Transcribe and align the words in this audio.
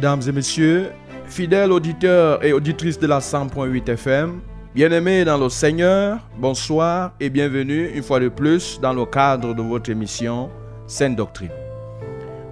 Mesdames 0.00 0.22
et 0.26 0.32
messieurs, 0.32 0.92
fidèles 1.26 1.70
auditeurs 1.70 2.42
et 2.42 2.54
auditrices 2.54 2.98
de 2.98 3.06
la 3.06 3.18
100.8 3.18 3.86
FM, 3.86 4.40
bien-aimés 4.74 5.26
dans 5.26 5.36
le 5.36 5.50
Seigneur, 5.50 6.20
bonsoir 6.38 7.12
et 7.20 7.28
bienvenue 7.28 7.90
une 7.94 8.02
fois 8.02 8.18
de 8.18 8.30
plus 8.30 8.80
dans 8.80 8.94
le 8.94 9.04
cadre 9.04 9.52
de 9.52 9.60
votre 9.60 9.90
émission 9.90 10.48
Sainte 10.86 11.16
Doctrine. 11.16 11.50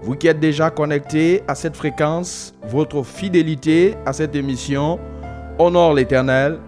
Vous 0.03 0.15
qui 0.15 0.27
êtes 0.27 0.41
déjà 0.41 0.69
connectés 0.69 1.43
à 1.49 1.55
cette 1.55 1.75
fréquence, 1.75 2.55
votre 2.65 3.03
fidélité 3.03 3.95
à 4.05 4.13
cette 4.13 4.37
émission 4.37 5.01
honore 5.59 5.95
l'Éternel, 5.95 6.59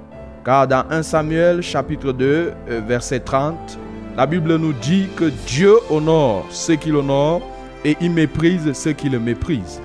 car 0.47 0.67
dans 0.67 0.87
1 0.89 1.03
Samuel 1.03 1.61
chapitre 1.61 2.13
2 2.13 2.25
euh, 2.71 2.81
verset 2.89 3.21
30, 3.21 3.79
la 4.17 4.25
Bible 4.25 4.57
nous 4.57 4.73
dit 4.73 5.09
que 5.15 5.31
Dieu 5.47 5.75
honore 5.91 6.47
ceux 6.49 6.77
qui 6.77 6.89
l'honorent 6.89 7.43
et 7.85 7.99
il 8.01 8.13
méprise 8.13 8.73
ceux 8.73 8.93
qui 8.93 9.11
le 9.11 9.21
méprisent. 9.21 9.83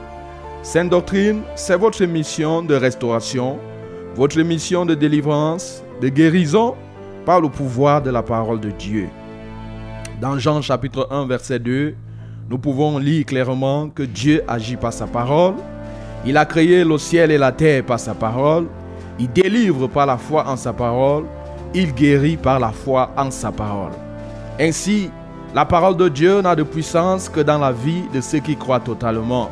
Sainte 0.65 0.89
Doctrine, 0.89 1.43
c'est 1.53 1.77
votre 1.77 2.03
mission 2.05 2.63
de 2.63 2.73
restauration, 2.73 3.59
votre 4.15 4.41
mission 4.41 4.83
de 4.83 4.95
délivrance, 4.95 5.83
de 6.01 6.09
guérison 6.09 6.73
par 7.23 7.39
le 7.39 7.49
pouvoir 7.49 8.01
de 8.01 8.09
la 8.09 8.23
parole 8.23 8.59
de 8.59 8.71
Dieu. 8.71 9.07
Dans 10.19 10.39
Jean 10.39 10.63
chapitre 10.63 11.07
1 11.11 11.27
verset 11.27 11.59
2, 11.59 11.93
nous 12.49 12.57
pouvons 12.57 12.97
lire 12.97 13.27
clairement 13.27 13.89
que 13.89 14.01
Dieu 14.01 14.41
agit 14.47 14.75
par 14.75 14.91
sa 14.91 15.05
parole. 15.05 15.53
Il 16.25 16.35
a 16.35 16.45
créé 16.45 16.83
le 16.83 16.97
ciel 16.97 17.29
et 17.29 17.37
la 17.37 17.51
terre 17.51 17.85
par 17.85 17.99
sa 17.99 18.15
parole. 18.15 18.65
Il 19.19 19.31
délivre 19.31 19.85
par 19.85 20.07
la 20.07 20.17
foi 20.17 20.47
en 20.47 20.57
sa 20.57 20.73
parole. 20.73 21.25
Il 21.75 21.93
guérit 21.93 22.37
par 22.37 22.59
la 22.59 22.71
foi 22.71 23.11
en 23.15 23.29
sa 23.29 23.51
parole. 23.51 23.93
Ainsi, 24.59 25.11
la 25.53 25.63
parole 25.63 25.95
de 25.95 26.09
Dieu 26.09 26.41
n'a 26.41 26.55
de 26.55 26.63
puissance 26.63 27.29
que 27.29 27.41
dans 27.41 27.59
la 27.59 27.71
vie 27.71 28.05
de 28.11 28.19
ceux 28.19 28.39
qui 28.39 28.55
croient 28.55 28.79
totalement. 28.79 29.51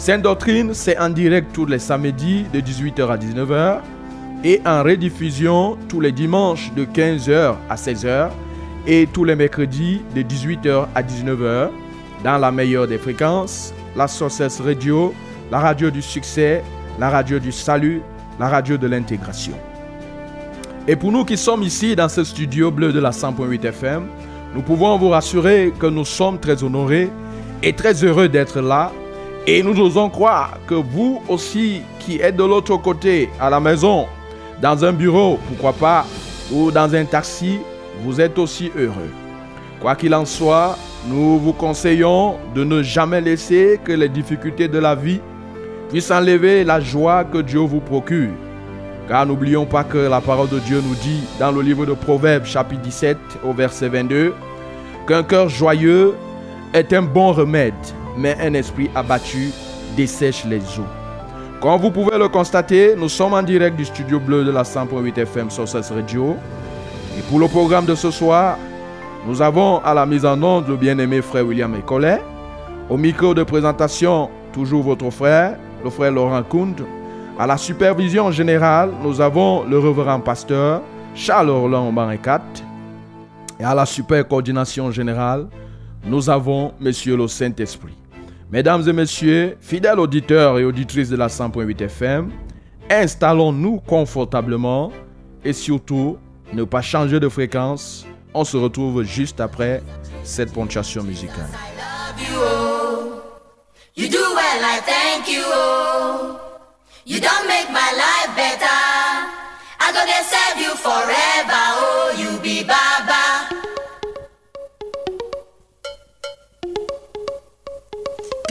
Sainte 0.00 0.22
Doctrine, 0.22 0.72
c'est 0.72 0.98
en 0.98 1.10
direct 1.10 1.52
tous 1.52 1.66
les 1.66 1.78
samedis 1.78 2.46
de 2.54 2.60
18h 2.60 3.06
à 3.10 3.18
19h 3.18 3.80
et 4.42 4.62
en 4.64 4.82
rediffusion 4.82 5.76
tous 5.90 6.00
les 6.00 6.10
dimanches 6.10 6.72
de 6.74 6.86
15h 6.86 7.56
à 7.68 7.74
16h 7.74 8.30
et 8.86 9.06
tous 9.12 9.24
les 9.24 9.36
mercredis 9.36 10.00
de 10.16 10.22
18h 10.22 10.86
à 10.94 11.02
19h 11.02 11.68
dans 12.24 12.38
la 12.38 12.50
meilleure 12.50 12.88
des 12.88 12.96
fréquences, 12.96 13.74
la 13.94 14.08
Sources 14.08 14.62
Radio, 14.64 15.12
la 15.50 15.58
radio 15.58 15.90
du 15.90 16.00
succès, 16.00 16.64
la 16.98 17.10
radio 17.10 17.38
du 17.38 17.52
salut, 17.52 18.00
la 18.38 18.48
radio 18.48 18.78
de 18.78 18.86
l'intégration. 18.86 19.58
Et 20.88 20.96
pour 20.96 21.12
nous 21.12 21.26
qui 21.26 21.36
sommes 21.36 21.62
ici 21.62 21.94
dans 21.94 22.08
ce 22.08 22.24
studio 22.24 22.70
bleu 22.70 22.94
de 22.94 23.00
la 23.00 23.10
100.8 23.10 23.66
FM, 23.66 24.06
nous 24.54 24.62
pouvons 24.62 24.96
vous 24.96 25.10
rassurer 25.10 25.74
que 25.78 25.88
nous 25.88 26.06
sommes 26.06 26.40
très 26.40 26.64
honorés 26.64 27.10
et 27.62 27.74
très 27.74 28.02
heureux 28.02 28.30
d'être 28.30 28.62
là 28.62 28.92
et 29.46 29.62
nous 29.62 29.78
osons 29.80 30.10
croire 30.10 30.58
que 30.66 30.74
vous 30.74 31.22
aussi 31.28 31.82
qui 31.98 32.20
êtes 32.20 32.36
de 32.36 32.44
l'autre 32.44 32.76
côté, 32.76 33.30
à 33.40 33.50
la 33.50 33.60
maison, 33.60 34.06
dans 34.60 34.84
un 34.84 34.92
bureau, 34.92 35.38
pourquoi 35.48 35.72
pas, 35.72 36.06
ou 36.52 36.70
dans 36.70 36.94
un 36.94 37.04
taxi, 37.04 37.58
vous 38.02 38.20
êtes 38.20 38.38
aussi 38.38 38.70
heureux. 38.76 39.10
Quoi 39.80 39.94
qu'il 39.96 40.14
en 40.14 40.24
soit, 40.26 40.76
nous 41.08 41.38
vous 41.38 41.54
conseillons 41.54 42.36
de 42.54 42.64
ne 42.64 42.82
jamais 42.82 43.20
laisser 43.20 43.80
que 43.82 43.92
les 43.92 44.08
difficultés 44.08 44.68
de 44.68 44.78
la 44.78 44.94
vie 44.94 45.20
puissent 45.88 46.10
enlever 46.10 46.64
la 46.64 46.80
joie 46.80 47.24
que 47.24 47.38
Dieu 47.38 47.60
vous 47.60 47.80
procure. 47.80 48.30
Car 49.08 49.26
n'oublions 49.26 49.64
pas 49.64 49.82
que 49.82 49.98
la 49.98 50.20
parole 50.20 50.50
de 50.50 50.58
Dieu 50.60 50.82
nous 50.86 50.94
dit 50.96 51.22
dans 51.38 51.50
le 51.50 51.62
livre 51.62 51.86
de 51.86 51.94
Proverbes 51.94 52.44
chapitre 52.44 52.82
17 52.82 53.16
au 53.44 53.52
verset 53.52 53.88
22 53.88 54.34
qu'un 55.08 55.22
cœur 55.22 55.48
joyeux 55.48 56.14
est 56.74 56.92
un 56.92 57.02
bon 57.02 57.32
remède 57.32 57.74
mais 58.20 58.36
un 58.40 58.54
esprit 58.54 58.90
abattu 58.94 59.50
dessèche 59.96 60.44
les 60.44 60.58
eaux. 60.78 60.86
Comme 61.60 61.80
vous 61.80 61.90
pouvez 61.90 62.18
le 62.18 62.28
constater, 62.28 62.94
nous 62.96 63.08
sommes 63.08 63.34
en 63.34 63.42
direct 63.42 63.76
du 63.76 63.84
studio 63.84 64.20
bleu 64.20 64.44
de 64.44 64.50
la 64.50 64.62
100.8 64.62 65.18
FM 65.18 65.50
Sources 65.50 65.90
Radio. 65.90 66.36
Et 67.18 67.22
pour 67.28 67.38
le 67.38 67.48
programme 67.48 67.86
de 67.86 67.94
ce 67.94 68.10
soir, 68.10 68.56
nous 69.26 69.42
avons 69.42 69.78
à 69.78 69.92
la 69.92 70.06
mise 70.06 70.24
en 70.24 70.42
onde 70.42 70.68
le 70.68 70.76
bien-aimé 70.76 71.20
frère 71.20 71.46
William 71.46 71.74
Ecolet. 71.74 72.22
Au 72.88 72.96
micro 72.96 73.34
de 73.34 73.42
présentation, 73.42 74.30
toujours 74.52 74.82
votre 74.82 75.10
frère, 75.10 75.56
le 75.84 75.90
frère 75.90 76.12
Laurent 76.12 76.42
Kound. 76.42 76.82
À 77.38 77.46
la 77.46 77.56
supervision 77.56 78.30
générale, 78.30 78.90
nous 79.02 79.20
avons 79.20 79.64
le 79.64 79.78
révérend 79.78 80.20
pasteur 80.20 80.82
Charles 81.14 81.50
Orlan 81.50 81.92
Baricat. 81.92 82.42
Et 83.58 83.64
à 83.64 83.74
la 83.74 83.84
super 83.84 84.26
coordination 84.26 84.90
générale, 84.90 85.46
nous 86.04 86.30
avons 86.30 86.72
Monsieur 86.80 87.16
le 87.16 87.28
Saint-Esprit. 87.28 87.99
Mesdames 88.52 88.88
et 88.88 88.92
messieurs, 88.92 89.56
fidèles 89.60 90.00
auditeurs 90.00 90.58
et 90.58 90.64
auditrices 90.64 91.08
de 91.08 91.14
la 91.16 91.28
100.8 91.28 91.82
FM, 91.84 92.32
installons-nous 92.90 93.78
confortablement 93.78 94.90
et 95.44 95.52
surtout 95.52 96.18
ne 96.52 96.64
pas 96.64 96.82
changer 96.82 97.20
de 97.20 97.28
fréquence. 97.28 98.04
On 98.34 98.44
se 98.44 98.56
retrouve 98.56 99.04
juste 99.04 99.40
après 99.40 99.84
cette 100.24 100.52
ponctuation 100.52 101.04
musicale. 101.04 101.46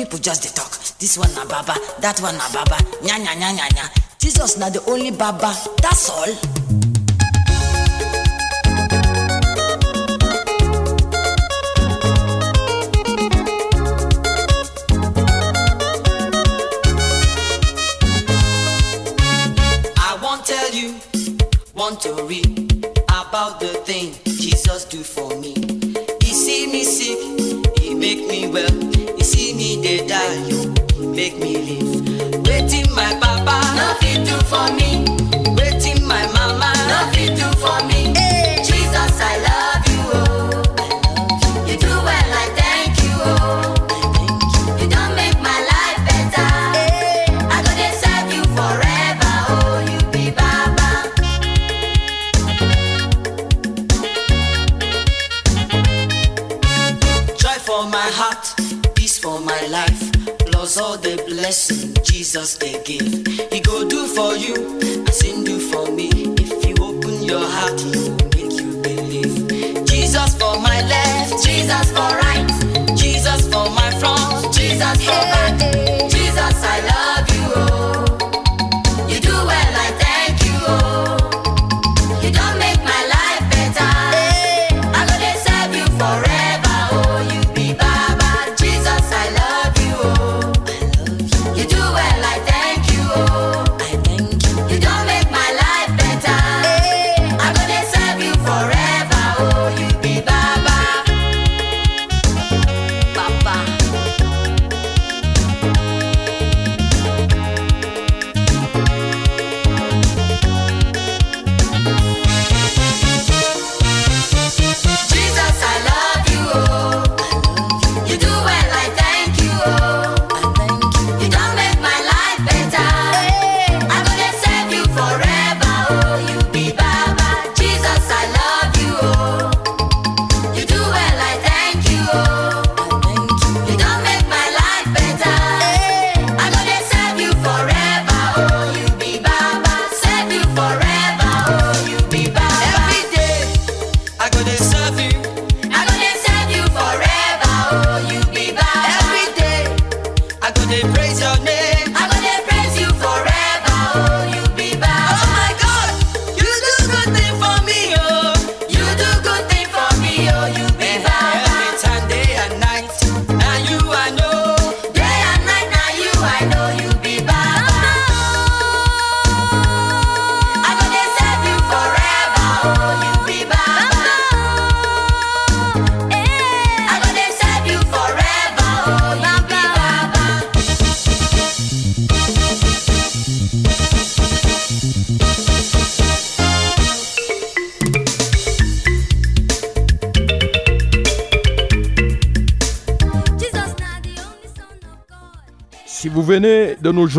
People 0.10 0.20
just 0.24 0.42
dey 0.42 0.50
talk. 0.50 0.72
This 0.98 1.18
one 1.18 1.34
na 1.36 1.46
baba 1.46 1.76
that 2.02 2.20
one 2.20 2.36
na 2.38 2.50
baba. 2.52 2.78
Nya 3.06 3.18
nya 3.22 3.34
nya 3.38 3.54
nya 3.54 3.68
nya. 3.78 3.86
Jesus 4.18 4.58
na 4.58 4.70
the 4.70 4.82
only 4.90 5.12
baba. 5.12 5.54
That's 5.82 6.10
all. 6.10 6.59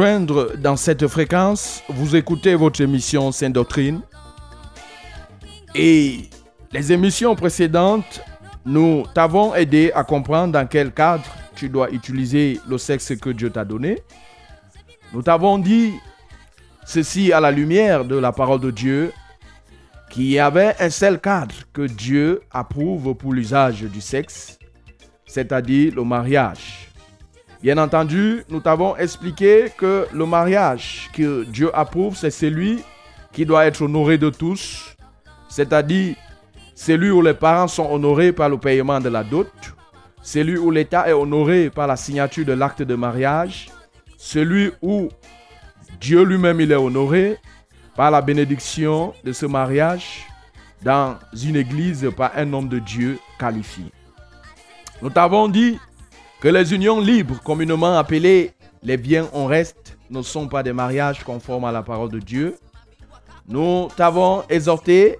Dans 0.00 0.76
cette 0.76 1.06
fréquence, 1.08 1.82
vous 1.90 2.16
écoutez 2.16 2.54
votre 2.54 2.80
émission 2.80 3.32
Sainte 3.32 3.52
Doctrine. 3.52 4.00
Et 5.74 6.30
les 6.72 6.90
émissions 6.90 7.34
précédentes, 7.36 8.22
nous 8.64 9.04
t'avons 9.14 9.54
aidé 9.54 9.92
à 9.94 10.02
comprendre 10.02 10.54
dans 10.54 10.66
quel 10.66 10.92
cadre 10.92 11.26
tu 11.54 11.68
dois 11.68 11.90
utiliser 11.90 12.58
le 12.66 12.78
sexe 12.78 13.14
que 13.14 13.28
Dieu 13.28 13.50
t'a 13.50 13.66
donné. 13.66 14.02
Nous 15.12 15.20
t'avons 15.20 15.58
dit 15.58 15.92
ceci 16.86 17.30
à 17.34 17.40
la 17.40 17.50
lumière 17.50 18.06
de 18.06 18.16
la 18.16 18.32
parole 18.32 18.60
de 18.60 18.70
Dieu, 18.70 19.12
qu'il 20.08 20.30
y 20.30 20.38
avait 20.38 20.74
un 20.80 20.88
seul 20.88 21.20
cadre 21.20 21.54
que 21.74 21.82
Dieu 21.82 22.40
approuve 22.50 23.14
pour 23.14 23.34
l'usage 23.34 23.82
du 23.82 24.00
sexe, 24.00 24.58
c'est-à-dire 25.26 25.94
le 25.94 26.04
mariage. 26.04 26.89
Bien 27.62 27.76
entendu, 27.76 28.42
nous 28.48 28.60
t'avons 28.60 28.96
expliqué 28.96 29.66
que 29.76 30.06
le 30.14 30.24
mariage 30.24 31.10
que 31.12 31.44
Dieu 31.44 31.70
approuve, 31.76 32.16
c'est 32.16 32.30
celui 32.30 32.82
qui 33.32 33.44
doit 33.44 33.66
être 33.66 33.82
honoré 33.82 34.16
de 34.16 34.30
tous, 34.30 34.96
c'est-à-dire 35.50 36.16
celui 36.74 37.10
où 37.10 37.20
les 37.20 37.34
parents 37.34 37.68
sont 37.68 37.86
honorés 37.90 38.32
par 38.32 38.48
le 38.48 38.56
paiement 38.56 38.98
de 38.98 39.10
la 39.10 39.22
dot, 39.22 39.52
celui 40.22 40.56
où 40.56 40.70
l'État 40.70 41.06
est 41.06 41.12
honoré 41.12 41.68
par 41.68 41.86
la 41.86 41.96
signature 41.96 42.46
de 42.46 42.54
l'acte 42.54 42.80
de 42.80 42.94
mariage, 42.94 43.68
celui 44.16 44.70
où 44.80 45.10
Dieu 46.00 46.22
lui-même 46.22 46.62
est 46.62 46.74
honoré 46.74 47.36
par 47.94 48.10
la 48.10 48.22
bénédiction 48.22 49.12
de 49.22 49.34
ce 49.34 49.44
mariage 49.44 50.26
dans 50.82 51.18
une 51.44 51.56
église 51.56 52.10
par 52.16 52.32
un 52.36 52.50
homme 52.54 52.68
de 52.68 52.78
Dieu 52.78 53.18
qualifié. 53.38 53.84
Nous 55.02 55.10
t'avons 55.10 55.46
dit 55.46 55.78
que 56.40 56.48
les 56.48 56.72
unions 56.74 57.00
libres, 57.00 57.38
communément 57.44 57.98
appelées 57.98 58.52
les 58.82 58.96
biens 58.96 59.28
en 59.34 59.44
reste, 59.44 59.98
ne 60.08 60.22
sont 60.22 60.48
pas 60.48 60.62
des 60.62 60.72
mariages 60.72 61.22
conformes 61.22 61.66
à 61.66 61.72
la 61.72 61.82
parole 61.82 62.10
de 62.10 62.18
Dieu. 62.18 62.56
Nous 63.46 63.88
t'avons 63.94 64.42
exhorté 64.48 65.18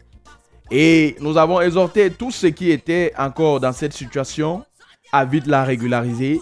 et 0.71 1.17
nous 1.21 1.37
avons 1.37 1.61
exhorté 1.61 2.11
tous 2.11 2.31
ceux 2.31 2.51
qui 2.51 2.71
étaient 2.71 3.13
encore 3.19 3.61
dans 3.61 3.73
cette 3.73 3.93
situation 3.93 4.65
à 5.13 5.25
vite 5.27 5.47
la 5.47 5.63
régulariser 5.63 6.41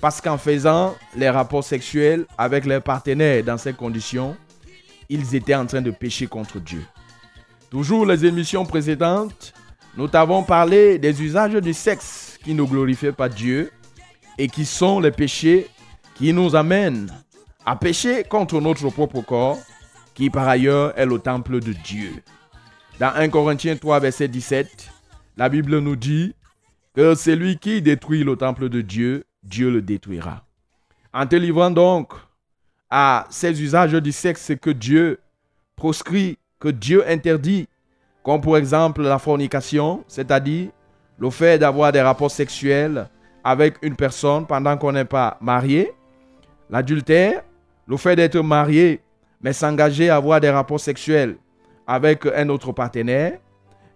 parce 0.00 0.20
qu'en 0.20 0.38
faisant 0.38 0.94
les 1.16 1.28
rapports 1.28 1.64
sexuels 1.64 2.24
avec 2.38 2.66
leurs 2.66 2.82
partenaires 2.82 3.42
dans 3.42 3.58
ces 3.58 3.72
conditions, 3.72 4.36
ils 5.08 5.34
étaient 5.34 5.56
en 5.56 5.66
train 5.66 5.82
de 5.82 5.90
pécher 5.90 6.28
contre 6.28 6.60
Dieu. 6.60 6.84
Toujours 7.68 8.06
les 8.06 8.24
émissions 8.24 8.64
précédentes, 8.64 9.52
nous 9.96 10.06
t'avons 10.06 10.44
parlé 10.44 10.98
des 10.98 11.20
usages 11.20 11.54
du 11.54 11.74
sexe 11.74 12.38
qui 12.44 12.54
ne 12.54 12.62
glorifient 12.62 13.12
pas 13.12 13.28
Dieu 13.28 13.70
et 14.40 14.48
qui 14.48 14.64
sont 14.64 15.00
les 15.00 15.10
péchés 15.10 15.68
qui 16.14 16.32
nous 16.32 16.56
amènent 16.56 17.12
à 17.66 17.76
pécher 17.76 18.24
contre 18.24 18.58
notre 18.58 18.88
propre 18.88 19.20
corps, 19.20 19.58
qui 20.14 20.30
par 20.30 20.48
ailleurs 20.48 20.98
est 20.98 21.04
le 21.04 21.18
temple 21.18 21.60
de 21.60 21.74
Dieu. 21.74 22.10
Dans 22.98 23.12
1 23.14 23.28
Corinthiens 23.28 23.76
3, 23.76 24.00
verset 24.00 24.28
17, 24.28 24.90
la 25.36 25.50
Bible 25.50 25.78
nous 25.80 25.94
dit 25.94 26.34
que 26.96 27.14
celui 27.14 27.58
qui 27.58 27.82
détruit 27.82 28.24
le 28.24 28.34
temple 28.34 28.70
de 28.70 28.80
Dieu, 28.80 29.24
Dieu 29.42 29.70
le 29.70 29.82
détruira. 29.82 30.42
En 31.12 31.26
te 31.26 31.36
livrant 31.36 31.70
donc 31.70 32.14
à 32.88 33.26
ces 33.28 33.62
usages 33.62 33.92
du 33.92 34.10
sexe 34.10 34.52
que 34.58 34.70
Dieu 34.70 35.20
proscrit, 35.76 36.38
que 36.58 36.68
Dieu 36.68 37.06
interdit, 37.06 37.68
comme 38.22 38.40
pour 38.40 38.56
exemple 38.56 39.02
la 39.02 39.18
fornication, 39.18 40.02
c'est-à-dire 40.08 40.70
le 41.18 41.28
fait 41.28 41.58
d'avoir 41.58 41.92
des 41.92 42.00
rapports 42.00 42.30
sexuels 42.30 43.06
avec 43.42 43.76
une 43.82 43.96
personne 43.96 44.46
pendant 44.46 44.76
qu'on 44.76 44.92
n'est 44.92 45.04
pas 45.04 45.38
marié, 45.40 45.92
l'adultère, 46.68 47.42
le 47.86 47.96
fait 47.96 48.16
d'être 48.16 48.40
marié 48.40 49.00
mais 49.40 49.52
s'engager 49.52 50.10
à 50.10 50.16
avoir 50.16 50.40
des 50.40 50.50
rapports 50.50 50.80
sexuels 50.80 51.36
avec 51.86 52.26
un 52.26 52.48
autre 52.50 52.72
partenaire, 52.72 53.38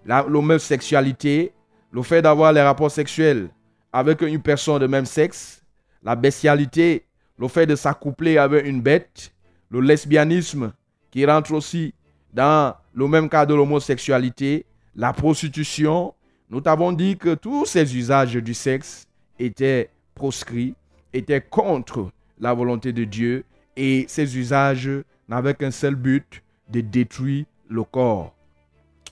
l'homosexualité, 0.07 1.53
le 1.93 2.03
fait 2.03 2.23
d'avoir 2.23 2.53
les 2.53 2.63
rapports 2.63 2.91
sexuels 2.91 3.51
avec 3.93 4.23
une 4.23 4.43
personne 4.43 4.81
de 4.81 4.87
même 4.87 5.07
sexe, 5.07 5.63
la 6.03 6.17
bestialité, 6.17 7.07
le 7.39 7.49
fait 7.49 7.67
de 7.67 7.77
s'accoupler 7.77 8.39
avec 8.39 8.67
une 8.67 8.81
bête, 8.81 9.33
le 9.71 9.81
lesbianisme 9.81 10.73
qui 11.11 11.25
rentre 11.25 11.53
aussi 11.53 11.95
dans 12.33 12.75
le 12.93 13.07
même 13.07 13.29
cas 13.29 13.47
de 13.47 13.55
l'homosexualité, 13.55 14.67
la 14.97 15.13
prostitution. 15.13 16.15
Nous 16.51 16.61
t'avons 16.61 16.91
dit 16.93 17.17
que 17.17 17.35
tous 17.35 17.67
ces 17.67 17.97
usages 17.97 18.35
du 18.35 18.55
sexe 18.55 19.07
étaient 19.39 19.91
proscrits, 20.15 20.75
étaient 21.13 21.41
contre 21.41 22.11
la 22.39 22.55
volonté 22.55 22.93
de 22.93 23.05
Dieu 23.05 23.45
et 23.77 24.05
ces 24.09 24.37
usages 24.39 24.91
n'avaient 25.29 25.55
qu'un 25.55 25.71
seul 25.71 25.95
but, 25.95 26.43
de 26.69 26.81
détruire 26.81 27.45
le 27.69 27.83
corps. 27.85 28.35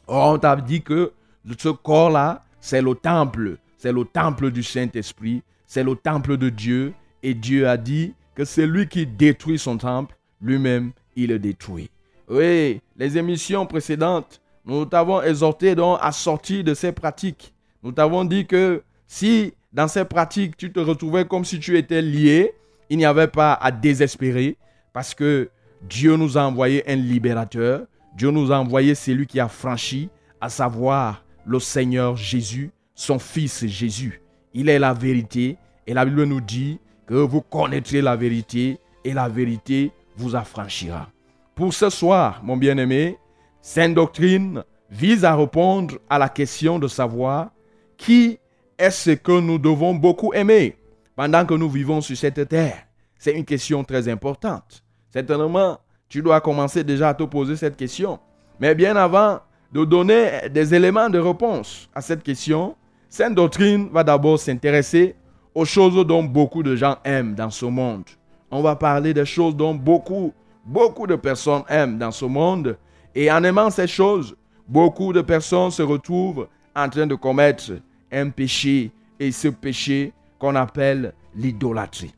Or, 0.06 0.34
on 0.34 0.38
t'a 0.38 0.56
dit 0.56 0.82
que 0.82 1.12
ce 1.58 1.68
corps-là, 1.68 2.42
c'est 2.60 2.82
le 2.82 2.94
temple, 2.94 3.58
c'est 3.78 3.92
le 3.92 4.04
temple 4.04 4.50
du 4.50 4.62
Saint-Esprit, 4.62 5.42
c'est 5.66 5.84
le 5.84 5.96
temple 5.96 6.36
de 6.36 6.48
Dieu 6.48 6.94
et 7.22 7.34
Dieu 7.34 7.68
a 7.68 7.76
dit 7.76 8.14
que 8.34 8.44
celui 8.44 8.88
qui 8.88 9.06
détruit 9.06 9.58
son 9.58 9.76
temple, 9.76 10.16
lui-même, 10.40 10.92
il 11.16 11.28
le 11.28 11.38
détruit. 11.38 11.90
Oui, 12.28 12.80
les 12.96 13.18
émissions 13.18 13.66
précédentes, 13.66 14.40
nous 14.64 14.84
t'avons 14.84 15.22
exhorté 15.22 15.74
donc 15.74 15.98
à 16.00 16.12
sortir 16.12 16.64
de 16.64 16.74
ces 16.74 16.92
pratiques. 16.92 17.52
Nous 17.82 17.92
t'avons 17.92 18.24
dit 18.24 18.46
que 18.46 18.82
si 19.06 19.52
dans 19.72 19.88
ces 19.88 20.04
pratiques 20.04 20.56
tu 20.56 20.72
te 20.72 20.80
retrouvais 20.80 21.24
comme 21.24 21.44
si 21.44 21.58
tu 21.58 21.78
étais 21.78 22.02
lié, 22.02 22.52
il 22.90 22.98
n'y 22.98 23.04
avait 23.04 23.28
pas 23.28 23.54
à 23.54 23.70
désespérer 23.70 24.56
parce 24.92 25.14
que 25.14 25.50
Dieu 25.88 26.16
nous 26.16 26.36
a 26.36 26.42
envoyé 26.42 26.88
un 26.90 26.96
libérateur. 26.96 27.86
Dieu 28.16 28.30
nous 28.30 28.52
a 28.52 28.58
envoyé 28.58 28.94
celui 28.94 29.26
qui 29.26 29.40
a 29.40 29.48
franchi, 29.48 30.10
à 30.40 30.48
savoir 30.48 31.24
le 31.46 31.58
Seigneur 31.58 32.16
Jésus, 32.16 32.70
son 32.94 33.18
Fils 33.18 33.66
Jésus. 33.66 34.20
Il 34.52 34.68
est 34.68 34.78
la 34.78 34.92
vérité 34.92 35.56
et 35.86 35.94
la 35.94 36.04
Bible 36.04 36.24
nous 36.24 36.40
dit 36.40 36.78
que 37.06 37.14
vous 37.14 37.40
connaîtrez 37.40 38.02
la 38.02 38.14
vérité 38.14 38.78
et 39.04 39.14
la 39.14 39.28
vérité 39.28 39.90
vous 40.16 40.36
affranchira. 40.36 41.08
Pour 41.54 41.72
ce 41.72 41.90
soir, 41.90 42.40
mon 42.44 42.56
bien-aimé, 42.56 43.18
Sainte 43.60 43.94
Doctrine 43.94 44.62
vise 44.90 45.24
à 45.24 45.34
répondre 45.34 45.96
à 46.10 46.18
la 46.18 46.28
question 46.28 46.78
de 46.78 46.88
savoir 46.88 47.50
qui 47.96 48.38
est-ce 48.82 49.12
que 49.12 49.38
nous 49.38 49.58
devons 49.58 49.94
beaucoup 49.94 50.32
aimer 50.32 50.76
pendant 51.14 51.46
que 51.46 51.54
nous 51.54 51.70
vivons 51.70 52.00
sur 52.00 52.16
cette 52.16 52.48
terre? 52.48 52.84
C'est 53.16 53.32
une 53.32 53.44
question 53.44 53.84
très 53.84 54.08
importante. 54.08 54.82
Certainement, 55.08 55.78
tu 56.08 56.20
dois 56.20 56.40
commencer 56.40 56.82
déjà 56.82 57.10
à 57.10 57.14
te 57.14 57.22
poser 57.22 57.54
cette 57.54 57.76
question. 57.76 58.18
Mais 58.58 58.74
bien 58.74 58.96
avant 58.96 59.38
de 59.70 59.84
donner 59.84 60.48
des 60.50 60.74
éléments 60.74 61.08
de 61.08 61.20
réponse 61.20 61.88
à 61.94 62.00
cette 62.00 62.24
question, 62.24 62.74
Sainte 63.08 63.36
Doctrine 63.36 63.88
va 63.92 64.02
d'abord 64.02 64.40
s'intéresser 64.40 65.14
aux 65.54 65.64
choses 65.64 66.04
dont 66.04 66.24
beaucoup 66.24 66.64
de 66.64 66.74
gens 66.74 66.96
aiment 67.04 67.36
dans 67.36 67.50
ce 67.50 67.66
monde. 67.66 68.02
On 68.50 68.62
va 68.62 68.74
parler 68.74 69.14
des 69.14 69.24
choses 69.24 69.54
dont 69.54 69.76
beaucoup, 69.76 70.32
beaucoup 70.66 71.06
de 71.06 71.14
personnes 71.14 71.62
aiment 71.68 71.98
dans 71.98 72.10
ce 72.10 72.24
monde. 72.24 72.76
Et 73.14 73.30
en 73.30 73.44
aimant 73.44 73.70
ces 73.70 73.86
choses, 73.86 74.34
beaucoup 74.66 75.12
de 75.12 75.20
personnes 75.20 75.70
se 75.70 75.82
retrouvent 75.82 76.48
en 76.74 76.88
train 76.88 77.06
de 77.06 77.14
commettre 77.14 77.74
un 78.12 78.30
péché 78.30 78.90
et 79.18 79.32
ce 79.32 79.48
péché 79.48 80.12
qu'on 80.38 80.54
appelle 80.54 81.14
l'idolâtrie. 81.34 82.12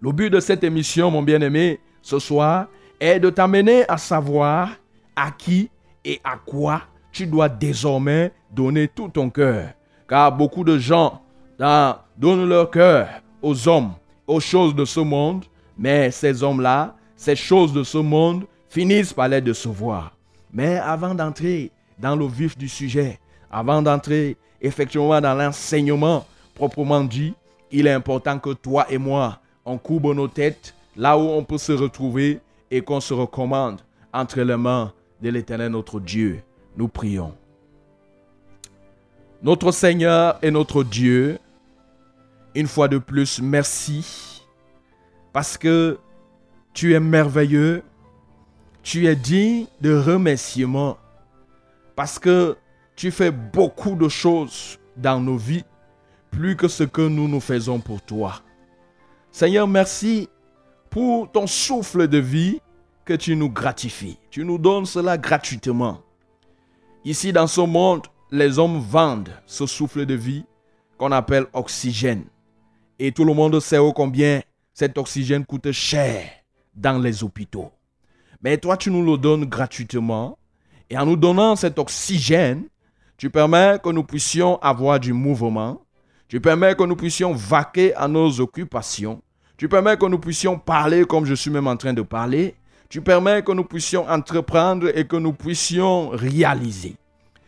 Le 0.00 0.12
but 0.12 0.30
de 0.30 0.40
cette 0.40 0.62
émission, 0.62 1.10
mon 1.10 1.22
bien-aimé, 1.22 1.80
ce 2.02 2.18
soir, 2.18 2.66
est 3.00 3.18
de 3.18 3.30
t'amener 3.30 3.88
à 3.88 3.96
savoir 3.96 4.70
à 5.14 5.30
qui 5.30 5.70
et 6.04 6.20
à 6.22 6.36
quoi 6.36 6.82
tu 7.10 7.26
dois 7.26 7.48
désormais 7.48 8.32
donner 8.50 8.88
tout 8.88 9.08
ton 9.08 9.30
cœur. 9.30 9.70
Car 10.08 10.36
beaucoup 10.36 10.64
de 10.64 10.78
gens 10.78 11.22
donnent 11.58 12.48
leur 12.48 12.70
cœur 12.70 13.08
aux 13.40 13.66
hommes, 13.66 13.92
aux 14.26 14.40
choses 14.40 14.74
de 14.74 14.84
ce 14.84 15.00
monde, 15.00 15.44
mais 15.78 16.10
ces 16.10 16.42
hommes-là, 16.42 16.94
ces 17.16 17.36
choses 17.36 17.72
de 17.72 17.82
ce 17.82 17.98
monde 17.98 18.46
finissent 18.68 19.12
par 19.12 19.28
les 19.28 19.40
décevoir. 19.40 20.12
Mais 20.52 20.76
avant 20.76 21.14
d'entrer 21.14 21.70
dans 21.98 22.14
le 22.14 22.26
vif 22.26 22.56
du 22.58 22.68
sujet, 22.68 23.18
avant 23.50 23.80
d'entrer 23.80 24.36
effectivement 24.60 25.20
dans 25.20 25.34
l'enseignement 25.34 26.26
proprement 26.54 27.04
dit, 27.04 27.34
il 27.70 27.86
est 27.86 27.92
important 27.92 28.38
que 28.38 28.50
toi 28.50 28.86
et 28.90 28.98
moi, 28.98 29.40
on 29.64 29.78
courbe 29.78 30.14
nos 30.14 30.28
têtes 30.28 30.74
là 30.96 31.18
où 31.18 31.22
on 31.22 31.44
peut 31.44 31.58
se 31.58 31.72
retrouver 31.72 32.40
et 32.70 32.80
qu'on 32.80 33.00
se 33.00 33.14
recommande 33.14 33.80
entre 34.12 34.40
les 34.40 34.56
mains 34.56 34.92
de 35.20 35.30
l'Éternel 35.30 35.72
notre 35.72 36.00
Dieu. 36.00 36.42
Nous 36.76 36.88
prions. 36.88 37.34
Notre 39.42 39.70
Seigneur 39.72 40.38
et 40.42 40.50
notre 40.50 40.82
Dieu, 40.82 41.38
une 42.54 42.66
fois 42.66 42.88
de 42.88 42.98
plus, 42.98 43.40
merci 43.40 44.42
parce 45.32 45.58
que 45.58 45.98
tu 46.72 46.94
es 46.94 47.00
merveilleux, 47.00 47.82
tu 48.82 49.06
es 49.06 49.16
digne 49.16 49.66
de 49.80 49.94
remerciement 49.94 50.96
parce 51.94 52.18
que 52.18 52.56
tu 52.96 53.10
fais 53.10 53.30
beaucoup 53.30 53.94
de 53.94 54.08
choses 54.08 54.78
dans 54.96 55.20
nos 55.20 55.36
vies, 55.36 55.64
plus 56.30 56.56
que 56.56 56.66
ce 56.66 56.82
que 56.82 57.06
nous 57.06 57.28
nous 57.28 57.40
faisons 57.40 57.78
pour 57.78 58.00
toi. 58.00 58.40
Seigneur, 59.30 59.68
merci 59.68 60.28
pour 60.88 61.30
ton 61.30 61.46
souffle 61.46 62.08
de 62.08 62.18
vie 62.18 62.60
que 63.04 63.12
tu 63.12 63.36
nous 63.36 63.50
gratifies. 63.50 64.18
Tu 64.30 64.44
nous 64.44 64.58
donnes 64.58 64.86
cela 64.86 65.18
gratuitement. 65.18 66.00
Ici 67.04 67.32
dans 67.32 67.46
ce 67.46 67.60
monde, 67.60 68.06
les 68.30 68.58
hommes 68.58 68.80
vendent 68.80 69.30
ce 69.44 69.66
souffle 69.66 70.06
de 70.06 70.14
vie 70.14 70.44
qu'on 70.96 71.12
appelle 71.12 71.46
oxygène. 71.52 72.24
Et 72.98 73.12
tout 73.12 73.24
le 73.24 73.34
monde 73.34 73.60
sait 73.60 73.78
combien 73.94 74.40
cet 74.72 74.96
oxygène 74.96 75.44
coûte 75.44 75.70
cher 75.70 76.22
dans 76.74 76.98
les 76.98 77.22
hôpitaux. 77.22 77.70
Mais 78.42 78.56
toi, 78.56 78.76
tu 78.76 78.90
nous 78.90 79.04
le 79.04 79.18
donnes 79.18 79.44
gratuitement. 79.44 80.38
Et 80.88 80.96
en 80.96 81.04
nous 81.04 81.16
donnant 81.16 81.56
cet 81.56 81.78
oxygène, 81.78 82.64
tu 83.18 83.30
permets 83.30 83.78
que 83.82 83.88
nous 83.88 84.04
puissions 84.04 84.58
avoir 84.58 85.00
du 85.00 85.12
mouvement. 85.12 85.80
Tu 86.28 86.40
permets 86.40 86.74
que 86.74 86.82
nous 86.82 86.96
puissions 86.96 87.32
vaquer 87.32 87.94
à 87.94 88.08
nos 88.08 88.40
occupations. 88.40 89.22
Tu 89.56 89.68
permets 89.68 89.96
que 89.96 90.04
nous 90.04 90.18
puissions 90.18 90.58
parler 90.58 91.04
comme 91.04 91.24
je 91.24 91.34
suis 91.34 91.50
même 91.50 91.66
en 91.66 91.76
train 91.76 91.94
de 91.94 92.02
parler. 92.02 92.54
Tu 92.90 93.00
permets 93.00 93.42
que 93.42 93.52
nous 93.52 93.64
puissions 93.64 94.06
entreprendre 94.08 94.90
et 94.94 95.06
que 95.06 95.16
nous 95.16 95.32
puissions 95.32 96.10
réaliser. 96.10 96.96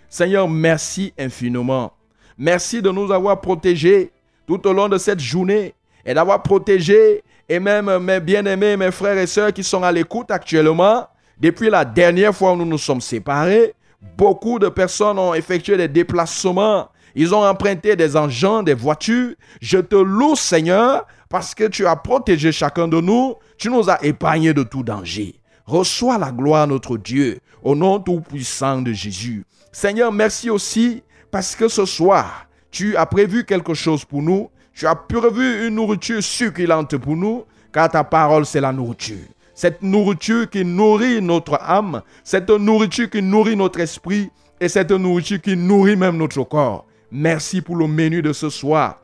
Seigneur, 0.08 0.48
merci 0.48 1.12
infiniment. 1.18 1.92
Merci 2.38 2.80
de 2.80 2.90
nous 2.90 3.12
avoir 3.12 3.40
protégés 3.40 4.10
tout 4.46 4.66
au 4.66 4.72
long 4.72 4.88
de 4.88 4.96
cette 4.96 5.20
journée 5.20 5.75
et 6.06 6.14
d'avoir 6.14 6.42
protégé 6.42 7.22
et 7.46 7.60
même 7.60 7.98
mes 7.98 8.20
bien-aimés, 8.20 8.76
mes 8.76 8.90
frères 8.90 9.18
et 9.18 9.26
sœurs 9.26 9.52
qui 9.52 9.62
sont 9.62 9.82
à 9.82 9.92
l'écoute 9.92 10.30
actuellement. 10.30 11.06
Depuis 11.38 11.68
la 11.68 11.84
dernière 11.84 12.34
fois 12.34 12.52
où 12.52 12.56
nous 12.56 12.64
nous 12.64 12.78
sommes 12.78 13.00
séparés, 13.02 13.75
Beaucoup 14.17 14.59
de 14.59 14.69
personnes 14.69 15.19
ont 15.19 15.35
effectué 15.35 15.76
des 15.76 15.88
déplacements. 15.88 16.88
Ils 17.14 17.35
ont 17.35 17.45
emprunté 17.45 17.97
des 17.97 18.17
engins, 18.17 18.62
des 18.62 18.75
voitures. 18.75 19.35
Je 19.61 19.78
te 19.78 19.97
loue, 19.97 20.37
Seigneur, 20.37 21.07
parce 21.28 21.55
que 21.55 21.64
tu 21.64 21.87
as 21.87 21.97
protégé 21.97 22.52
chacun 22.52 22.87
de 22.87 23.00
nous. 23.00 23.35
Tu 23.57 23.71
nous 23.71 23.90
as 23.90 24.05
épargnés 24.05 24.55
de 24.55 24.62
tout 24.62 24.83
danger. 24.83 25.40
Reçois 25.67 26.19
la 26.19 26.31
gloire, 26.31 26.67
notre 26.67 26.97
Dieu, 26.97 27.40
au 27.62 27.75
nom 27.75 27.99
tout-puissant 27.99 28.83
de 28.83 28.93
Jésus. 28.93 29.45
Seigneur, 29.73 30.12
merci 30.12 30.49
aussi 30.49 31.02
parce 31.31 31.55
que 31.55 31.69
ce 31.69 31.85
soir, 31.85 32.47
tu 32.71 32.97
as 32.97 33.07
prévu 33.07 33.45
quelque 33.45 33.75
chose 33.75 34.05
pour 34.05 34.23
nous. 34.23 34.50
Tu 34.73 34.87
as 34.87 34.95
prévu 34.95 35.67
une 35.67 35.75
nourriture 35.75 36.23
succulente 36.23 36.97
pour 36.97 37.17
nous, 37.17 37.45
car 37.73 37.90
ta 37.90 38.05
parole, 38.05 38.47
c'est 38.47 38.61
la 38.61 38.73
nourriture 38.73 39.26
cette 39.59 39.83
nourriture 39.83 40.49
qui 40.49 40.65
nourrit 40.65 41.21
notre 41.21 41.59
âme, 41.61 42.03
cette 42.23 42.49
nourriture 42.49 43.11
qui 43.11 43.21
nourrit 43.21 43.57
notre 43.57 43.81
esprit 43.81 44.31
et 44.61 44.69
cette 44.69 44.93
nourriture 44.93 45.41
qui 45.41 45.57
nourrit 45.57 45.97
même 45.97 46.17
notre 46.17 46.45
corps. 46.45 46.87
Merci 47.11 47.61
pour 47.61 47.75
le 47.75 47.88
menu 47.88 48.23
de 48.23 48.33
ce 48.33 48.50
soir. 48.50 49.00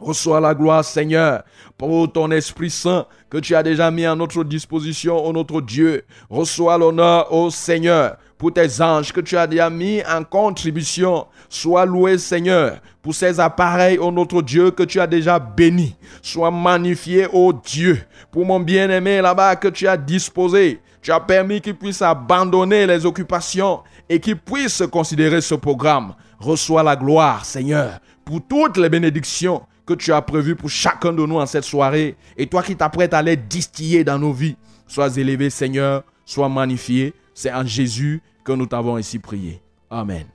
Reçois 0.00 0.40
la 0.40 0.54
gloire, 0.54 0.82
Seigneur, 0.82 1.42
pour 1.76 2.10
ton 2.10 2.30
Esprit 2.30 2.70
Saint 2.70 3.06
que 3.28 3.36
tu 3.36 3.54
as 3.54 3.62
déjà 3.62 3.90
mis 3.90 4.06
à 4.06 4.14
notre 4.14 4.44
disposition, 4.44 5.22
ô 5.24 5.32
notre 5.32 5.60
Dieu. 5.60 6.04
Reçois 6.30 6.78
l'honneur, 6.78 7.30
ô 7.32 7.50
Seigneur, 7.50 8.16
pour 8.38 8.54
tes 8.54 8.80
anges 8.80 9.12
que 9.12 9.20
tu 9.20 9.36
as 9.36 9.46
déjà 9.46 9.68
mis 9.68 10.02
en 10.08 10.24
contribution. 10.24 11.26
Sois 11.50 11.84
loué, 11.84 12.16
Seigneur, 12.16 12.80
pour 13.02 13.14
ces 13.14 13.38
appareils, 13.38 13.98
ô 13.98 14.10
notre 14.10 14.40
Dieu, 14.40 14.70
que 14.70 14.84
tu 14.84 14.98
as 15.00 15.06
déjà 15.06 15.38
bénis. 15.38 15.94
Sois 16.22 16.50
magnifié, 16.50 17.26
ô 17.30 17.52
Dieu, 17.52 18.00
pour 18.32 18.46
mon 18.46 18.60
bien-aimé 18.60 19.20
là-bas 19.20 19.56
que 19.56 19.68
tu 19.68 19.86
as 19.86 19.98
disposé. 19.98 20.80
Tu 21.02 21.12
as 21.12 21.20
permis 21.20 21.60
qu'il 21.60 21.76
puisse 21.76 22.00
abandonner 22.00 22.86
les 22.86 23.04
occupations 23.04 23.80
et 24.08 24.18
qu'il 24.18 24.36
puisse 24.36 24.82
considérer 24.90 25.42
ce 25.42 25.54
programme. 25.54 26.14
Reçois 26.38 26.82
la 26.82 26.96
gloire, 26.96 27.44
Seigneur, 27.44 28.00
pour 28.24 28.40
toutes 28.46 28.78
les 28.78 28.88
bénédictions 28.88 29.62
que 29.90 29.94
tu 29.94 30.12
as 30.12 30.22
prévues 30.22 30.54
pour 30.54 30.70
chacun 30.70 31.12
de 31.12 31.26
nous 31.26 31.40
en 31.40 31.46
cette 31.46 31.64
soirée. 31.64 32.14
Et 32.36 32.46
toi 32.46 32.62
qui 32.62 32.76
t'apprêtes 32.76 33.12
à 33.12 33.22
les 33.22 33.36
distiller 33.36 34.04
dans 34.04 34.18
nos 34.18 34.32
vies, 34.32 34.56
sois 34.86 35.16
élevé, 35.16 35.50
Seigneur, 35.50 36.04
sois 36.24 36.48
magnifié. 36.48 37.12
C'est 37.34 37.52
en 37.52 37.66
Jésus 37.66 38.22
que 38.44 38.52
nous 38.52 38.66
t'avons 38.66 38.98
ici 38.98 39.18
prié. 39.18 39.60
Amen. 39.90 40.26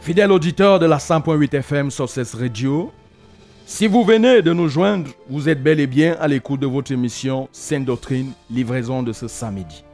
Fidèle 0.00 0.32
auditeur 0.32 0.78
de 0.78 0.86
la 0.86 0.96
100.8 0.96 1.54
FM 1.54 1.90
sur 1.90 2.08
radio, 2.40 2.90
si 3.68 3.86
vous 3.86 4.02
venez 4.02 4.40
de 4.40 4.54
nous 4.54 4.66
joindre, 4.66 5.10
vous 5.28 5.50
êtes 5.50 5.62
bel 5.62 5.78
et 5.78 5.86
bien 5.86 6.16
à 6.20 6.26
l'écoute 6.26 6.58
de 6.58 6.66
votre 6.66 6.90
émission 6.90 7.50
Sainte 7.52 7.84
Doctrine, 7.84 8.32
livraison 8.50 9.02
de 9.02 9.12
ce 9.12 9.28
samedi. 9.28 9.84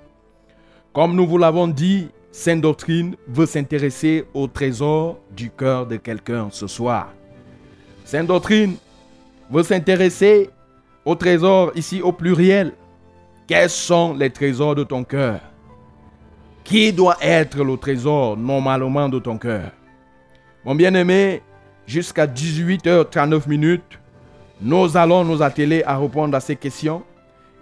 Comme 0.93 1.17
nous 1.17 1.27
vous 1.27 1.39
l'avons 1.39 1.67
dit, 1.67 2.07
Sainte 2.31 2.61
Doctrine 2.61 3.17
veut 3.27 3.47
s'intéresser 3.47 4.27
au 4.33 4.47
trésor 4.47 5.19
du 5.35 5.51
cœur 5.51 5.89
de 5.89 5.97
quelqu'un 5.97 6.51
ce 6.53 6.69
soir. 6.69 7.13
Sainte 8.05 8.29
Doctrine 8.29 8.77
veut 9.51 9.65
s'intéresser 9.65 10.51
au 11.05 11.17
trésor 11.17 11.73
ici 11.75 12.01
au 12.01 12.13
pluriel. 12.13 12.75
Quels 13.49 13.71
sont 13.71 14.15
les 14.15 14.31
trésors 14.31 14.77
de 14.77 14.85
ton 14.85 15.03
cœur? 15.03 15.41
Qui 16.63 16.93
doit 16.93 17.19
être 17.21 17.65
le 17.65 17.77
trésor 17.77 18.37
normalement 18.37 19.09
de 19.09 19.19
ton 19.19 19.37
cœur? 19.37 19.73
Mon 20.65 20.77
bien-aimé, 20.77 21.43
jusqu'à 21.87 22.27
18h39 22.27 23.49
minutes, 23.49 23.99
nous 24.61 24.97
allons 24.97 25.25
nous 25.25 25.43
atteler 25.43 25.83
à 25.85 25.99
répondre 25.99 26.37
à 26.37 26.41
ces 26.41 26.57
questions. 26.57 27.03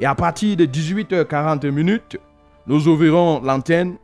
Et 0.00 0.06
à 0.06 0.14
partir 0.14 0.56
de 0.56 0.66
18h40 0.66 1.70
minutes, 1.70 2.18
nous 2.66 2.88
ouvrirons 2.88 3.40
l'antenne 3.42 3.96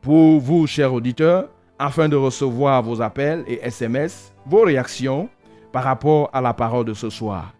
pour 0.00 0.40
vous, 0.40 0.66
chers 0.66 0.92
auditeurs, 0.92 1.48
afin 1.78 2.08
de 2.08 2.16
recevoir 2.16 2.82
vos 2.82 3.02
appels 3.02 3.44
et 3.46 3.60
SMS, 3.62 4.32
vos 4.46 4.62
réactions 4.62 5.28
par 5.72 5.84
rapport 5.84 6.30
à 6.32 6.40
la 6.40 6.54
parole 6.54 6.86
de 6.86 6.94
ce 6.94 7.10
soir. 7.10 7.52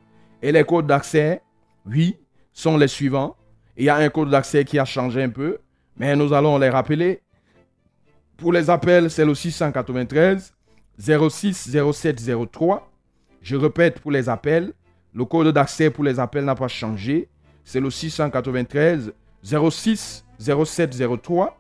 Et 0.43 0.53
les 0.53 0.65
codes 0.65 0.87
d'accès, 0.87 1.43
oui, 1.85 2.17
sont 2.53 2.77
les 2.77 2.89
suivants. 2.89 3.37
Il 3.77 3.85
y 3.85 3.89
a 3.89 3.97
un 3.97 4.09
code 4.09 4.31
d'accès 4.31 4.65
qui 4.65 4.79
a 4.79 4.85
changé 4.85 5.23
un 5.23 5.29
peu, 5.29 5.59
mais 5.99 6.17
nous 6.17 6.33
allons 6.33 6.59
les 6.59 6.71
rappeler. 6.71 7.21
Pour 8.37 8.53
les 8.53 8.71
appels, 8.71 9.11
c'est 9.11 9.25
le 9.25 9.35
693 9.35 10.56
06 10.99 11.71
07 11.93 12.23
03. 12.51 12.91
Je 13.43 13.57
répète 13.57 14.01
pour 14.01 14.11
les 14.11 14.29
appels, 14.29 14.73
le 15.15 15.25
code 15.25 15.49
d'accès 15.49 15.91
pour 15.91 16.05
les 16.05 16.19
appels 16.19 16.45
n'a 16.45 16.55
pas 16.55 16.69
changé. 16.69 17.29
C'est 17.65 17.81
le 17.81 17.91
693 17.91 19.13
06 19.43 20.25
07 20.39 21.03
03. 21.23 21.59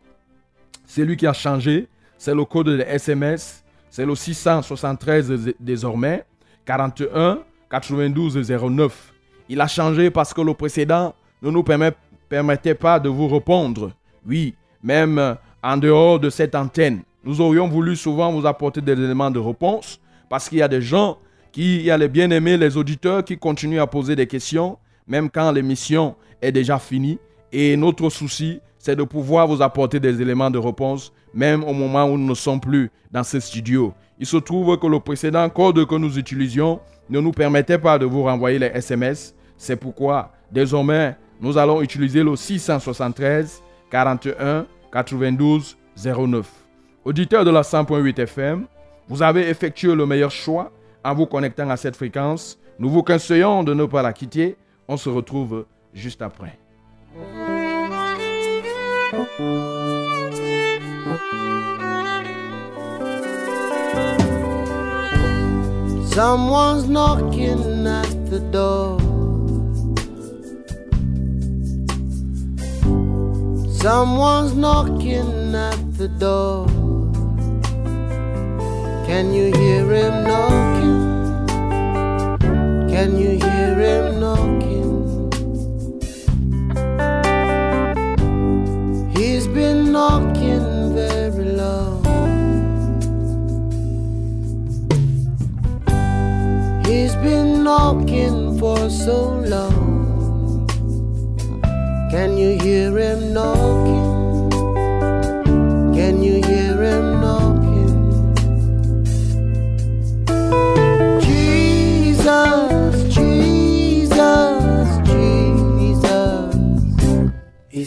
Celui 0.86 1.16
qui 1.16 1.26
a 1.26 1.32
changé, 1.32 1.88
c'est 2.18 2.34
le 2.34 2.44
code 2.44 2.66
de 2.66 2.80
SMS. 2.80 3.64
C'est 3.90 4.04
le 4.04 4.14
673 4.14 5.54
désormais. 5.58 6.24
41 6.66 7.38
92 7.70 8.50
09. 8.50 9.12
Il 9.48 9.60
a 9.60 9.66
changé 9.68 10.10
parce 10.10 10.34
que 10.34 10.40
le 10.40 10.54
précédent 10.54 11.14
ne 11.40 11.50
nous 11.50 11.62
permettait 11.62 12.74
pas 12.74 12.98
de 12.98 13.08
vous 13.08 13.28
répondre. 13.28 13.92
Oui, 14.26 14.54
même 14.82 15.36
en 15.62 15.76
dehors 15.76 16.18
de 16.18 16.30
cette 16.30 16.54
antenne. 16.54 17.02
Nous 17.26 17.40
aurions 17.40 17.66
voulu 17.66 17.96
souvent 17.96 18.30
vous 18.30 18.46
apporter 18.46 18.80
des 18.80 18.92
éléments 18.92 19.32
de 19.32 19.40
réponse 19.40 20.00
parce 20.30 20.48
qu'il 20.48 20.58
y 20.58 20.62
a 20.62 20.68
des 20.68 20.80
gens 20.80 21.18
qui, 21.50 21.78
il 21.78 21.82
y 21.82 21.90
a 21.90 21.98
les 21.98 22.06
bien-aimés, 22.06 22.56
les 22.56 22.76
auditeurs 22.76 23.24
qui 23.24 23.36
continuent 23.36 23.80
à 23.80 23.86
poser 23.88 24.14
des 24.14 24.28
questions, 24.28 24.78
même 25.08 25.28
quand 25.28 25.50
l'émission 25.50 26.14
est 26.40 26.52
déjà 26.52 26.78
finie. 26.78 27.18
Et 27.50 27.76
notre 27.76 28.10
souci, 28.10 28.60
c'est 28.78 28.94
de 28.94 29.02
pouvoir 29.02 29.48
vous 29.48 29.60
apporter 29.60 29.98
des 29.98 30.22
éléments 30.22 30.52
de 30.52 30.58
réponse, 30.58 31.12
même 31.34 31.64
au 31.64 31.72
moment 31.72 32.04
où 32.04 32.16
nous 32.16 32.28
ne 32.28 32.34
sommes 32.34 32.60
plus 32.60 32.92
dans 33.10 33.24
ce 33.24 33.40
studio. 33.40 33.92
Il 34.20 34.26
se 34.26 34.36
trouve 34.36 34.78
que 34.78 34.86
le 34.86 35.00
précédent 35.00 35.48
code 35.50 35.84
que 35.84 35.94
nous 35.96 36.16
utilisions 36.18 36.78
ne 37.10 37.18
nous 37.18 37.32
permettait 37.32 37.78
pas 37.78 37.98
de 37.98 38.06
vous 38.06 38.22
renvoyer 38.22 38.60
les 38.60 38.66
SMS. 38.66 39.34
C'est 39.56 39.74
pourquoi, 39.74 40.30
désormais, 40.52 41.16
nous 41.40 41.58
allons 41.58 41.82
utiliser 41.82 42.22
le 42.22 42.36
673 42.36 43.64
41 43.90 44.64
92 44.92 45.76
09. 45.96 46.65
Auditeur 47.06 47.44
de 47.44 47.52
la 47.52 47.62
100.8 47.62 48.18
FM, 48.18 48.66
vous 49.08 49.22
avez 49.22 49.48
effectué 49.48 49.94
le 49.94 50.06
meilleur 50.06 50.32
choix 50.32 50.72
en 51.04 51.14
vous 51.14 51.26
connectant 51.26 51.70
à 51.70 51.76
cette 51.76 51.94
fréquence. 51.94 52.58
Nous 52.80 52.90
vous 52.90 53.04
conseillons 53.04 53.62
de 53.62 53.74
ne 53.74 53.84
pas 53.84 54.02
la 54.02 54.12
quitter. 54.12 54.56
On 54.88 54.96
se 54.96 55.08
retrouve 55.08 55.66
juste 55.94 56.20
après. 56.20 56.58
Someone's 66.10 66.88
knocking 66.88 67.86
at 67.86 68.30
the 68.32 68.40
door. 68.50 68.98
Someone's 73.70 74.56
knocking 74.56 75.54
at 75.54 75.76
the 75.96 76.08
door. 76.18 76.66
Can 79.06 79.32
you 79.32 79.52
hear 79.56 79.88
him 79.88 80.24
knocking? 80.24 81.00
Can 82.90 83.16
you 83.16 83.38
hear 83.38 83.74
him 83.78 84.18
knocking? 84.18 85.30
He's 89.16 89.46
been 89.46 89.92
knocking 89.92 90.92
very 90.92 91.44
long. 91.44 92.02
He's 96.84 97.14
been 97.14 97.62
knocking 97.62 98.58
for 98.58 98.90
so 98.90 99.28
long. 99.54 100.66
Can 102.10 102.36
you 102.36 102.58
hear 102.58 102.98
him 102.98 103.32
knocking? 103.32 104.15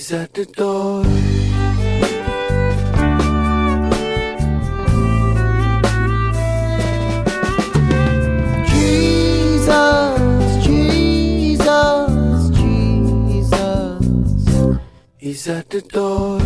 Is 0.09 0.13
at 0.13 0.33
the 0.33 0.45
door. 0.45 1.03
Jesus, 8.65 9.71
Jesus, 10.65 12.49
Jesus 12.57 13.19
is 15.19 15.47
at 15.47 15.69
the 15.69 15.81
door. 15.81 16.39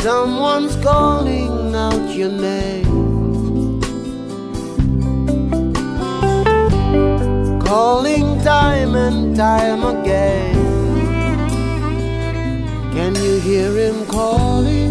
Someone's 0.00 0.76
calling 0.76 1.74
out 1.74 2.14
your 2.14 2.30
name. 2.30 2.91
Time 8.42 8.96
and 8.96 9.36
time 9.36 9.84
again. 9.84 10.54
Can 12.92 13.14
you 13.14 13.38
hear 13.38 13.76
him 13.76 14.04
calling? 14.06 14.81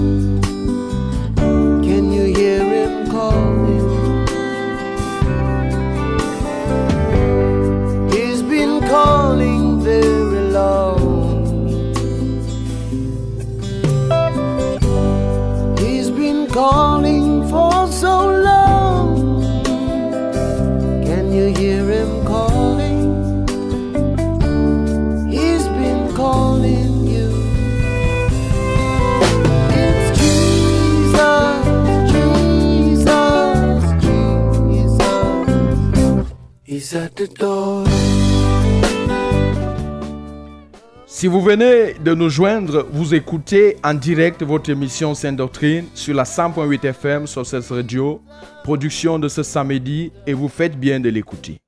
Si 41.06 41.28
vous 41.28 41.42
venez 41.42 41.94
de 42.04 42.16
nous 42.16 42.30
joindre, 42.30 42.88
vous 42.92 43.14
écoutez 43.14 43.78
en 43.84 43.94
direct 43.94 44.42
votre 44.42 44.72
émission 44.72 45.14
Sainte 45.14 45.36
Doctrine 45.36 45.86
sur 45.94 46.16
la 46.16 46.24
100.8 46.24 46.84
FM 46.84 47.28
sur 47.28 47.46
cette 47.46 47.68
radio, 47.68 48.22
production 48.64 49.20
de 49.20 49.28
ce 49.28 49.44
samedi, 49.44 50.12
et 50.26 50.34
vous 50.34 50.48
faites 50.48 50.80
bien 50.80 51.00
de 51.00 51.10
l'écouter. 51.10 51.60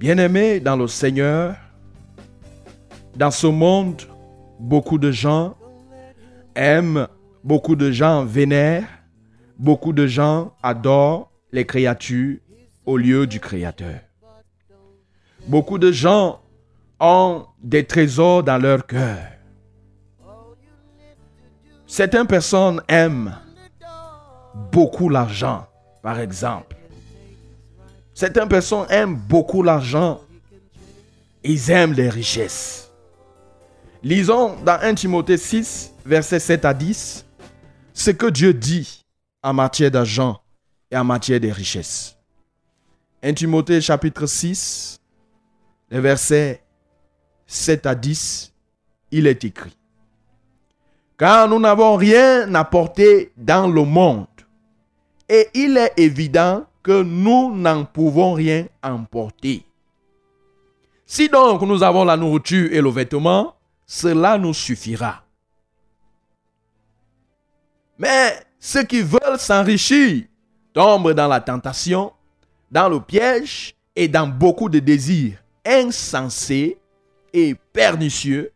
Bien-aimés 0.00 0.58
dans 0.58 0.76
le 0.76 0.88
Seigneur, 0.88 1.54
dans 3.16 3.30
ce 3.30 3.46
monde, 3.46 4.02
beaucoup 4.58 4.98
de 4.98 5.12
gens 5.12 5.54
aiment, 6.56 7.06
beaucoup 7.44 7.76
de 7.76 7.92
gens 7.92 8.24
vénèrent, 8.24 8.88
beaucoup 9.58 9.92
de 9.92 10.08
gens 10.08 10.54
adorent 10.60 11.30
les 11.52 11.66
créatures 11.66 12.38
au 12.86 12.96
lieu 12.96 13.26
du 13.26 13.40
Créateur. 13.40 14.00
Beaucoup 15.46 15.78
de 15.78 15.90
gens 15.90 16.40
ont 17.00 17.46
des 17.62 17.84
trésors 17.84 18.42
dans 18.42 18.58
leur 18.58 18.86
cœur. 18.86 19.18
Certaines 21.86 22.26
personnes 22.26 22.80
aiment 22.88 23.36
beaucoup 24.70 25.08
l'argent, 25.08 25.66
par 26.02 26.18
exemple. 26.20 26.76
Certaines 28.14 28.48
personnes 28.48 28.86
aiment 28.88 29.16
beaucoup 29.16 29.62
l'argent. 29.62 30.20
Ils 31.44 31.70
aiment 31.70 31.92
les 31.92 32.08
richesses. 32.08 32.90
Lisons 34.02 34.56
dans 34.64 34.78
1 34.80 34.94
Timothée 34.94 35.36
6, 35.36 35.92
versets 36.04 36.38
7 36.40 36.64
à 36.64 36.74
10. 36.74 37.24
ce 37.94 38.10
que 38.10 38.26
Dieu 38.26 38.54
dit 38.54 39.04
en 39.42 39.52
matière 39.52 39.90
d'argent 39.90 40.40
et 40.90 40.96
en 40.96 41.04
matière 41.04 41.40
de 41.40 41.48
richesses. 41.48 42.16
1 43.24 43.34
Timothée 43.34 43.80
chapitre 43.80 44.26
6, 44.26 45.00
les 45.90 46.00
versets 46.00 46.60
7 47.46 47.86
à 47.86 47.94
10, 47.94 48.52
il 49.12 49.28
est 49.28 49.44
écrit. 49.44 49.76
Car 51.16 51.48
nous 51.48 51.60
n'avons 51.60 51.94
rien 51.94 52.50
porter 52.64 53.30
dans 53.36 53.68
le 53.68 53.84
monde. 53.84 54.26
Et 55.28 55.48
il 55.54 55.76
est 55.76 55.92
évident 55.98 56.66
que 56.82 57.02
nous 57.02 57.54
n'en 57.54 57.84
pouvons 57.84 58.32
rien 58.32 58.66
emporter. 58.82 59.64
Si 61.06 61.28
donc 61.28 61.62
nous 61.62 61.84
avons 61.84 62.04
la 62.04 62.16
nourriture 62.16 62.70
et 62.72 62.80
le 62.80 62.90
vêtement, 62.90 63.54
cela 63.86 64.36
nous 64.36 64.54
suffira. 64.54 65.22
Mais 67.98 68.34
ceux 68.58 68.82
qui 68.82 69.02
veulent 69.02 69.38
s'enrichir 69.38 70.24
tombent 70.72 71.12
dans 71.12 71.28
la 71.28 71.40
tentation, 71.40 72.12
dans 72.72 72.88
le 72.88 73.00
piège 73.00 73.76
et 73.94 74.08
dans 74.08 74.26
beaucoup 74.26 74.70
de 74.70 74.78
désirs 74.78 75.36
insensés 75.64 76.78
et 77.32 77.54
pernicieux 77.72 78.50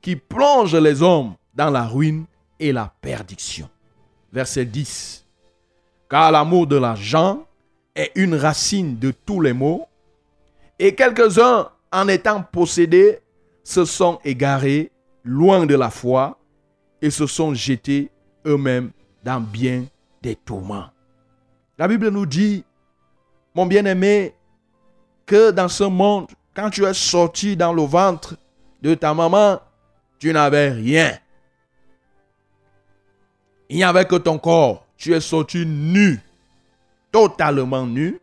qui 0.00 0.14
plongent 0.14 0.76
les 0.76 1.02
hommes 1.02 1.34
dans 1.54 1.70
la 1.70 1.86
ruine 1.86 2.26
et 2.60 2.70
la 2.72 2.92
perdition. 3.00 3.68
Verset 4.32 4.66
10. 4.66 5.26
Car 6.08 6.30
l'amour 6.30 6.66
de 6.66 6.76
l'argent 6.76 7.46
est 7.94 8.12
une 8.14 8.34
racine 8.34 8.98
de 8.98 9.10
tous 9.10 9.40
les 9.40 9.52
maux, 9.52 9.86
et 10.78 10.94
quelques-uns, 10.94 11.68
en 11.92 12.08
étant 12.08 12.42
possédés, 12.42 13.20
se 13.64 13.84
sont 13.84 14.18
égarés 14.24 14.90
loin 15.24 15.66
de 15.66 15.74
la 15.74 15.90
foi 15.90 16.38
et 17.00 17.10
se 17.10 17.26
sont 17.26 17.54
jetés 17.54 18.10
eux-mêmes 18.46 18.90
dans 19.24 19.40
bien 19.40 19.84
des 20.22 20.36
tourments. 20.36 20.86
La 21.78 21.86
Bible 21.86 22.08
nous 22.08 22.26
dit, 22.26 22.64
mon 23.54 23.66
bien-aimé, 23.66 24.34
que 25.26 25.50
dans 25.50 25.68
ce 25.68 25.84
monde, 25.84 26.28
quand 26.54 26.70
tu 26.70 26.84
es 26.84 26.94
sorti 26.94 27.56
dans 27.56 27.72
le 27.72 27.82
ventre 27.82 28.36
de 28.82 28.94
ta 28.94 29.14
maman, 29.14 29.60
tu 30.18 30.32
n'avais 30.32 30.70
rien. 30.70 31.18
Il 33.68 33.76
n'y 33.76 33.84
avait 33.84 34.04
que 34.04 34.16
ton 34.16 34.38
corps. 34.38 34.84
Tu 34.96 35.14
es 35.14 35.20
sorti 35.20 35.64
nu, 35.66 36.20
totalement 37.10 37.86
nu. 37.86 38.20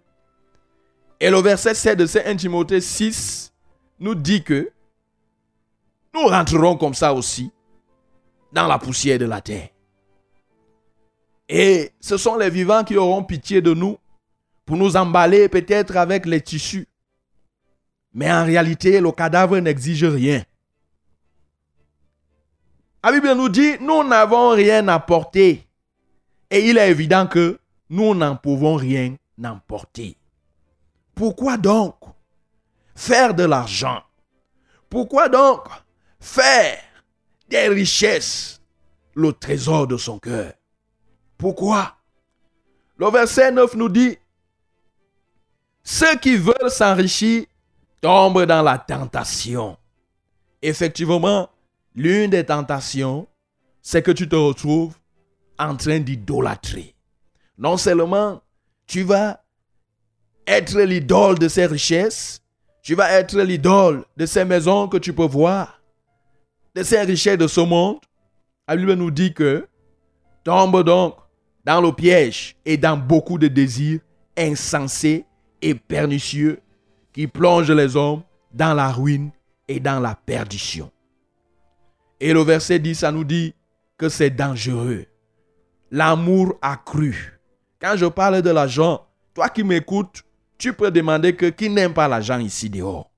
Et 1.19 1.29
le 1.29 1.41
verset 1.41 1.73
7 1.73 1.99
de 1.99 2.05
Saint 2.05 2.35
Timothée 2.35 2.79
6 2.79 3.51
nous 3.99 4.15
dit 4.15 4.43
que 4.43 4.71
nous 6.13 6.27
rentrerons 6.27 6.77
comme 6.77 6.93
ça 6.93 7.13
aussi 7.13 7.51
dans 8.51 8.67
la 8.67 8.77
poussière 8.77 9.19
de 9.19 9.25
la 9.25 9.41
terre. 9.41 9.69
Et 11.49 11.91
ce 11.99 12.15
sont 12.15 12.37
les 12.37 12.49
vivants 12.49 12.83
qui 12.83 12.95
auront 12.95 13.23
pitié 13.23 13.61
de 13.61 13.73
nous 13.73 13.97
pour 14.69 14.77
nous 14.77 14.95
emballer 14.95 15.49
peut-être 15.49 15.97
avec 15.97 16.27
les 16.27 16.41
tissus. 16.41 16.87
Mais 18.13 18.31
en 18.31 18.45
réalité, 18.45 19.01
le 19.01 19.11
cadavre 19.11 19.57
n'exige 19.57 20.05
rien. 20.05 20.43
La 23.03 23.11
Bible 23.11 23.33
nous 23.33 23.49
dit, 23.49 23.79
nous 23.81 24.03
n'avons 24.03 24.49
rien 24.51 24.99
porter. 24.99 25.67
Et 26.51 26.69
il 26.69 26.77
est 26.77 26.91
évident 26.91 27.25
que 27.25 27.59
nous 27.89 28.13
n'en 28.13 28.35
pouvons 28.35 28.75
rien 28.75 29.15
emporter. 29.43 30.15
Pourquoi 31.15 31.57
donc 31.57 31.95
faire 32.93 33.33
de 33.33 33.45
l'argent? 33.45 34.03
Pourquoi 34.87 35.29
donc 35.29 35.63
faire 36.19 36.77
des 37.49 37.69
richesses 37.69 38.61
le 39.15 39.33
trésor 39.33 39.87
de 39.87 39.97
son 39.97 40.19
cœur? 40.19 40.53
Pourquoi? 41.39 41.95
Le 42.97 43.09
verset 43.09 43.51
9 43.51 43.73
nous 43.75 43.89
dit, 43.89 44.15
ceux 45.91 46.17
qui 46.17 46.37
veulent 46.37 46.69
s'enrichir 46.69 47.45
tombent 47.99 48.45
dans 48.45 48.61
la 48.61 48.77
tentation. 48.77 49.75
Effectivement, 50.61 51.49
l'une 51.95 52.29
des 52.29 52.45
tentations, 52.45 53.27
c'est 53.81 54.03
que 54.03 54.11
tu 54.11 54.29
te 54.29 54.35
retrouves 54.35 54.93
en 55.57 55.75
train 55.75 55.99
d'idolâtrer. 55.99 56.93
Non 57.57 57.75
seulement 57.75 58.39
tu 58.85 59.01
vas 59.01 59.43
être 60.45 60.79
l'idole 60.79 61.39
de 61.39 61.47
ces 61.47 61.65
richesses, 61.65 62.39
tu 62.83 62.93
vas 62.93 63.11
être 63.13 63.41
l'idole 63.41 64.05
de 64.15 64.27
ces 64.27 64.45
maisons 64.45 64.87
que 64.87 64.97
tu 64.97 65.11
peux 65.11 65.25
voir, 65.25 65.81
de 66.75 66.83
ces 66.83 67.01
richesses 67.01 67.39
de 67.39 67.47
ce 67.47 67.61
monde. 67.61 67.97
La 68.67 68.75
Bible 68.75 68.93
nous 68.93 69.09
dit 69.09 69.33
que 69.33 69.67
tombe 70.43 70.83
donc 70.83 71.15
dans 71.65 71.81
le 71.81 71.91
piège 71.91 72.57
et 72.63 72.77
dans 72.77 72.95
beaucoup 72.95 73.39
de 73.39 73.47
désirs 73.47 74.01
insensés 74.37 75.25
et 75.61 75.75
pernicieux 75.75 76.59
qui 77.13 77.27
plongent 77.27 77.71
les 77.71 77.95
hommes 77.95 78.23
dans 78.53 78.73
la 78.73 78.91
ruine 78.91 79.31
et 79.67 79.79
dans 79.79 79.99
la 79.99 80.15
perdition. 80.15 80.91
Et 82.19 82.33
le 82.33 82.41
verset 82.41 82.79
10, 82.79 82.95
ça 82.95 83.11
nous 83.11 83.23
dit 83.23 83.53
que 83.97 84.09
c'est 84.09 84.29
dangereux. 84.29 85.05
L'amour 85.91 86.57
accru. 86.61 87.39
Quand 87.81 87.95
je 87.95 88.05
parle 88.05 88.41
de 88.41 88.49
l'argent, 88.49 89.05
toi 89.33 89.49
qui 89.49 89.63
m'écoutes, 89.63 90.23
tu 90.57 90.73
peux 90.73 90.91
demander 90.91 91.35
que 91.35 91.47
qui 91.47 91.69
n'aime 91.69 91.93
pas 91.93 92.07
l'argent 92.07 92.39
ici 92.39 92.69
dehors. 92.69 93.09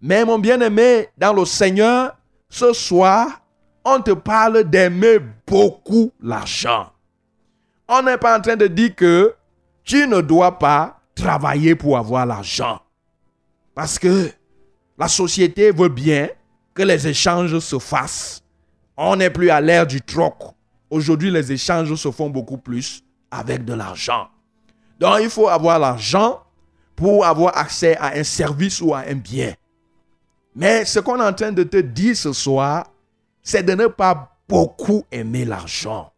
Mais 0.00 0.24
mon 0.24 0.38
bien-aimé, 0.38 1.08
dans 1.18 1.32
le 1.32 1.44
Seigneur, 1.44 2.16
ce 2.48 2.72
soir, 2.72 3.42
on 3.84 4.00
te 4.00 4.12
parle 4.12 4.64
d'aimer 4.64 5.18
beaucoup 5.46 6.12
l'argent. 6.20 6.90
On 7.88 8.02
n'est 8.02 8.18
pas 8.18 8.38
en 8.38 8.40
train 8.40 8.56
de 8.56 8.66
dire 8.66 8.94
que 8.94 9.34
tu 9.84 10.06
ne 10.08 10.20
dois 10.20 10.58
pas 10.58 10.95
travailler 11.16 11.74
pour 11.74 11.98
avoir 11.98 12.24
l'argent. 12.26 12.80
Parce 13.74 13.98
que 13.98 14.30
la 14.96 15.08
société 15.08 15.72
veut 15.72 15.88
bien 15.88 16.28
que 16.74 16.84
les 16.84 17.08
échanges 17.08 17.58
se 17.58 17.78
fassent 17.80 18.44
on 18.96 19.16
n'est 19.16 19.30
plus 19.30 19.50
à 19.50 19.60
l'ère 19.60 19.86
du 19.86 20.00
troc. 20.00 20.36
Aujourd'hui, 20.90 21.30
les 21.30 21.52
échanges 21.52 21.94
se 21.94 22.10
font 22.10 22.30
beaucoup 22.30 22.58
plus 22.58 23.04
avec 23.30 23.64
de 23.64 23.74
l'argent. 23.74 24.28
Donc, 24.98 25.18
il 25.20 25.28
faut 25.30 25.48
avoir 25.48 25.78
l'argent 25.78 26.42
pour 26.94 27.26
avoir 27.26 27.56
accès 27.58 27.96
à 27.98 28.14
un 28.16 28.24
service 28.24 28.80
ou 28.80 28.94
à 28.94 29.00
un 29.00 29.14
bien. 29.14 29.54
Mais 30.54 30.86
ce 30.86 31.00
qu'on 31.00 31.20
est 31.20 31.26
en 31.26 31.34
train 31.34 31.52
de 31.52 31.64
te 31.64 31.76
dire 31.76 32.16
ce 32.16 32.32
soir, 32.32 32.86
c'est 33.42 33.62
de 33.62 33.74
ne 33.74 33.88
pas 33.88 34.38
beaucoup 34.48 35.04
aimer 35.12 35.44
l'argent. 35.44 36.10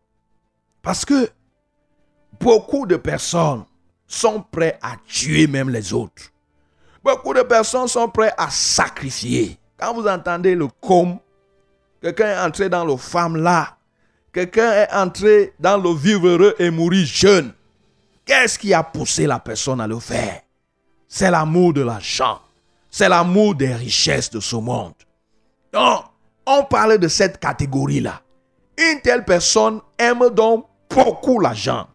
Parce 0.83 1.05
que 1.05 1.29
beaucoup 2.39 2.87
de 2.87 2.97
personnes 2.97 3.65
sont 4.09 4.43
prêtes 4.51 4.81
à 4.83 4.97
tuer 5.07 5.47
même 5.47 5.71
les 5.71 5.93
autres. 5.93 6.33
Beaucoup 7.05 7.33
de 7.33 7.43
personnes 7.43 7.87
sont 7.87 8.09
prêtes 8.09 8.35
à 8.37 8.51
sacrifier. 8.51 9.57
Quand 9.79 9.95
vous 9.95 10.09
entendez 10.09 10.57
le 10.57 10.67
com, 10.81 11.19
Quelqu'un 12.01 12.29
est 12.29 12.47
entré 12.47 12.69
dans 12.69 12.85
le 12.85 12.97
femme 12.97 13.37
là. 13.37 13.77
Quelqu'un 14.33 14.73
est 14.73 14.93
entré 14.93 15.53
dans 15.59 15.77
le 15.77 15.93
vivre 15.93 16.29
heureux 16.29 16.55
et 16.59 16.71
mourir 16.71 17.05
jeune. 17.05 17.53
Qu'est-ce 18.25 18.59
qui 18.59 18.73
a 18.73 18.83
poussé 18.83 19.27
la 19.27 19.39
personne 19.41 19.81
à 19.81 19.87
le 19.87 19.99
faire? 19.99 20.43
C'est 21.09 21.31
l'amour 21.31 21.73
de 21.73 21.83
l'argent. 21.83 22.41
C'est 22.91 23.09
l'amour 23.09 23.55
des 23.55 23.75
richesses 23.75 24.31
de 24.31 24.39
ce 24.41 24.57
monde. 24.57 24.95
Donc, 25.73 26.05
on 26.47 26.63
parle 26.65 26.99
de 26.99 27.09
cette 27.09 27.41
catégorie-là. 27.41 28.21
Une 28.77 29.01
telle 29.01 29.25
personne 29.25 29.81
aime 29.99 30.31
donc 30.31 30.67
beaucoup 30.89 31.41
l'argent, 31.41 31.89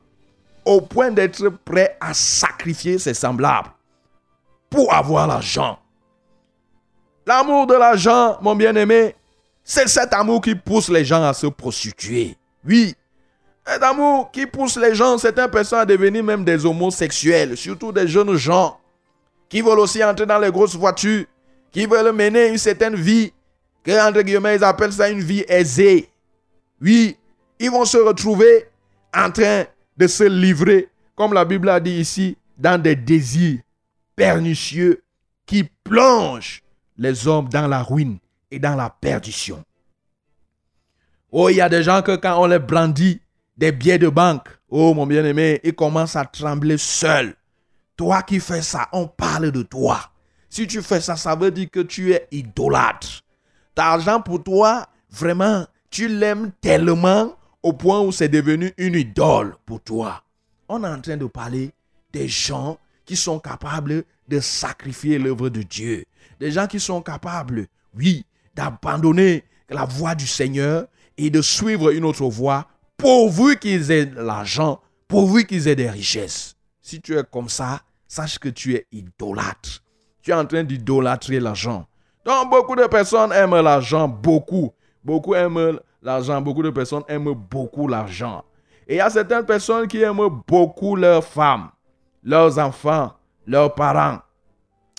au 0.66 0.82
point 0.82 1.12
d'être 1.12 1.50
prêt 1.50 1.98
à 2.00 2.14
sacrifier 2.14 2.98
ses 3.00 3.14
semblables 3.14 3.70
pour 4.70 4.94
avoir 4.94 5.28
l'argent. 5.28 5.80
L'amour 7.26 7.68
de 7.68 7.76
l'argent, 7.76 8.38
mon 8.42 8.56
bien-aimé, 8.56 9.16
c'est 9.64 9.88
cet 9.88 10.14
amour 10.14 10.42
qui 10.42 10.56
pousse 10.56 10.90
les 10.90 11.06
gens 11.06 11.24
à 11.24 11.34
se 11.34 11.48
prostituer. 11.48 12.36
Oui. 12.68 12.96
Cet 13.66 13.82
amour 13.82 14.30
qui 14.32 14.46
pousse 14.46 14.76
les 14.78 14.94
gens, 14.94 15.18
certaines 15.18 15.50
personnes 15.50 15.80
à 15.80 15.86
devenir 15.86 16.24
même 16.24 16.44
des 16.44 16.66
homosexuels, 16.66 17.56
surtout 17.56 17.94
des 17.94 18.08
jeunes 18.08 18.36
gens 18.36 18.78
qui 19.48 19.62
veulent 19.62 19.80
aussi 19.80 20.04
entrer 20.04 20.26
dans 20.26 20.40
les 20.40 20.52
grosses 20.52 20.76
voitures, 20.76 21.26
qui 21.72 21.86
veulent 21.86 22.12
mener 22.12 22.48
une 22.48 22.58
certaine 22.58 22.96
vie, 22.96 23.32
que 23.84 24.08
entre 24.08 24.22
guillemets 24.22 24.56
ils 24.56 24.64
appellent 24.64 24.92
ça 24.92 25.10
une 25.10 25.22
vie 25.22 25.46
aisée. 25.48 26.10
Oui, 26.82 27.18
ils 27.60 27.72
vont 27.72 27.86
se 27.86 27.98
retrouver 27.98 28.66
en 29.16 29.32
train 29.32 29.66
de 29.98 30.08
se 30.08 30.24
livrer, 30.24 30.90
comme 31.16 31.34
la 31.34 31.46
Bible 31.46 31.70
a 31.70 31.80
dit 31.80 32.00
ici, 32.00 32.38
dans 32.58 32.82
des 32.82 32.96
désirs 32.96 33.60
pernicieux 34.16 35.04
qui 35.46 35.70
plongent 35.84 36.62
les 36.98 37.28
hommes 37.28 37.50
dans 37.50 37.68
la 37.68 37.82
ruine 37.82 38.18
et 38.52 38.60
dans 38.60 38.76
la 38.76 38.90
perdition. 38.90 39.64
Oh, 41.32 41.50
il 41.50 41.56
y 41.56 41.62
a 41.62 41.70
des 41.70 41.84
gens 41.84 42.02
que 42.02 42.16
quand 42.16 42.40
on 42.40 42.46
les 42.46 42.60
brandit 42.60 43.20
des 43.58 43.72
billets 43.72 43.98
de 43.98 44.10
banque, 44.10 44.48
oh 44.70 44.94
mon 44.94 45.08
bien-aimé, 45.08 45.60
ils 45.64 45.74
commencent 45.74 46.16
à 46.16 46.26
trembler 46.26 46.78
seuls. 46.78 47.36
Toi 47.98 48.22
qui 48.24 48.40
fais 48.40 48.62
ça, 48.62 48.88
on 48.92 49.08
parle 49.08 49.52
de 49.52 49.64
toi. 49.64 50.00
Si 50.50 50.68
tu 50.68 50.82
fais 50.84 51.02
ça, 51.02 51.16
ça 51.16 51.36
veut 51.36 51.52
dire 51.52 51.70
que 51.72 51.80
tu 51.80 52.14
es 52.14 52.28
idolâtre. 52.32 53.24
Ta 53.74 53.88
argent 53.88 54.22
pour 54.22 54.44
toi, 54.44 54.88
vraiment, 55.10 55.66
tu 55.90 56.08
l'aimes 56.08 56.52
tellement 56.62 57.36
au 57.64 57.74
point 57.74 58.02
où 58.02 58.12
c'est 58.12 58.30
devenu 58.30 58.74
une 58.78 58.96
idole 58.96 59.56
pour 59.66 59.82
toi. 59.82 60.22
On 60.68 60.84
est 60.84 60.88
en 60.88 61.02
train 61.02 61.18
de 61.18 61.26
parler 61.26 61.72
des 62.12 62.28
gens 62.28 62.78
qui 63.06 63.16
sont 63.16 63.40
capables 63.40 64.04
de 64.28 64.40
sacrifier 64.40 65.18
l'œuvre 65.18 65.50
de 65.50 65.64
Dieu. 65.64 66.06
Des 66.40 66.52
gens 66.52 66.68
qui 66.68 66.80
sont 66.80 67.02
capables, 67.02 67.68
oui, 67.96 68.26
d'abandonner 68.56 69.44
la 69.70 69.86
voie 69.86 70.16
du 70.16 70.28
Seigneur 70.28 70.88
et 71.18 71.30
de 71.30 71.42
suivre 71.42 71.92
une 71.92 72.06
autre 72.06 72.26
voie 72.26 72.68
pourvu 72.98 73.58
qu'ils 73.58 73.92
aient 73.92 74.12
l'argent, 74.16 74.82
pourvu 75.08 75.46
qu'ils 75.46 75.68
aient 75.68 75.76
des 75.76 75.90
richesses. 75.90 76.56
Si 76.82 77.02
tu 77.02 77.18
es 77.18 77.24
comme 77.32 77.50
ça, 77.50 77.82
sache 78.08 78.40
que 78.40 78.50
tu 78.50 78.76
es 78.76 78.88
idolâtre. 78.92 79.84
Tu 80.22 80.32
es 80.32 80.34
en 80.34 80.46
train 80.46 80.64
d'idolâtrer 80.64 81.40
l'argent. 81.40 81.88
Donc 82.26 82.50
beaucoup 82.50 82.76
de 82.76 82.86
personnes 82.88 83.32
aiment 83.32 83.62
l'argent 83.62 84.08
beaucoup. 84.08 84.72
Beaucoup 85.04 85.36
aiment 85.36 85.80
l'argent. 86.04 86.42
Beaucoup 86.42 86.64
de 86.64 86.70
personnes 86.70 87.04
aiment 87.08 87.34
beaucoup 87.34 87.88
l'argent. 87.88 88.44
Et 88.88 88.96
il 88.96 88.98
y 88.98 89.02
a 89.02 89.10
certaines 89.10 89.46
personnes 89.46 89.88
qui 89.88 90.02
aiment 90.02 90.42
beaucoup 90.48 90.96
leurs 90.96 91.24
femmes, 91.24 91.70
leurs 92.24 92.60
enfants, 92.60 93.14
leurs 93.48 93.74
parents. 93.74 94.20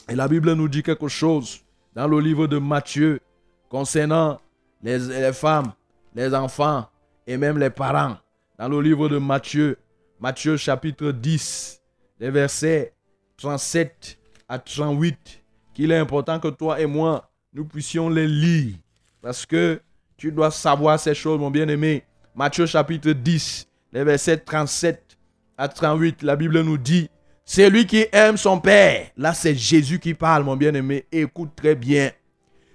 Et 0.08 0.14
la 0.14 0.26
Bible 0.26 0.52
nous 0.54 0.68
dit 0.68 0.82
quelque 0.82 1.08
chose 1.08 1.60
dans 1.94 2.08
le 2.08 2.18
livre 2.18 2.46
de 2.46 2.58
Matthieu 2.58 3.20
concernant 3.68 4.40
les, 4.82 4.98
les 4.98 5.32
femmes, 5.32 5.72
les 6.14 6.34
enfants 6.34 6.86
et 7.26 7.36
même 7.36 7.58
les 7.58 7.70
parents. 7.70 8.16
Dans 8.58 8.68
le 8.68 8.80
livre 8.80 9.08
de 9.08 9.18
Matthieu, 9.18 9.78
Matthieu 10.20 10.56
chapitre 10.56 11.10
10, 11.10 11.80
les 12.20 12.30
versets 12.30 12.94
37 13.36 14.18
à 14.48 14.58
38, 14.58 15.42
qu'il 15.74 15.92
est 15.92 15.98
important 15.98 16.38
que 16.38 16.48
toi 16.48 16.80
et 16.80 16.86
moi, 16.86 17.30
nous 17.52 17.64
puissions 17.64 18.08
les 18.08 18.26
lire. 18.26 18.76
Parce 19.20 19.46
que 19.46 19.80
tu 20.24 20.32
dois 20.32 20.50
savoir 20.50 20.98
ces 20.98 21.14
choses, 21.14 21.38
mon 21.38 21.50
bien-aimé. 21.50 22.02
Matthieu 22.34 22.64
chapitre 22.64 23.10
10, 23.10 23.68
les 23.92 24.04
versets 24.04 24.38
37 24.38 25.18
à 25.58 25.68
38, 25.68 26.22
la 26.22 26.34
Bible 26.34 26.62
nous 26.62 26.78
dit, 26.78 27.10
c'est 27.44 27.68
lui 27.68 27.86
qui 27.86 28.06
aime 28.10 28.38
son 28.38 28.58
Père. 28.58 29.08
Là, 29.18 29.34
c'est 29.34 29.54
Jésus 29.54 29.98
qui 29.98 30.14
parle, 30.14 30.42
mon 30.42 30.56
bien-aimé. 30.56 31.04
Écoute 31.12 31.50
très 31.54 31.74
bien. 31.74 32.10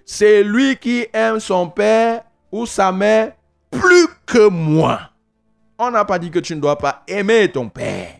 C'est 0.05 0.43
lui 0.43 0.77
qui 0.77 1.07
aime 1.11 1.39
son 1.39 1.67
Père 1.67 2.21
ou 2.51 2.67
sa 2.67 2.91
mère 2.91 3.31
plus 3.71 4.07
que 4.27 4.47
moi. 4.47 5.09
On 5.79 5.89
n'a 5.89 6.05
pas 6.05 6.19
dit 6.19 6.29
que 6.29 6.37
tu 6.37 6.55
ne 6.55 6.61
dois 6.61 6.77
pas 6.77 7.01
aimer 7.07 7.51
ton 7.51 7.67
Père. 7.67 8.11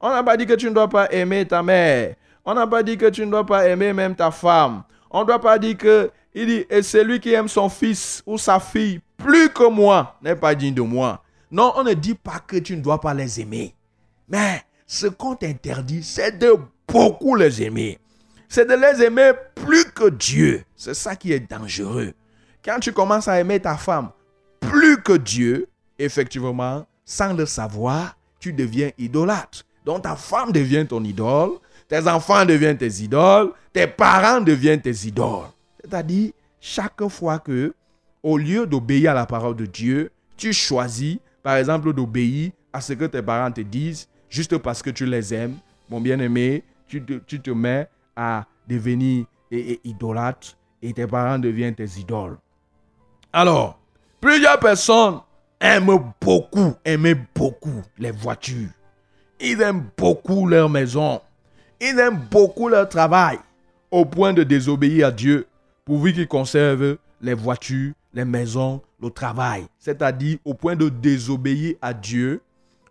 On 0.00 0.10
n'a 0.10 0.22
pas 0.22 0.36
dit 0.36 0.46
que 0.46 0.54
tu 0.54 0.66
ne 0.66 0.74
dois 0.74 0.88
pas 0.88 1.10
aimer 1.10 1.44
ta 1.44 1.60
mère. 1.60 2.14
On 2.44 2.54
n'a 2.54 2.68
pas 2.68 2.84
dit 2.84 2.96
que 2.96 3.06
tu 3.06 3.26
ne 3.26 3.32
dois 3.32 3.44
pas 3.44 3.66
aimer 3.66 3.92
même 3.92 4.14
ta 4.14 4.30
femme. 4.30 4.84
On 5.10 5.22
ne 5.22 5.26
doit 5.26 5.40
pas 5.40 5.58
dire 5.58 5.76
que, 5.76 6.08
il 6.38 6.46
dit, 6.46 6.66
et 6.68 6.82
celui 6.82 7.18
qui 7.18 7.32
aime 7.32 7.48
son 7.48 7.70
fils 7.70 8.22
ou 8.26 8.36
sa 8.36 8.60
fille 8.60 9.00
plus 9.16 9.48
que 9.48 9.66
moi 9.68 10.16
n'est 10.22 10.36
pas 10.36 10.54
digne 10.54 10.74
de 10.74 10.82
moi. 10.82 11.22
Non, 11.50 11.72
on 11.76 11.82
ne 11.82 11.94
dit 11.94 12.14
pas 12.14 12.40
que 12.46 12.58
tu 12.58 12.76
ne 12.76 12.82
dois 12.82 13.00
pas 13.00 13.14
les 13.14 13.40
aimer. 13.40 13.74
Mais 14.28 14.62
ce 14.86 15.06
qu'on 15.06 15.34
t'interdit, 15.34 16.02
c'est 16.02 16.38
de 16.38 16.54
beaucoup 16.86 17.36
les 17.36 17.62
aimer. 17.62 17.98
C'est 18.50 18.68
de 18.68 18.74
les 18.74 19.02
aimer 19.02 19.32
plus 19.54 19.86
que 19.86 20.10
Dieu. 20.10 20.62
C'est 20.76 20.92
ça 20.92 21.16
qui 21.16 21.32
est 21.32 21.50
dangereux. 21.50 22.12
Quand 22.62 22.80
tu 22.80 22.92
commences 22.92 23.28
à 23.28 23.40
aimer 23.40 23.58
ta 23.58 23.78
femme 23.78 24.10
plus 24.60 25.00
que 25.00 25.16
Dieu, 25.16 25.68
effectivement, 25.98 26.86
sans 27.06 27.32
le 27.32 27.46
savoir, 27.46 28.14
tu 28.38 28.52
deviens 28.52 28.90
idolâtre. 28.98 29.64
Donc 29.86 30.02
ta 30.02 30.16
femme 30.16 30.52
devient 30.52 30.84
ton 30.86 31.02
idole, 31.02 31.52
tes 31.88 32.06
enfants 32.06 32.44
deviennent 32.44 32.76
tes 32.76 33.00
idoles, 33.00 33.52
tes 33.72 33.86
parents 33.86 34.42
deviennent 34.42 34.82
tes 34.82 35.06
idoles. 35.06 35.46
C'est-à-dire, 35.88 36.32
chaque 36.60 37.06
fois 37.08 37.38
que, 37.38 37.74
au 38.22 38.38
lieu 38.38 38.66
d'obéir 38.66 39.12
à 39.12 39.14
la 39.14 39.26
parole 39.26 39.54
de 39.54 39.66
Dieu, 39.66 40.10
tu 40.36 40.52
choisis, 40.52 41.18
par 41.42 41.56
exemple, 41.56 41.92
d'obéir 41.92 42.50
à 42.72 42.80
ce 42.80 42.92
que 42.92 43.04
tes 43.04 43.22
parents 43.22 43.52
te 43.52 43.60
disent, 43.60 44.08
juste 44.28 44.56
parce 44.58 44.82
que 44.82 44.90
tu 44.90 45.06
les 45.06 45.32
aimes, 45.32 45.56
mon 45.88 46.00
bien-aimé, 46.00 46.64
tu 46.88 47.02
te, 47.02 47.50
mets 47.50 47.88
à 48.16 48.44
devenir 48.66 49.26
idolâtre 49.50 50.56
et 50.82 50.92
tes 50.92 51.06
parents 51.06 51.38
deviennent 51.38 51.74
tes 51.74 52.00
idoles. 52.00 52.36
Alors, 53.32 53.78
plusieurs 54.20 54.58
personnes 54.58 55.20
aiment 55.60 56.12
beaucoup, 56.20 56.74
aiment 56.84 57.26
beaucoup 57.34 57.82
les 57.98 58.10
voitures. 58.10 58.70
Ils 59.40 59.60
aiment 59.60 59.88
beaucoup 59.96 60.48
leur 60.48 60.68
maison. 60.68 61.20
Ils 61.80 61.98
aiment 61.98 62.20
beaucoup 62.30 62.68
leur 62.68 62.88
travail 62.88 63.38
au 63.90 64.04
point 64.04 64.32
de 64.32 64.42
désobéir 64.42 65.08
à 65.08 65.10
Dieu 65.12 65.46
pourvu 65.86 66.12
qu'ils 66.12 66.28
conservent 66.28 66.98
les 67.22 67.32
voitures, 67.32 67.94
les 68.12 68.24
maisons, 68.26 68.82
le 69.00 69.08
travail. 69.08 69.66
C'est-à-dire 69.78 70.38
au 70.44 70.52
point 70.52 70.76
de 70.76 70.90
désobéir 70.90 71.76
à 71.80 71.94
Dieu 71.94 72.42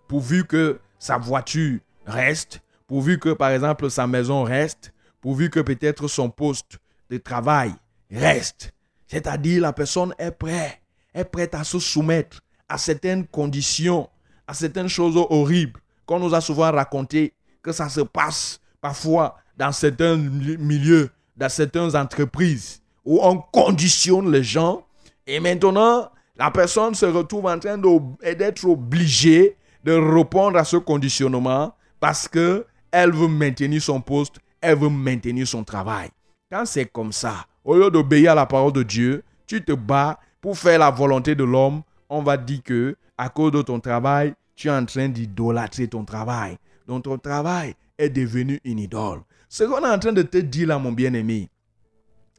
pourvu 0.08 0.46
que 0.46 0.80
sa 0.98 1.18
voiture 1.18 1.80
reste, 2.08 2.62
pourvu 2.88 3.20
que 3.20 3.34
par 3.34 3.50
exemple 3.50 3.92
sa 3.92 4.08
maison 4.08 4.44
reste, 4.44 4.94
pourvu 5.22 5.50
que 5.50 5.60
peut-être 5.60 6.08
son 6.08 6.30
poste 6.30 6.80
de 7.10 7.18
travail 7.18 7.74
reste. 8.10 8.72
C'est-à-dire 9.08 9.62
la 9.62 9.74
personne 9.74 10.14
est 10.18 10.32
prête, 10.32 10.80
est 11.14 11.26
prête 11.26 11.54
à 11.54 11.64
se 11.64 11.80
soumettre 11.80 12.42
à 12.70 12.78
certaines 12.78 13.28
conditions, 13.28 14.10
à 14.48 14.54
certaines 14.54 14.88
choses 14.88 15.18
horribles 15.18 15.82
qu'on 16.06 16.20
nous 16.20 16.34
a 16.34 16.40
souvent 16.40 16.72
raconté 16.72 17.34
que 17.62 17.74
ça 17.74 17.90
se 17.90 18.02
passe 18.02 18.62
parfois 18.80 19.36
dans 19.58 19.72
certains 19.74 20.16
milieux, 20.16 21.10
dans 21.36 21.50
certaines 21.50 21.94
entreprises 21.96 22.82
où 23.06 23.20
on 23.22 23.38
conditionne 23.38 24.32
les 24.32 24.44
gens 24.44 24.84
et 25.28 25.40
maintenant 25.40 26.10
la 26.38 26.52
personne 26.52 26.96
se 26.96 27.06
retrouve 27.06 27.46
en 27.46 27.58
train 27.60 27.78
d'être 27.78 28.66
obligée 28.66 29.56
de 29.84 29.94
répondre 29.94 30.58
à 30.58 30.66
ce 30.66 30.78
conditionnement 30.78 31.74
parce 32.00 32.28
que 32.28 32.66
elle 32.92 33.12
veut 33.12 33.28
maintenir 33.28 33.82
son 33.82 34.02
poste, 34.02 34.36
elle 34.62 34.78
veut 34.78 34.90
maintenir 34.90 35.48
son 35.48 35.64
travail. 35.64 36.10
Quand 36.52 36.66
c'est 36.66 36.86
comme 36.86 37.12
ça, 37.12 37.46
au 37.64 37.76
lieu 37.76 37.90
d'obéir 37.90 38.32
à 38.32 38.36
la 38.36 38.46
parole 38.46 38.74
de 38.74 38.84
Dieu, 38.84 39.24
tu 39.48 39.64
te 39.64 39.72
bats 39.72 40.20
pour 40.42 40.58
faire 40.58 40.80
la 40.80 40.92
volonté 40.92 41.36
de 41.36 41.44
l'homme, 41.44 41.82
on 42.10 42.22
va 42.22 42.38
dire 42.38 42.62
que 42.64 42.96
à 43.18 43.30
cause 43.30 43.52
de 43.52 43.62
ton 43.62 43.80
travail, 43.80 44.34
tu 44.56 44.68
es 44.68 44.72
en 44.72 44.86
train 44.86 45.10
d'idolâtrer 45.10 45.88
ton 45.88 46.04
travail. 46.04 46.58
Donc 46.88 47.04
ton 47.04 47.18
travail 47.18 47.76
est 47.98 48.10
devenu 48.10 48.60
une 48.64 48.80
idole. 48.80 49.22
Ce 49.50 49.64
qu'on 49.64 49.84
est 49.84 49.90
en 49.90 50.00
train 50.00 50.14
de 50.14 50.22
te 50.22 50.38
dire 50.38 50.68
là, 50.68 50.80
mon 50.80 50.92
bien-aimé, 50.92 51.50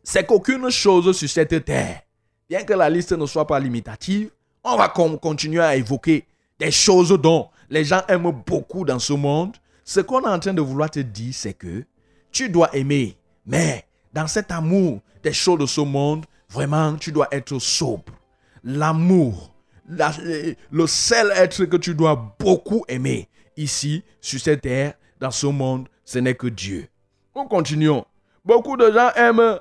c'est 0.07 0.25
qu'aucune 0.25 0.71
chose 0.71 1.17
sur 1.17 1.29
cette 1.29 1.65
terre, 1.65 2.01
bien 2.49 2.63
que 2.63 2.73
la 2.75 2.89
liste 2.89 3.11
ne 3.11 3.27
soit 3.27 3.45
pas 3.45 3.59
limitative, 3.59 4.31
on 4.63 4.77
va 4.77 4.89
continuer 4.89 5.61
à 5.61 5.75
évoquer 5.75 6.25
des 6.61 6.71
choses 6.71 7.11
dont 7.21 7.49
les 7.69 7.85
gens 7.85 8.03
aiment 8.07 8.31
beaucoup 8.47 8.85
dans 8.85 9.01
ce 9.01 9.15
monde. 9.15 9.57
Ce 9.83 9.99
qu'on 9.99 10.23
est 10.23 10.29
en 10.29 10.39
train 10.39 10.55
de 10.55 10.61
vouloir 10.61 10.93
te 10.93 11.01
dire, 11.01 11.35
c'est 11.35 11.55
que 11.55 11.83
tu 12.31 12.49
dois 12.49 12.73
aimer, 12.77 13.19
mais 13.45 13.85
dans 14.13 14.29
cet 14.29 14.53
amour 14.53 15.01
des 15.25 15.33
choses 15.33 15.59
de 15.59 15.67
ce 15.67 15.81
monde, 15.81 16.25
vraiment, 16.51 16.95
tu 16.95 17.11
dois 17.11 17.27
être 17.33 17.59
sobre. 17.59 18.13
L'amour, 18.63 19.53
le 19.89 20.87
seul 20.87 21.33
être 21.35 21.65
que 21.65 21.77
tu 21.77 21.97
dois 21.97 22.37
beaucoup 22.39 22.85
aimer 22.87 23.29
ici, 23.57 24.05
sur 24.21 24.39
cette 24.39 24.61
terre, 24.61 24.95
dans 25.19 25.33
ce 25.33 25.49
monde, 25.49 25.89
ce 26.05 26.21
n'est 26.21 26.37
que 26.37 26.47
Dieu. 26.47 26.87
On 27.35 27.49
continuons. 27.49 28.05
Beaucoup 28.45 28.77
de 28.77 28.93
gens 28.93 29.11
aiment 29.17 29.59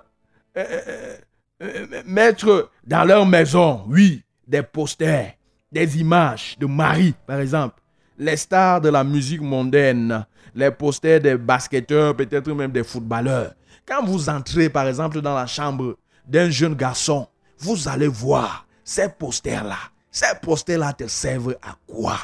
euh, 0.58 0.82
euh, 0.88 1.18
euh, 1.64 2.04
mettre 2.06 2.72
dans 2.86 3.04
leur 3.04 3.26
maison, 3.26 3.84
oui, 3.88 4.24
des 4.48 4.64
posters, 4.64 5.34
des 5.72 6.00
images 6.00 6.56
de 6.60 6.66
Marie, 6.66 7.14
par 7.26 7.40
exemple. 7.40 7.82
Les 8.18 8.38
stars 8.38 8.82
de 8.82 8.90
la 8.90 9.04
musique 9.04 9.42
mondaine, 9.42 10.26
les 10.54 10.72
posters 10.72 11.20
des 11.20 11.38
basketteurs, 11.38 12.16
peut-être 12.16 12.52
même 12.54 12.72
des 12.72 12.84
footballeurs. 12.84 13.54
Quand 13.86 14.04
vous 14.06 14.30
entrez, 14.30 14.70
par 14.70 14.88
exemple, 14.88 15.22
dans 15.22 15.36
la 15.36 15.48
chambre 15.48 15.98
d'un 16.26 16.50
jeune 16.50 16.76
garçon, 16.76 17.28
vous 17.60 17.88
allez 17.88 18.08
voir 18.08 18.66
ces 18.84 19.10
posters-là 19.10 19.78
ces 20.16 20.34
posters-là 20.42 20.94
te 20.94 21.08
servent 21.08 21.58
à 21.62 21.76
quoi? 21.86 22.18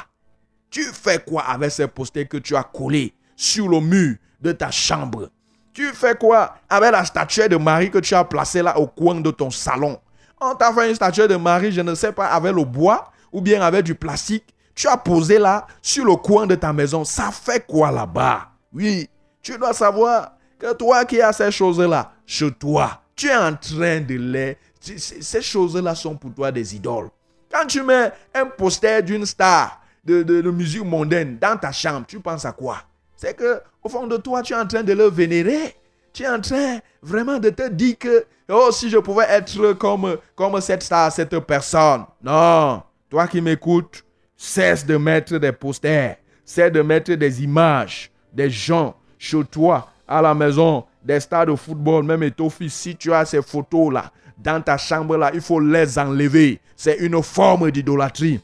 Tu 0.70 0.82
fais 0.82 1.22
quoi 1.22 1.42
avec 1.42 1.70
ces 1.70 1.86
posters 1.86 2.26
que 2.26 2.38
tu 2.38 2.56
as 2.56 2.62
collés 2.62 3.12
sur 3.36 3.68
le 3.68 3.80
mur 3.80 4.16
de 4.40 4.52
ta 4.52 4.70
chambre? 4.70 5.28
Tu 5.72 5.86
fais 5.88 6.14
quoi 6.14 6.54
avec 6.68 6.92
la 6.92 7.04
statue 7.04 7.48
de 7.48 7.56
Marie 7.56 7.90
que 7.90 7.98
tu 7.98 8.14
as 8.14 8.24
placée 8.24 8.62
là 8.62 8.78
au 8.78 8.86
coin 8.86 9.20
de 9.20 9.30
ton 9.30 9.50
salon? 9.50 9.98
On 10.40 10.54
t'a 10.54 10.72
fait 10.72 10.88
une 10.88 10.94
statue 10.94 11.26
de 11.26 11.36
Marie, 11.36 11.72
je 11.72 11.80
ne 11.80 11.94
sais 11.94 12.12
pas, 12.12 12.26
avec 12.26 12.54
le 12.54 12.64
bois 12.64 13.10
ou 13.32 13.40
bien 13.40 13.62
avec 13.62 13.84
du 13.84 13.94
plastique. 13.94 14.44
Tu 14.74 14.88
as 14.88 14.96
posé 14.96 15.38
là 15.38 15.66
sur 15.80 16.04
le 16.04 16.16
coin 16.16 16.46
de 16.46 16.54
ta 16.54 16.72
maison. 16.72 17.04
Ça 17.04 17.30
fait 17.30 17.64
quoi 17.66 17.90
là-bas? 17.90 18.48
Oui, 18.72 19.08
tu 19.42 19.56
dois 19.56 19.72
savoir 19.72 20.32
que 20.58 20.72
toi 20.74 21.04
qui 21.04 21.20
as 21.20 21.32
ces 21.32 21.50
choses-là 21.50 22.12
chez 22.26 22.50
toi, 22.52 23.02
tu 23.16 23.28
es 23.28 23.36
en 23.36 23.54
train 23.54 24.00
de 24.00 24.14
les... 24.14 24.58
Ces 24.80 25.42
choses-là 25.42 25.94
sont 25.94 26.16
pour 26.16 26.34
toi 26.34 26.50
des 26.50 26.74
idoles. 26.74 27.08
Quand 27.50 27.66
tu 27.66 27.82
mets 27.82 28.10
un 28.34 28.46
poster 28.46 29.02
d'une 29.02 29.26
star 29.26 29.80
de, 30.04 30.22
de, 30.22 30.50
musique 30.50 30.84
mondaine 30.84 31.38
dans 31.38 31.56
ta 31.56 31.70
chambre, 31.70 32.04
tu 32.06 32.18
penses 32.18 32.44
à 32.44 32.52
quoi? 32.52 32.78
C'est 33.16 33.36
que 33.36 33.60
au 33.82 33.88
fond 33.88 34.06
de 34.06 34.16
toi, 34.16 34.42
tu 34.42 34.52
es 34.52 34.56
en 34.56 34.66
train 34.66 34.82
de 34.82 34.92
le 34.92 35.08
vénérer. 35.08 35.74
Tu 36.12 36.24
es 36.24 36.28
en 36.28 36.40
train 36.40 36.78
vraiment 37.02 37.38
de 37.38 37.50
te 37.50 37.68
dire 37.68 37.98
que, 37.98 38.26
oh, 38.50 38.68
si 38.70 38.90
je 38.90 38.98
pouvais 38.98 39.26
être 39.28 39.72
comme, 39.74 40.16
comme 40.34 40.60
cette 40.60 40.82
star, 40.82 41.10
cette 41.10 41.38
personne. 41.40 42.04
Non, 42.22 42.82
toi 43.08 43.26
qui 43.26 43.40
m'écoutes, 43.40 44.04
cesse 44.36 44.84
de 44.84 44.96
mettre 44.96 45.38
des 45.38 45.52
posters, 45.52 46.16
cesse 46.44 46.72
de 46.72 46.82
mettre 46.82 47.12
des 47.14 47.42
images 47.42 48.10
des 48.32 48.50
gens 48.50 48.94
chez 49.18 49.44
toi, 49.44 49.88
à 50.06 50.20
la 50.20 50.34
maison, 50.34 50.84
des 51.02 51.20
stades 51.20 51.48
de 51.48 51.54
football, 51.54 52.04
même 52.04 52.22
et 52.22 52.32
fils, 52.50 52.74
si 52.74 52.96
tu 52.96 53.12
as 53.12 53.24
ces 53.24 53.42
photos-là 53.42 54.10
dans 54.38 54.60
ta 54.60 54.76
chambre-là, 54.76 55.30
il 55.34 55.40
faut 55.40 55.60
les 55.60 55.98
enlever. 55.98 56.60
C'est 56.76 56.96
une 56.96 57.22
forme 57.22 57.70
d'idolâtrie. 57.70 58.40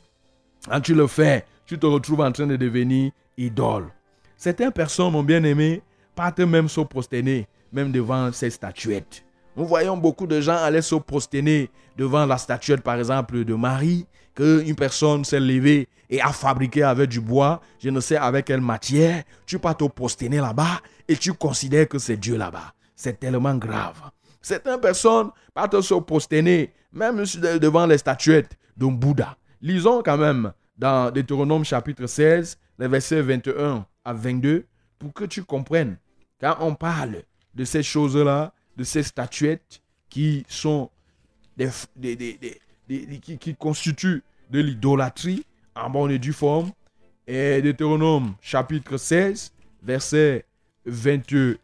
Quand 0.68 0.81
tu 0.81 0.94
le 0.94 1.07
fais, 1.07 1.44
tu 1.66 1.79
te 1.79 1.87
retrouves 1.87 2.20
en 2.20 2.33
train 2.33 2.46
de 2.46 2.57
devenir 2.57 3.11
idole. 3.37 3.88
Certaines 4.38 4.70
personnes, 4.70 5.12
mon 5.12 5.24
bien-aimé, 5.24 5.83
partent 6.14 6.38
même 6.38 6.68
se 6.68 6.81
prosterner, 6.81 7.48
même 7.72 7.90
devant 7.90 8.31
ces 8.31 8.51
statuettes. 8.51 9.24
Nous 9.57 9.66
voyons 9.66 9.96
beaucoup 9.96 10.29
de 10.29 10.40
gens 10.40 10.57
aller 10.57 10.81
se 10.81 10.94
prosterner 10.94 11.68
devant 11.96 12.24
la 12.24 12.38
statuette, 12.38 12.83
par 12.83 12.96
exemple, 13.01 13.44
de 13.44 13.55
Marie, 13.55 14.07
qu'une 14.37 14.77
personne 14.77 15.24
s'est 15.24 15.40
levée 15.40 15.88
et 16.09 16.20
a 16.20 16.29
fabriqué 16.33 16.85
avec 16.85 17.11
du 17.11 17.20
bois, 17.20 17.61
je 17.81 17.90
ne 17.90 17.98
sais 17.98 18.16
avec 18.16 18.44
quelle 18.44 18.61
matière. 18.61 19.24
Tu 19.44 19.59
pars 19.59 19.77
te 19.77 19.85
prosterner 19.85 20.38
là-bas 20.38 20.83
et 21.09 21.16
tu 21.16 21.33
considères 21.33 21.88
que 21.88 21.98
c'est 21.98 22.16
Dieu 22.16 22.37
là-bas. 22.37 22.72
C'est 22.94 23.18
tellement 23.18 23.57
grave. 23.57 24.01
Certaines 24.40 24.81
personnes 24.81 25.31
partent 25.53 25.81
se 25.81 25.94
prosterner, 25.94 26.72
même 26.92 27.24
devant 27.61 27.87
les 27.87 27.98
statuettes 27.98 28.57
d'un 28.77 28.92
Bouddha. 28.92 29.37
Lisons 29.61 30.01
quand 30.05 30.16
même 30.16 30.53
dans 30.77 31.11
Deutéronome 31.11 31.64
chapitre 31.64 32.07
16, 32.07 32.57
les 32.79 32.87
versets 32.87 33.20
21 33.20 33.85
à 34.09 34.14
22, 34.14 34.64
pour 34.99 35.12
que 35.12 35.25
tu 35.25 35.44
comprennes. 35.44 35.99
Quand 36.40 36.57
on 36.61 36.75
parle 36.75 37.23
de 37.55 37.64
ces 37.64 37.83
choses-là, 37.83 38.55
de 38.77 38.85
ces 38.85 39.03
statuettes 39.03 39.83
qui 40.09 40.47
sont 40.49 40.90
des, 41.59 41.68
qui, 43.38 43.55
constituent 43.55 44.23
de 44.51 44.61
l'idolâtrie 44.61 45.44
en 45.75 45.90
bonne 45.90 46.11
et 46.11 46.18
due 46.18 46.33
forme. 46.33 46.73
Et 47.27 47.61
Deutéronome 47.61 48.35
chapitre 48.40 48.97
16, 48.97 49.53
versets 49.83 50.47
21 50.87 51.59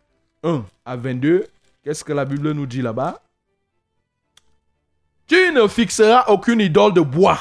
à 0.84 0.96
22. 0.96 1.46
Qu'est-ce 1.82 2.04
que 2.04 2.12
la 2.12 2.26
Bible 2.26 2.52
nous 2.52 2.66
dit 2.66 2.82
là-bas? 2.82 3.22
Tu 5.26 5.50
ne 5.52 5.66
fixeras 5.66 6.26
aucune 6.28 6.60
idole 6.60 6.92
de 6.92 7.00
bois 7.00 7.38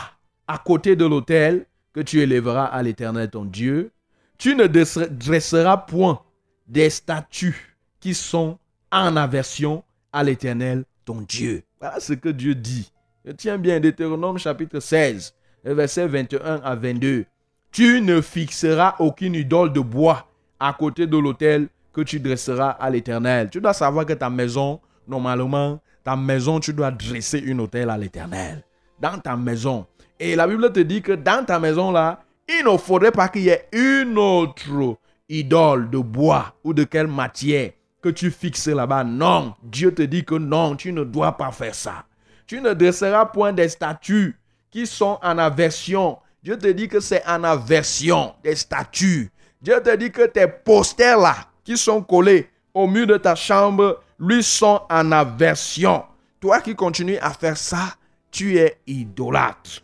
à 0.48 0.58
côté 0.60 0.96
de 0.96 1.06
l'autel 1.06 1.66
que 1.92 2.00
tu 2.00 2.22
élèveras 2.22 2.66
à 2.66 2.82
l'Éternel 2.82 3.30
ton 3.30 3.44
Dieu. 3.44 3.92
Tu 4.38 4.56
ne 4.56 4.68
dresseras 4.68 5.78
point 5.78 6.22
des 6.68 6.90
statues 6.90 7.78
qui 8.00 8.14
sont 8.14 8.58
en 8.92 9.16
aversion 9.16 9.84
à 10.12 10.24
l'Éternel 10.24 10.86
ton 11.06 11.22
Dieu. 11.22 11.64
Voilà 11.80 12.00
ce 12.00 12.14
que 12.14 12.30
Dieu 12.30 12.56
dit. 12.56 12.92
Tiens 13.38 13.58
bien, 13.58 13.80
Deutéronome 13.80 14.38
chapitre 14.38 14.80
16, 14.80 15.34
versets 15.64 16.08
21 16.08 16.62
à 16.64 16.76
22. 16.76 17.26
Tu 17.72 18.02
ne 18.02 18.22
fixeras 18.22 18.96
aucune 19.00 19.36
idole 19.36 19.74
de 19.74 19.80
bois 19.80 20.28
à 20.60 20.74
côté 20.74 21.08
de 21.08 21.18
l'autel 21.18 21.68
que 21.92 22.02
tu 22.02 22.20
dresseras 22.20 22.72
à 22.72 22.90
l'Éternel. 22.90 23.50
Tu 23.50 23.62
dois 23.62 23.74
savoir 23.74 24.06
que 24.06 24.14
ta 24.14 24.30
maison, 24.30 24.80
normalement, 25.08 25.80
ta 26.04 26.16
maison, 26.16 26.60
tu 26.60 26.74
dois 26.74 26.92
dresser 26.92 27.40
une 27.40 27.62
autel 27.62 27.90
à 27.90 27.98
l'Éternel. 27.98 28.64
Dans 29.00 29.18
ta 29.18 29.36
maison. 29.36 29.86
Et 30.20 30.36
la 30.36 30.48
Bible 30.48 30.72
te 30.72 30.80
dit 30.80 31.02
que 31.02 31.14
dans 31.14 31.46
ta 31.46 31.60
maison 31.60 31.92
là, 31.92 32.24
il 32.48 32.66
ne 32.66 32.78
faudrait 32.78 33.12
pas 33.12 33.30
qu'il 33.30 33.44
y 33.44 33.50
ait 33.50 33.68
une 33.72 34.18
autre 34.18 34.98
idole 35.30 35.90
de 35.90 35.98
bois 35.98 36.56
ou 36.64 36.74
de 36.74 36.84
quelle 36.84 37.08
matière 37.08 37.72
que 38.02 38.10
tu 38.10 38.32
fixes 38.32 38.68
là-bas. 38.68 39.04
Non, 39.04 39.56
Dieu 39.64 39.94
te 39.94 40.02
dit 40.02 40.26
que 40.26 40.36
non, 40.36 40.76
tu 40.76 40.92
ne 40.92 41.04
dois 41.04 41.38
pas 41.38 41.52
faire 41.52 41.74
ça. 41.76 42.06
Tu 42.46 42.60
ne 42.60 42.74
dresseras 42.74 43.26
point 43.28 43.54
des 43.54 43.70
statues 43.70 44.38
qui 44.70 44.86
sont 44.86 45.18
en 45.24 45.38
aversion. 45.38 46.20
Dieu 46.44 46.58
te 46.58 46.68
dit 46.68 46.90
que 46.90 47.00
c'est 47.00 47.26
en 47.26 47.44
aversion 47.44 48.36
des 48.44 48.56
statues. 48.56 49.32
Dieu 49.62 49.82
te 49.82 49.96
dit 49.96 50.12
que 50.12 50.28
tes 50.28 50.48
posters 50.48 51.18
là, 51.18 51.36
qui 51.64 51.78
sont 51.78 52.02
collés 52.02 52.50
au 52.74 52.88
mur 52.88 53.08
de 53.08 53.18
ta 53.18 53.36
chambre, 53.36 54.02
lui 54.20 54.44
sont 54.44 54.82
en 54.90 55.12
aversion. 55.12 56.04
Toi 56.42 56.60
qui 56.60 56.76
continues 56.76 57.18
à 57.20 57.30
faire 57.30 57.56
ça, 57.56 57.96
tu 58.30 58.58
es 58.58 58.78
idolâtre. 58.86 59.84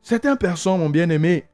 Certaines 0.00 0.36
personnes, 0.36 0.78
mon 0.78 0.90
bien-aimé, 0.90 1.46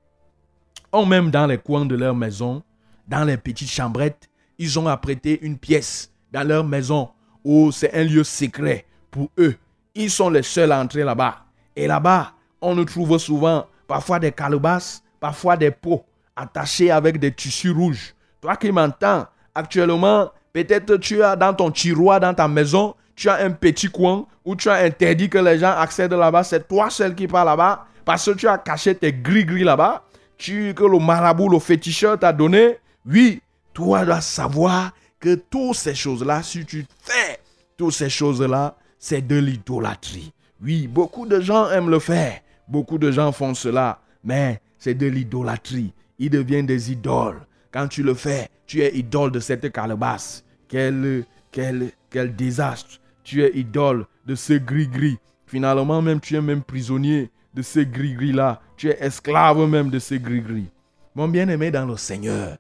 ont 0.93 1.07
même 1.07 1.31
dans 1.31 1.47
les 1.47 1.59
coins 1.59 1.87
de 1.87 1.95
leur 1.95 2.15
maison, 2.15 2.63
dans 3.09 3.25
les 3.25 3.37
petites 3.37 3.71
chambrettes, 3.71 4.29
ils 4.59 4.79
ont 4.79 4.87
apprêté 4.87 5.39
une 5.43 5.59
pièce 5.59 6.11
dans 6.33 6.47
leur 6.47 6.65
maison 6.65 7.09
où 7.45 7.73
c'est 7.73 7.95
un 7.95 8.05
lieu 8.05 8.25
secret 8.25 8.85
pour 9.11 9.31
eux. 9.39 9.57
Ils 9.95 10.11
sont 10.11 10.31
les 10.31 10.43
seuls 10.43 10.73
à 10.73 10.81
entrer 10.81 11.03
là-bas. 11.03 11.39
Et 11.75 11.87
là-bas, 11.87 12.33
on 12.61 12.75
nous 12.75 12.85
trouve 12.85 13.19
souvent 13.19 13.67
parfois 13.87 14.19
des 14.19 14.33
calebasses, 14.33 15.03
parfois 15.19 15.57
des 15.57 15.71
pots 15.71 16.05
attachés 16.37 16.91
avec 16.91 17.19
des 17.19 17.33
tissus 17.33 17.71
rouges. 17.71 18.15
Toi 18.41 18.57
qui 18.57 18.71
m'entends, 18.71 19.27
actuellement, 19.55 20.31
peut-être 20.53 20.97
tu 20.97 21.23
as 21.23 21.37
dans 21.37 21.55
ton 21.55 21.71
tiroir, 21.71 22.21
dans 22.21 22.35
ta 22.35 22.49
maison, 22.49 22.95
tu 23.17 23.29
as 23.29 23.45
un 23.45 23.51
petit 23.51 23.89
coin 23.89 24.27
où 24.45 24.57
tu 24.57 24.69
as 24.69 24.75
interdit 24.85 25.29
que 25.29 25.39
les 25.39 25.59
gens 25.59 25.73
accèdent 25.77 26.13
là-bas. 26.13 26.45
C'est 26.45 26.67
toi 26.67 26.91
seul 26.91 27.15
qui 27.15 27.27
pars 27.27 27.45
là-bas 27.45 27.87
parce 28.05 28.25
que 28.25 28.31
tu 28.33 28.49
as 28.49 28.59
caché 28.59 28.95
tes 28.95 29.13
gris-gris 29.13 29.65
là-bas. 29.65 30.03
Que 30.41 30.85
le 30.85 30.99
marabout, 30.99 31.51
le 31.51 31.59
féticheur 31.59 32.19
t'a 32.19 32.33
donné. 32.33 32.79
Oui, 33.05 33.43
toi 33.75 34.07
dois 34.07 34.23
savoir 34.23 34.93
que 35.19 35.35
toutes 35.35 35.77
ces 35.77 35.95
choses-là, 35.95 36.43
si 36.43 36.65
tu 36.65 36.87
fais 37.03 37.39
toutes 37.77 37.93
ces 37.93 38.09
choses-là, 38.09 38.75
c'est 38.99 39.27
de 39.27 39.37
l'idolâtrie. 39.37 40.33
Oui, 40.63 40.87
beaucoup 40.87 41.27
de 41.27 41.41
gens 41.41 41.71
aiment 41.71 41.91
le 41.91 41.99
faire. 41.99 42.41
Beaucoup 42.67 42.97
de 42.97 43.11
gens 43.11 43.33
font 43.33 43.53
cela. 43.53 44.01
Mais 44.25 44.63
c'est 44.79 44.95
de 44.95 45.07
l'idolâtrie. 45.07 45.93
Ils 46.19 46.31
deviennent 46.31 46.65
des 46.65 46.91
idoles. 46.91 47.47
Quand 47.71 47.89
tu 47.89 48.03
le 48.03 48.15
fais, 48.15 48.49
tu 48.67 48.81
es 48.81 48.97
idole 48.97 49.33
de 49.33 49.41
cette 49.41 49.71
calebasse. 49.71 50.43
Quel, 50.69 51.25
quel, 51.53 51.91
quel 52.09 52.35
désastre. 52.35 52.99
Tu 53.25 53.45
es 53.45 53.51
idole 53.59 54.07
de 54.25 54.35
ce 54.35 54.55
gris-gris. 54.55 55.19
Finalement, 55.47 56.01
même 56.01 56.21
tu 56.21 56.35
es 56.35 56.41
même 56.41 56.63
prisonnier 56.63 57.31
de 57.55 57.63
ce 57.63 57.81
gris-gris-là. 57.81 58.61
Tu 58.77 58.89
es 58.89 58.99
esclave 59.01 59.59
même 59.67 59.91
de 59.91 59.99
ce 59.99 60.15
gris-gris. 60.15 60.71
Mon 61.15 61.29
bien-aimé 61.29 61.71
dans 61.71 61.87
le 61.87 61.97
Seigneur, 61.97 62.57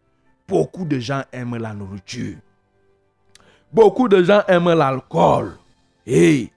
beaucoup 0.46 0.84
de 0.84 0.98
gens 0.98 1.22
aiment 1.32 1.56
la 1.56 1.72
nourriture. 1.72 2.36
Beaucoup 3.72 4.08
de 4.08 4.22
gens 4.22 4.42
aiment 4.48 4.72
l'alcool. 4.72 5.56
Et 6.06 6.50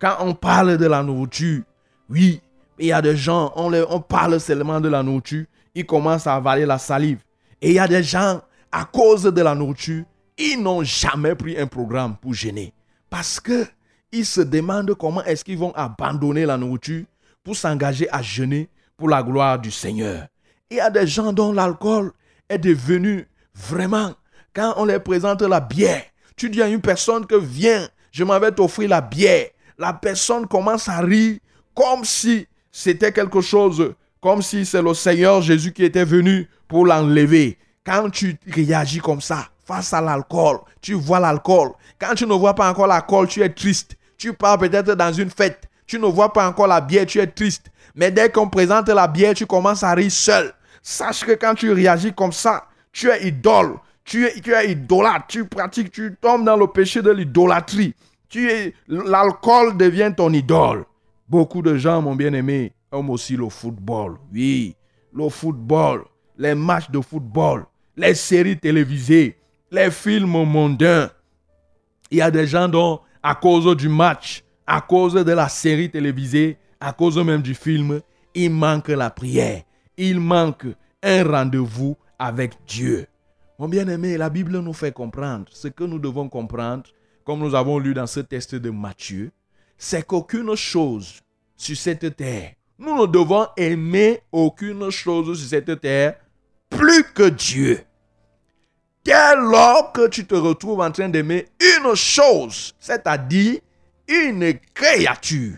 quand 0.00 0.16
on 0.20 0.34
parle 0.34 0.76
de 0.76 0.86
la 0.86 1.02
nourriture, 1.02 1.62
oui, 2.10 2.40
il 2.78 2.86
y 2.86 2.92
a 2.92 3.00
des 3.00 3.16
gens, 3.16 3.52
on, 3.56 3.72
on 3.72 4.00
parle 4.00 4.40
seulement 4.40 4.80
de 4.80 4.88
la 4.88 5.02
nourriture, 5.02 5.44
ils 5.74 5.86
commencent 5.86 6.26
à 6.26 6.34
avaler 6.34 6.66
la 6.66 6.78
salive. 6.78 7.20
Et 7.62 7.70
il 7.70 7.74
y 7.74 7.78
a 7.78 7.88
des 7.88 8.02
gens, 8.02 8.42
à 8.72 8.84
cause 8.84 9.22
de 9.22 9.42
la 9.42 9.54
nourriture, 9.54 10.04
ils 10.36 10.60
n'ont 10.60 10.82
jamais 10.82 11.34
pris 11.34 11.58
un 11.58 11.66
programme 11.66 12.16
pour 12.16 12.34
gêner. 12.34 12.72
Parce 13.08 13.40
que 13.40 13.66
ils 14.12 14.26
se 14.26 14.40
demandent 14.40 14.94
comment 14.94 15.22
est-ce 15.24 15.44
qu'ils 15.44 15.58
vont 15.58 15.72
abandonner 15.74 16.46
la 16.46 16.56
nourriture 16.56 17.04
pour 17.46 17.56
s'engager 17.56 18.08
à 18.10 18.22
jeûner 18.22 18.68
pour 18.96 19.08
la 19.08 19.22
gloire 19.22 19.60
du 19.60 19.70
Seigneur. 19.70 20.26
Il 20.68 20.78
y 20.78 20.80
a 20.80 20.90
des 20.90 21.06
gens 21.06 21.32
dont 21.32 21.52
l'alcool 21.52 22.10
est 22.48 22.58
devenu 22.58 23.28
vraiment, 23.54 24.14
quand 24.52 24.74
on 24.78 24.84
leur 24.84 25.00
présente 25.00 25.42
la 25.42 25.60
bière, 25.60 26.02
tu 26.34 26.50
dis 26.50 26.60
à 26.60 26.66
une 26.66 26.80
personne 26.80 27.24
que 27.24 27.36
viens, 27.36 27.88
je 28.10 28.24
m'en 28.24 28.40
vais 28.40 28.50
t'offrir 28.50 28.88
la 28.88 29.00
bière. 29.00 29.46
La 29.78 29.92
personne 29.92 30.48
commence 30.48 30.88
à 30.88 30.98
rire 30.98 31.38
comme 31.72 32.04
si 32.04 32.48
c'était 32.72 33.12
quelque 33.12 33.40
chose, 33.40 33.94
comme 34.20 34.42
si 34.42 34.66
c'est 34.66 34.82
le 34.82 34.92
Seigneur 34.92 35.40
Jésus 35.40 35.72
qui 35.72 35.84
était 35.84 36.04
venu 36.04 36.48
pour 36.66 36.84
l'enlever. 36.84 37.58
Quand 37.84 38.10
tu 38.10 38.36
réagis 38.48 38.98
comme 38.98 39.20
ça, 39.20 39.46
face 39.64 39.92
à 39.92 40.00
l'alcool, 40.00 40.58
tu 40.80 40.94
vois 40.94 41.20
l'alcool. 41.20 41.70
Quand 42.00 42.16
tu 42.16 42.26
ne 42.26 42.34
vois 42.34 42.56
pas 42.56 42.68
encore 42.68 42.88
l'alcool, 42.88 43.28
tu 43.28 43.40
es 43.40 43.50
triste. 43.50 43.94
Tu 44.18 44.32
pars 44.32 44.58
peut-être 44.58 44.96
dans 44.96 45.12
une 45.12 45.30
fête, 45.30 45.68
tu 45.86 45.98
ne 45.98 46.06
vois 46.06 46.32
pas 46.32 46.48
encore 46.48 46.66
la 46.66 46.80
bière, 46.80 47.06
tu 47.06 47.18
es 47.18 47.26
triste. 47.26 47.70
Mais 47.94 48.10
dès 48.10 48.30
qu'on 48.30 48.48
présente 48.48 48.88
la 48.88 49.06
bière, 49.06 49.34
tu 49.34 49.46
commences 49.46 49.82
à 49.82 49.94
rire 49.94 50.10
seul. 50.10 50.52
Sache 50.82 51.24
que 51.24 51.32
quand 51.32 51.54
tu 51.54 51.72
réagis 51.72 52.12
comme 52.12 52.32
ça, 52.32 52.66
tu 52.92 53.08
es 53.08 53.28
idole. 53.28 53.76
Tu 54.04 54.24
es, 54.24 54.70
idolâtre. 54.70 55.26
Tu 55.28 55.44
pratiques, 55.46 55.90
tu 55.90 56.16
tombes 56.20 56.44
dans 56.44 56.56
le 56.56 56.66
péché 56.68 57.02
de 57.02 57.10
l'idolâtrie. 57.10 57.94
Tu 58.28 58.72
l'alcool 58.86 59.76
devient 59.76 60.12
ton 60.16 60.32
idole. 60.32 60.84
Beaucoup 61.28 61.62
de 61.62 61.76
gens, 61.76 62.02
mon 62.02 62.14
bien-aimé, 62.14 62.72
aiment 62.92 63.10
aussi 63.10 63.36
le 63.36 63.48
football. 63.48 64.16
Oui, 64.32 64.76
le 65.12 65.28
football, 65.28 66.04
les 66.38 66.54
matchs 66.54 66.90
de 66.90 67.00
football, 67.00 67.64
les 67.96 68.14
séries 68.14 68.58
télévisées, 68.58 69.36
les 69.70 69.90
films 69.90 70.44
mondains. 70.44 71.10
Il 72.10 72.18
y 72.18 72.22
a 72.22 72.30
des 72.30 72.46
gens 72.46 72.68
dont, 72.68 73.00
à 73.22 73.34
cause 73.34 73.76
du 73.76 73.88
match, 73.88 74.44
à 74.66 74.80
cause 74.80 75.14
de 75.14 75.32
la 75.32 75.48
série 75.48 75.90
télévisée, 75.90 76.58
à 76.80 76.92
cause 76.92 77.18
même 77.18 77.42
du 77.42 77.54
film, 77.54 78.00
il 78.34 78.50
manque 78.50 78.88
la 78.88 79.10
prière. 79.10 79.62
Il 79.96 80.20
manque 80.20 80.66
un 81.02 81.24
rendez-vous 81.24 81.96
avec 82.18 82.52
Dieu. 82.66 83.06
Mon 83.58 83.68
bien-aimé, 83.68 84.16
la 84.18 84.28
Bible 84.28 84.58
nous 84.58 84.72
fait 84.72 84.92
comprendre 84.92 85.46
ce 85.50 85.68
que 85.68 85.84
nous 85.84 85.98
devons 85.98 86.28
comprendre 86.28 86.84
comme 87.24 87.40
nous 87.40 87.54
avons 87.54 87.78
lu 87.78 87.94
dans 87.94 88.06
ce 88.06 88.20
texte 88.20 88.54
de 88.54 88.70
Matthieu, 88.70 89.32
c'est 89.78 90.06
qu'aucune 90.06 90.54
chose 90.54 91.20
sur 91.56 91.76
cette 91.76 92.14
terre 92.16 92.52
nous 92.78 92.94
ne 92.94 93.06
devons 93.06 93.46
aimer 93.56 94.20
aucune 94.30 94.90
chose 94.90 95.38
sur 95.38 95.48
cette 95.48 95.80
terre 95.80 96.16
plus 96.68 97.04
que 97.14 97.28
Dieu. 97.28 97.80
Dès 99.04 99.36
lors 99.36 99.92
que 99.92 100.08
tu 100.08 100.26
te 100.26 100.34
retrouves 100.34 100.80
en 100.80 100.90
train 100.90 101.08
d'aimer 101.08 101.46
une 101.60 101.94
chose, 101.94 102.74
c'est-à-dire 102.78 103.60
une 104.08 104.54
créature, 104.74 105.56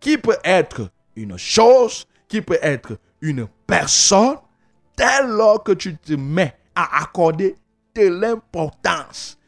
qui 0.00 0.18
peut 0.18 0.38
être 0.44 0.90
une 1.16 1.36
chose, 1.36 2.06
qui 2.28 2.40
peut 2.40 2.58
être 2.62 2.98
une 3.20 3.48
personne, 3.66 4.36
dès 4.96 5.04
que 5.64 5.72
tu 5.72 5.96
te 5.96 6.14
mets 6.14 6.54
à 6.74 7.02
accorder 7.02 7.56
de 7.94 8.06
l'importance, 8.08 9.38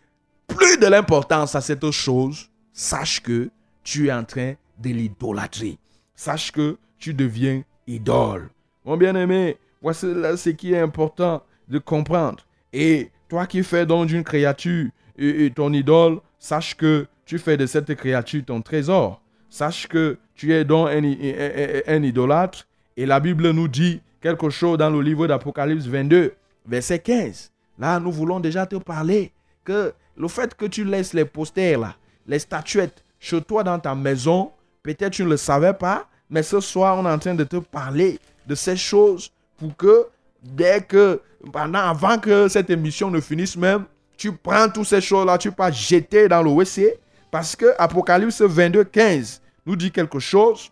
plus 0.46 0.78
de 0.78 0.86
l'importance 0.86 1.54
à 1.54 1.60
cette 1.60 1.90
chose, 1.90 2.50
sache 2.72 3.20
que 3.20 3.50
tu 3.82 4.08
es 4.08 4.12
en 4.12 4.24
train 4.24 4.54
de 4.78 4.90
l'idolâtrer. 4.90 5.78
Sache 6.14 6.52
que 6.52 6.76
tu 6.98 7.14
deviens 7.14 7.62
idole. 7.86 8.50
Mon 8.84 8.96
bien-aimé, 8.96 9.58
voici 9.80 10.06
ce 10.06 10.50
qui 10.50 10.72
est 10.72 10.80
important 10.80 11.42
de 11.68 11.78
comprendre. 11.78 12.44
Et 12.72 13.10
toi 13.28 13.46
qui 13.46 13.62
fais 13.62 13.86
donc 13.86 14.08
d'une 14.08 14.24
créature 14.24 14.90
et, 15.16 15.50
ton 15.54 15.72
idole, 15.72 16.20
sache 16.38 16.76
que 16.76 17.06
tu 17.30 17.38
fais 17.38 17.56
de 17.56 17.64
cette 17.64 17.94
créature 17.94 18.42
ton 18.44 18.60
trésor. 18.60 19.22
Sache 19.48 19.86
que 19.86 20.18
tu 20.34 20.52
es 20.52 20.64
donc 20.64 20.88
un, 20.88 22.02
idolâtre. 22.02 22.66
Et 22.96 23.06
la 23.06 23.20
Bible 23.20 23.50
nous 23.50 23.68
dit 23.68 24.00
quelque 24.20 24.50
chose 24.50 24.78
dans 24.78 24.90
le 24.90 25.00
livre 25.00 25.28
d'Apocalypse 25.28 25.86
22, 25.86 26.34
verset 26.66 26.98
15. 26.98 27.52
Là, 27.78 28.00
nous 28.00 28.10
voulons 28.10 28.40
déjà 28.40 28.66
te 28.66 28.74
parler 28.74 29.30
que 29.62 29.92
le 30.16 30.26
fait 30.26 30.56
que 30.56 30.64
tu 30.64 30.82
laisses 30.84 31.12
les 31.12 31.24
posters 31.24 31.78
là, 31.78 31.94
les 32.26 32.40
statuettes 32.40 33.04
chez 33.20 33.40
toi 33.40 33.62
dans 33.62 33.78
ta 33.78 33.94
maison, 33.94 34.50
peut-être 34.82 35.12
tu 35.12 35.22
ne 35.22 35.28
le 35.28 35.36
savais 35.36 35.74
pas, 35.74 36.08
mais 36.28 36.42
ce 36.42 36.58
soir, 36.58 36.98
on 36.98 37.06
est 37.06 37.12
en 37.12 37.18
train 37.20 37.36
de 37.36 37.44
te 37.44 37.58
parler 37.58 38.18
de 38.48 38.56
ces 38.56 38.76
choses 38.76 39.30
pour 39.56 39.76
que 39.76 40.08
dès 40.42 40.80
que, 40.80 41.20
avant 41.54 42.18
que 42.18 42.48
cette 42.48 42.70
émission 42.70 43.08
ne 43.08 43.20
finisse 43.20 43.56
même, 43.56 43.84
tu 44.16 44.32
prends 44.32 44.68
toutes 44.68 44.86
ces 44.86 45.00
choses-là, 45.00 45.38
tu 45.38 45.52
pas 45.52 45.70
jeter 45.70 46.26
dans 46.26 46.42
le 46.42 46.50
WC. 46.50 46.98
Parce 47.30 47.54
que 47.54 47.74
Apocalypse 47.78 48.40
22, 48.42 48.84
15 48.84 49.42
nous 49.66 49.76
dit 49.76 49.90
quelque 49.90 50.18
chose. 50.18 50.70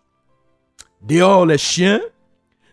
Dehors 1.02 1.46
les 1.46 1.58
chiens, 1.58 2.00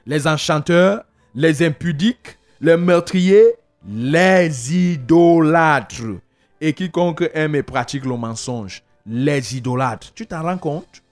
les 0.06 0.28
enchanteurs, 0.28 1.04
les 1.36 1.64
impudiques, 1.64 2.40
les 2.62 2.78
meurtriers, 2.78 3.56
les 3.88 4.76
idolâtres 4.76 6.20
et 6.62 6.74
quiconque 6.74 7.30
aime 7.34 7.56
et 7.56 7.64
pratique 7.64 8.06
le 8.06 8.18
mensonge, 8.18 8.84
les 9.06 9.56
idolâtres. 9.56 10.14
Tu 10.14 10.26
t'en 10.26 10.42
rends 10.42 10.58
compte? 10.58 11.04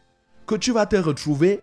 Que 0.48 0.56
tu 0.56 0.72
vas 0.72 0.86
te 0.86 0.96
retrouver 0.96 1.62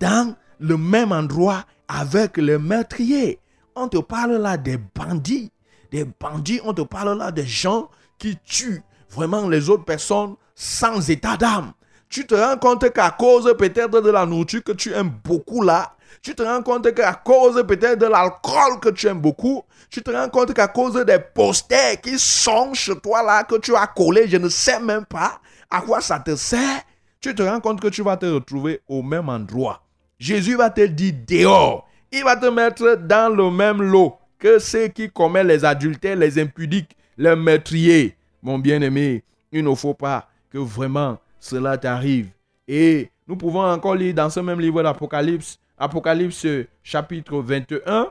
dans 0.00 0.34
le 0.58 0.76
même 0.76 1.12
endroit 1.12 1.64
avec 1.88 2.38
les 2.38 2.58
meurtriers. 2.58 3.38
On 3.74 3.88
te 3.88 3.98
parle 3.98 4.36
là 4.36 4.56
des 4.56 4.78
bandits. 4.78 5.52
Des 5.90 6.04
bandits, 6.04 6.60
on 6.64 6.72
te 6.72 6.82
parle 6.82 7.16
là 7.18 7.30
des 7.30 7.46
gens 7.46 7.90
qui 8.18 8.38
tuent 8.44 8.82
vraiment 9.10 9.48
les 9.48 9.68
autres 9.68 9.84
personnes 9.84 10.34
sans 10.56 11.08
état 11.10 11.36
d'âme. 11.36 11.72
Tu 12.08 12.26
te 12.26 12.34
rends 12.34 12.56
compte 12.56 12.90
qu'à 12.92 13.10
cause 13.10 13.54
peut-être 13.56 14.00
de 14.00 14.10
la 14.10 14.26
nourriture 14.26 14.64
que 14.64 14.72
tu 14.72 14.92
aimes 14.92 15.12
beaucoup 15.22 15.62
là, 15.62 15.94
tu 16.22 16.34
te 16.34 16.42
rends 16.42 16.62
compte 16.62 16.92
qu'à 16.94 17.12
cause 17.14 17.62
peut-être 17.66 17.98
de 18.00 18.06
l'alcool 18.06 18.80
que 18.80 18.88
tu 18.88 19.06
aimes 19.06 19.20
beaucoup, 19.20 19.62
tu 19.90 20.02
te 20.02 20.10
rends 20.10 20.28
compte 20.28 20.54
qu'à 20.54 20.68
cause 20.68 20.94
des 21.04 21.18
posters 21.18 22.00
qui 22.00 22.18
sont 22.18 22.74
chez 22.74 22.98
toi 22.98 23.22
là, 23.22 23.44
que 23.44 23.56
tu 23.56 23.76
as 23.76 23.86
collé, 23.86 24.26
je 24.26 24.38
ne 24.38 24.48
sais 24.48 24.80
même 24.80 25.04
pas 25.04 25.40
à 25.70 25.80
quoi 25.82 26.00
ça 26.00 26.18
te 26.18 26.34
sert, 26.34 26.80
tu 27.20 27.34
te 27.34 27.42
rends 27.42 27.60
compte 27.60 27.80
que 27.80 27.88
tu 27.88 28.02
vas 28.02 28.16
te 28.16 28.26
retrouver 28.26 28.80
au 28.88 29.02
même 29.02 29.28
endroit. 29.28 29.82
Jésus 30.18 30.56
va 30.56 30.70
te 30.70 30.86
dire 30.86 31.12
dehors. 31.26 31.86
Il 32.12 32.24
va 32.24 32.36
te 32.36 32.46
mettre 32.46 32.96
dans 32.96 33.34
le 33.34 33.50
même 33.50 33.82
lot 33.82 34.16
que 34.38 34.58
ceux 34.58 34.88
qui 34.88 35.10
commettent 35.10 35.46
les 35.46 35.64
adultères, 35.64 36.16
les 36.16 36.38
impudiques, 36.38 36.96
les 37.18 37.34
meurtriers. 37.34 38.16
Mon 38.42 38.58
bien-aimé, 38.58 39.24
il 39.52 39.64
ne 39.64 39.74
faut 39.74 39.94
pas 39.94 40.28
que 40.50 40.58
vraiment 40.58 41.18
cela 41.38 41.78
t'arrive. 41.78 42.28
Et 42.68 43.10
nous 43.26 43.36
pouvons 43.36 43.62
encore 43.62 43.94
lire 43.94 44.14
dans 44.14 44.30
ce 44.30 44.40
même 44.40 44.60
livre 44.60 44.82
d'Apocalypse 44.82 45.58
Apocalypse 45.78 46.46
chapitre 46.82 47.38
21, 47.42 48.08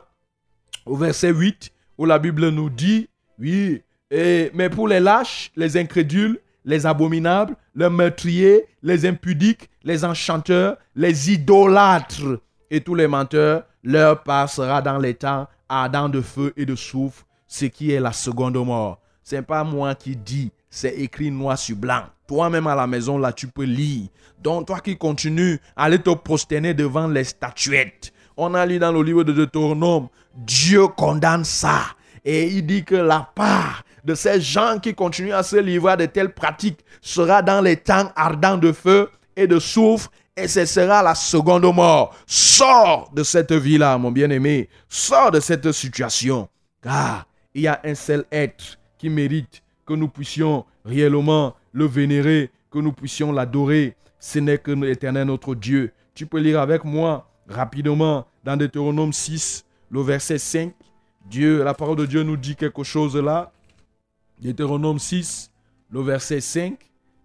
au 0.86 0.96
verset 0.96 1.32
8, 1.32 1.72
où 1.98 2.06
la 2.06 2.20
Bible 2.20 2.50
nous 2.50 2.70
dit, 2.70 3.10
oui, 3.40 3.82
et, 4.12 4.52
mais 4.54 4.70
pour 4.70 4.88
les 4.88 5.00
lâches, 5.00 5.52
les 5.56 5.76
incrédules, 5.76 6.40
les 6.64 6.86
abominables, 6.86 7.56
les 7.76 7.90
meurtriers, 7.90 8.66
les 8.84 9.08
impudiques, 9.08 9.70
les 9.84 10.06
enchanteurs, 10.06 10.78
les 10.96 11.32
idolâtres 11.32 12.40
et 12.70 12.82
tous 12.82 12.94
les 12.94 13.08
menteurs, 13.08 13.64
leur 13.84 14.22
passera 14.22 14.82
dans 14.82 15.00
les 15.00 15.16
temps 15.16 15.48
ardents 15.68 16.10
de 16.10 16.22
feu 16.22 16.54
et 16.56 16.66
de 16.66 16.76
soufre, 16.76 17.26
ce 17.48 17.66
qui 17.66 17.92
est 17.92 18.00
la 18.00 18.12
seconde 18.12 18.58
mort. 18.64 19.00
C'est 19.24 19.42
pas 19.42 19.64
moi 19.64 19.96
qui 19.96 20.16
dis, 20.16 20.52
c'est 20.76 20.94
écrit 20.96 21.32
noir 21.32 21.58
sur 21.58 21.78
blanc. 21.78 22.04
Toi-même 22.28 22.68
à 22.68 22.76
la 22.76 22.86
maison, 22.86 23.18
là, 23.18 23.32
tu 23.32 23.48
peux 23.48 23.64
lire. 23.64 24.10
Donc, 24.38 24.68
toi 24.68 24.82
qui 24.82 24.98
continues 24.98 25.58
à 25.74 25.86
aller 25.86 26.00
te 26.00 26.14
prosterner 26.14 26.74
devant 26.74 27.08
les 27.08 27.24
statuettes. 27.24 28.12
On 28.36 28.54
a 28.54 28.66
lu 28.66 28.78
dans 28.78 28.92
le 28.92 29.02
livre 29.02 29.24
de 29.24 29.32
Deutéronome, 29.32 30.10
Dieu 30.36 30.88
condamne 30.88 31.46
ça. 31.46 31.80
Et 32.26 32.48
il 32.48 32.66
dit 32.66 32.84
que 32.84 32.96
la 32.96 33.30
part 33.36 33.84
de 34.04 34.16
ces 34.16 34.42
gens 34.42 34.78
qui 34.80 34.94
continuent 34.94 35.34
à 35.34 35.44
se 35.44 35.56
livrer 35.56 35.94
à 35.94 35.96
de 35.96 36.08
telles 36.08 36.34
pratiques 36.34 36.82
sera 37.00 37.42
dans 37.42 37.62
les 37.62 37.78
temps 37.78 38.12
ardents 38.18 38.58
de 38.58 38.74
feu 38.74 39.10
et 39.38 39.48
de 39.48 39.60
soufre 39.60 40.12
et 40.36 40.50
ce 40.50 40.66
sera 40.66 41.02
la 41.02 41.16
seconde 41.16 41.74
mort. 41.74 42.14
Sors 42.26 43.10
de 43.14 43.24
cette 43.24 43.54
vie-là, 43.54 43.98
mon 43.98 44.12
bien-aimé. 44.12 44.68
Sors 44.90 45.32
de 45.32 45.40
cette 45.40 45.72
situation. 45.72 46.50
Car 46.82 47.26
il 47.54 47.62
y 47.62 47.68
a 47.70 47.80
un 47.86 47.96
seul 47.96 48.26
être 48.30 48.78
qui 48.98 49.10
mérite 49.10 49.62
que 49.86 49.94
nous 49.94 50.08
puissions 50.08 50.66
réellement 50.84 51.56
le 51.72 51.86
vénérer, 51.86 52.52
que 52.72 52.80
nous 52.80 52.92
puissions 52.92 53.32
l'adorer. 53.32 53.96
Ce 54.20 54.40
n'est 54.40 54.58
que 54.58 54.72
l'éternel 54.72 55.28
notre 55.28 55.56
Dieu. 55.56 55.92
Tu 56.14 56.26
peux 56.26 56.40
lire 56.40 56.60
avec 56.60 56.84
moi 56.84 57.30
rapidement 57.48 58.26
dans 58.44 58.58
Deutéronome 58.58 59.14
6, 59.14 59.66
le 59.92 60.02
verset 60.02 60.38
5. 60.38 60.74
Dieu, 61.30 61.64
la 61.64 61.74
parole 61.74 61.98
de 61.98 62.06
Dieu 62.06 62.24
nous 62.24 62.38
dit 62.38 62.56
quelque 62.56 62.84
chose 62.84 63.16
là. 63.16 63.52
Deutéronome 64.42 65.00
6, 65.00 65.52
le 65.92 66.02
verset 66.02 66.42
5. 66.42 66.78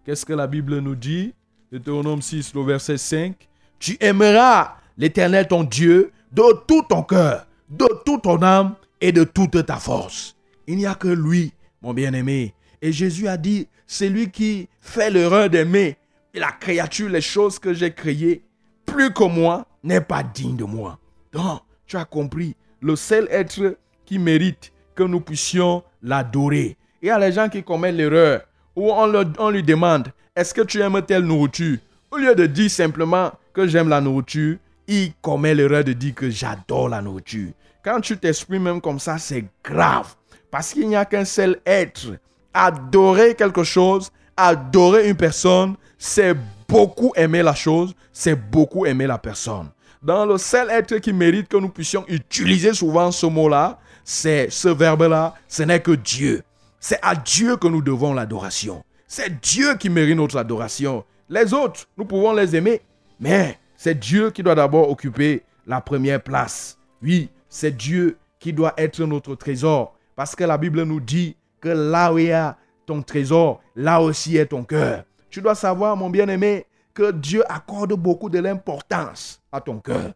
Qu'est-ce 0.05 0.25
que 0.25 0.33
la 0.33 0.47
Bible 0.47 0.79
nous 0.79 0.95
dit? 0.95 1.33
Deutéronome 1.71 2.21
6, 2.21 2.53
le 2.53 2.63
verset 2.63 2.97
5. 2.97 3.35
Tu 3.79 3.97
aimeras 3.99 4.75
l'éternel 4.97 5.47
ton 5.47 5.63
Dieu 5.63 6.11
de 6.31 6.43
tout 6.67 6.83
ton 6.87 7.03
cœur, 7.03 7.45
de 7.69 7.87
toute 8.05 8.23
ton 8.23 8.41
âme 8.41 8.75
et 8.99 9.11
de 9.11 9.23
toute 9.23 9.65
ta 9.65 9.77
force. 9.77 10.35
Il 10.67 10.77
n'y 10.77 10.85
a 10.85 10.95
que 10.95 11.07
lui 11.07 11.53
mon 11.81 11.93
bien-aimé. 11.93 12.53
Et 12.81 12.91
Jésus 12.91 13.27
a 13.27 13.37
dit, 13.37 13.67
c'est 13.85 14.09
lui 14.09 14.29
qui 14.29 14.67
fait 14.79 15.09
l'erreur 15.09 15.49
d'aimer 15.49 15.97
la 16.33 16.51
créature, 16.51 17.09
les 17.09 17.21
choses 17.21 17.59
que 17.59 17.73
j'ai 17.73 17.91
créées, 17.91 18.43
plus 18.85 19.13
que 19.13 19.23
moi, 19.23 19.65
n'est 19.83 20.01
pas 20.01 20.23
digne 20.23 20.55
de 20.55 20.63
moi. 20.63 20.99
Donc, 21.31 21.61
tu 21.85 21.97
as 21.97 22.05
compris, 22.05 22.55
le 22.81 22.95
seul 22.95 23.27
être 23.31 23.77
qui 24.05 24.17
mérite 24.19 24.71
que 24.95 25.03
nous 25.03 25.21
puissions 25.21 25.83
l'adorer. 26.01 26.77
Il 27.01 27.07
y 27.07 27.11
a 27.11 27.19
les 27.19 27.31
gens 27.31 27.49
qui 27.49 27.63
commettent 27.63 27.95
l'erreur 27.95 28.41
où 28.75 28.91
on, 28.91 29.33
on 29.39 29.49
lui 29.49 29.63
demande, 29.63 30.11
est-ce 30.35 30.53
que 30.53 30.61
tu 30.61 30.79
aimes 30.79 31.01
telle 31.01 31.23
nourriture? 31.23 31.77
Au 32.11 32.17
lieu 32.17 32.35
de 32.35 32.45
dire 32.45 32.69
simplement 32.69 33.31
que 33.53 33.67
j'aime 33.67 33.89
la 33.89 34.01
nourriture, 34.01 34.57
il 34.87 35.13
commet 35.21 35.55
l'erreur 35.55 35.83
de 35.83 35.93
dire 35.93 36.15
que 36.15 36.29
j'adore 36.29 36.89
la 36.89 37.01
nourriture. 37.01 37.51
Quand 37.83 37.99
tu 37.99 38.17
t'exprimes 38.17 38.63
même 38.63 38.81
comme 38.81 38.99
ça, 38.99 39.17
c'est 39.17 39.45
grave. 39.63 40.15
Parce 40.51 40.73
qu'il 40.73 40.87
n'y 40.87 40.95
a 40.95 41.05
qu'un 41.05 41.25
seul 41.25 41.59
être. 41.65 42.17
Adorer 42.53 43.35
quelque 43.35 43.63
chose, 43.63 44.11
adorer 44.35 45.09
une 45.09 45.15
personne, 45.15 45.75
c'est 45.97 46.35
beaucoup 46.67 47.13
aimer 47.15 47.41
la 47.41 47.55
chose, 47.55 47.95
c'est 48.11 48.35
beaucoup 48.35 48.85
aimer 48.85 49.07
la 49.07 49.17
personne. 49.17 49.69
Dans 50.01 50.25
le 50.25 50.37
seul 50.37 50.69
être 50.69 50.97
qui 50.97 51.13
mérite 51.13 51.47
que 51.47 51.57
nous 51.57 51.69
puissions 51.69 52.03
utiliser 52.07 52.73
souvent 52.73 53.11
ce 53.11 53.25
mot-là, 53.25 53.79
c'est 54.03 54.49
ce 54.49 54.67
verbe-là, 54.67 55.35
ce 55.47 55.63
n'est 55.63 55.79
que 55.79 55.91
Dieu. 55.91 56.43
C'est 56.79 56.99
à 57.01 57.15
Dieu 57.15 57.55
que 57.55 57.67
nous 57.67 57.81
devons 57.81 58.13
l'adoration. 58.13 58.83
C'est 59.07 59.39
Dieu 59.39 59.75
qui 59.75 59.89
mérite 59.89 60.17
notre 60.17 60.37
adoration. 60.37 61.05
Les 61.29 61.53
autres, 61.53 61.87
nous 61.97 62.05
pouvons 62.05 62.33
les 62.33 62.55
aimer, 62.55 62.81
mais 63.19 63.59
c'est 63.77 63.97
Dieu 63.97 64.31
qui 64.31 64.43
doit 64.43 64.55
d'abord 64.55 64.89
occuper 64.89 65.43
la 65.67 65.79
première 65.79 66.21
place. 66.21 66.77
Oui, 67.01 67.29
c'est 67.47 67.77
Dieu 67.77 68.17
qui 68.39 68.51
doit 68.51 68.73
être 68.77 69.03
notre 69.05 69.35
trésor. 69.35 69.95
Parce 70.15 70.35
que 70.35 70.43
la 70.43 70.57
Bible 70.57 70.83
nous 70.83 70.99
dit 70.99 71.35
que 71.59 71.69
là 71.69 72.13
où 72.13 72.19
il 72.19 72.27
y 72.27 72.31
a 72.31 72.57
ton 72.85 73.01
trésor, 73.01 73.61
là 73.75 74.01
aussi 74.01 74.37
est 74.37 74.47
ton 74.47 74.63
cœur. 74.63 75.03
Tu 75.29 75.41
dois 75.41 75.55
savoir, 75.55 75.95
mon 75.95 76.09
bien-aimé, 76.09 76.65
que 76.93 77.11
Dieu 77.11 77.43
accorde 77.49 77.93
beaucoup 77.93 78.29
de 78.29 78.39
l'importance 78.39 79.41
à 79.51 79.61
ton 79.61 79.79
cœur. 79.79 80.11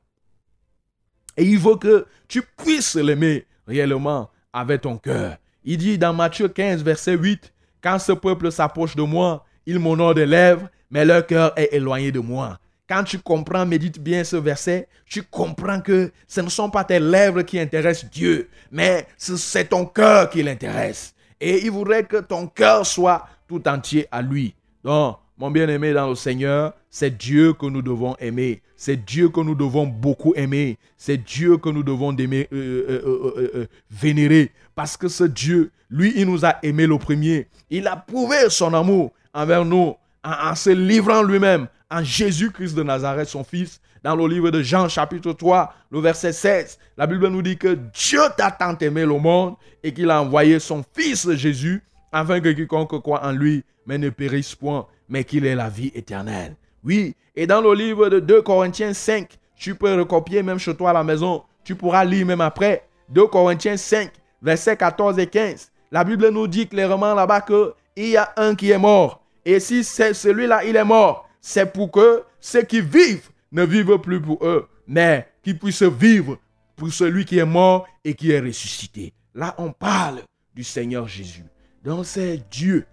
Et 1.37 1.43
il 1.43 1.59
veut 1.59 1.77
que 1.77 2.05
tu 2.27 2.41
puisses 2.41 2.95
l'aimer 2.95 3.45
réellement 3.67 4.29
avec 4.51 4.81
ton 4.81 4.97
cœur. 4.97 5.37
Il 5.63 5.77
dit 5.77 5.97
dans 5.97 6.13
Matthieu 6.13 6.47
15, 6.47 6.83
verset 6.83 7.17
8, 7.17 7.53
Quand 7.81 7.99
ce 7.99 8.11
peuple 8.11 8.51
s'approche 8.51 8.95
de 8.95 9.01
moi, 9.03 9.45
ils 9.65 9.79
m'honorent 9.79 10.13
des 10.13 10.25
lèvres, 10.25 10.69
mais 10.91 11.05
leur 11.05 11.25
cœur 11.25 11.53
est 11.57 11.73
éloigné 11.73 12.11
de 12.11 12.19
moi. 12.19 12.59
Quand 12.87 13.03
tu 13.03 13.19
comprends, 13.19 13.65
médite 13.65 13.99
bien 13.99 14.23
ce 14.23 14.35
verset, 14.35 14.87
tu 15.05 15.23
comprends 15.23 15.81
que 15.81 16.11
ce 16.27 16.41
ne 16.41 16.49
sont 16.49 16.69
pas 16.69 16.83
tes 16.83 16.99
lèvres 16.99 17.41
qui 17.41 17.59
intéressent 17.59 18.09
Dieu, 18.11 18.49
mais 18.71 19.07
c'est 19.17 19.69
ton 19.69 19.85
cœur 19.85 20.29
qui 20.29 20.43
l'intéresse. 20.43 21.15
Et 21.41 21.65
il 21.65 21.71
voudrait 21.71 22.03
que 22.03 22.17
ton 22.17 22.47
cœur 22.47 22.85
soit 22.85 23.27
tout 23.47 23.67
entier 23.67 24.07
à 24.11 24.21
lui. 24.21 24.55
Donc, 24.83 25.17
mon 25.37 25.51
bien-aimé 25.51 25.93
dans 25.93 26.07
le 26.07 26.15
Seigneur, 26.15 26.73
c'est 26.89 27.17
Dieu 27.17 27.53
que 27.53 27.65
nous 27.65 27.81
devons 27.81 28.15
aimer. 28.19 28.61
C'est 28.77 29.03
Dieu 29.03 29.29
que 29.29 29.41
nous 29.41 29.55
devons 29.55 29.85
beaucoup 29.85 30.33
aimer. 30.35 30.77
C'est 30.97 31.17
Dieu 31.17 31.57
que 31.57 31.69
nous 31.69 31.83
devons 31.83 32.13
euh, 32.13 32.45
euh, 32.51 33.49
euh, 33.55 33.67
vénérer. 33.89 34.51
Parce 34.75 34.95
que 34.95 35.07
ce 35.07 35.23
Dieu, 35.23 35.71
lui, 35.89 36.13
il 36.15 36.25
nous 36.27 36.45
a 36.45 36.55
aimés 36.63 36.87
le 36.87 36.97
premier. 36.97 37.47
Il 37.69 37.87
a 37.87 37.95
prouvé 37.95 38.49
son 38.49 38.73
amour 38.73 39.11
envers 39.33 39.65
nous 39.65 39.95
en, 40.23 40.55
se 40.55 40.69
livrant 40.69 41.21
lui-même 41.21 41.67
en 41.89 42.03
Jésus-Christ 42.03 42.75
de 42.75 42.83
Nazareth, 42.83 43.27
son 43.27 43.43
Fils. 43.43 43.79
Dans 44.03 44.15
le 44.15 44.27
livre 44.27 44.51
de 44.51 44.61
Jean, 44.61 44.87
chapitre 44.87 45.33
3, 45.33 45.73
le 45.91 45.99
verset 45.99 46.31
16, 46.31 46.77
la 46.95 47.07
Bible 47.07 47.27
nous 47.27 47.41
dit 47.41 47.57
que 47.57 47.77
Dieu 47.93 48.21
t'a 48.37 48.51
tant 48.51 48.77
aimé 48.77 49.01
le 49.01 49.17
monde 49.17 49.55
et 49.83 49.93
qu'il 49.93 50.11
a 50.11 50.21
envoyé 50.21 50.59
son 50.59 50.83
Fils 50.95 51.29
Jésus 51.31 51.81
afin 52.11 52.39
que 52.39 52.49
quiconque 52.49 53.01
croit 53.01 53.25
en 53.25 53.31
lui, 53.31 53.63
mais 53.85 53.97
ne 53.97 54.09
périsse 54.09 54.53
point, 54.53 54.85
mais 55.09 55.23
qu'il 55.23 55.45
ait 55.45 55.55
la 55.55 55.69
vie 55.69 55.91
éternelle. 55.95 56.55
Oui, 56.83 57.15
et 57.35 57.47
dans 57.47 57.61
le 57.61 57.73
livre 57.73 58.09
de 58.09 58.19
2 58.19 58.43
Corinthiens 58.43 58.93
5, 58.93 59.27
tu 59.55 59.73
peux 59.73 59.93
recopier 59.95 60.43
même 60.43 60.59
chez 60.59 60.75
toi 60.75 60.91
à 60.91 60.93
la 60.93 61.03
maison, 61.03 61.43
tu 61.63 61.75
pourras 61.75 62.05
lire 62.05 62.25
même 62.25 62.41
après. 62.41 62.87
2 63.09 63.27
Corinthiens 63.27 63.77
5, 63.77 64.11
versets 64.41 64.77
14 64.77 65.17
et 65.17 65.27
15. 65.27 65.71
La 65.91 66.03
Bible 66.03 66.29
nous 66.29 66.47
dit 66.47 66.67
clairement 66.67 67.13
là-bas 67.15 67.41
qu'il 67.41 68.09
y 68.09 68.17
a 68.17 68.33
un 68.37 68.55
qui 68.55 68.71
est 68.71 68.77
mort. 68.77 69.21
Et 69.45 69.59
si 69.59 69.83
celui-là, 69.83 70.63
il 70.63 70.75
est 70.75 70.83
mort, 70.83 71.27
c'est 71.47 71.71
pour 71.71 71.91
que 71.91 72.23
ceux 72.39 72.63
qui 72.63 72.81
vivent 72.81 73.29
ne 73.51 73.63
vivent 73.63 73.99
plus 73.99 74.19
pour 74.19 74.43
eux, 74.43 74.67
mais 74.87 75.27
qu'ils 75.43 75.59
puissent 75.59 75.83
vivre 75.83 76.39
pour 76.75 76.91
celui 76.91 77.23
qui 77.23 77.37
est 77.37 77.45
mort 77.45 77.85
et 78.03 78.15
qui 78.15 78.31
est 78.31 78.39
ressuscité. 78.39 79.13
Là, 79.35 79.53
on 79.59 79.71
parle 79.71 80.23
du 80.55 80.63
Seigneur 80.63 81.07
Jésus. 81.07 81.45
Donc 81.83 82.07
c'est 82.07 82.49
Dieu 82.49 82.87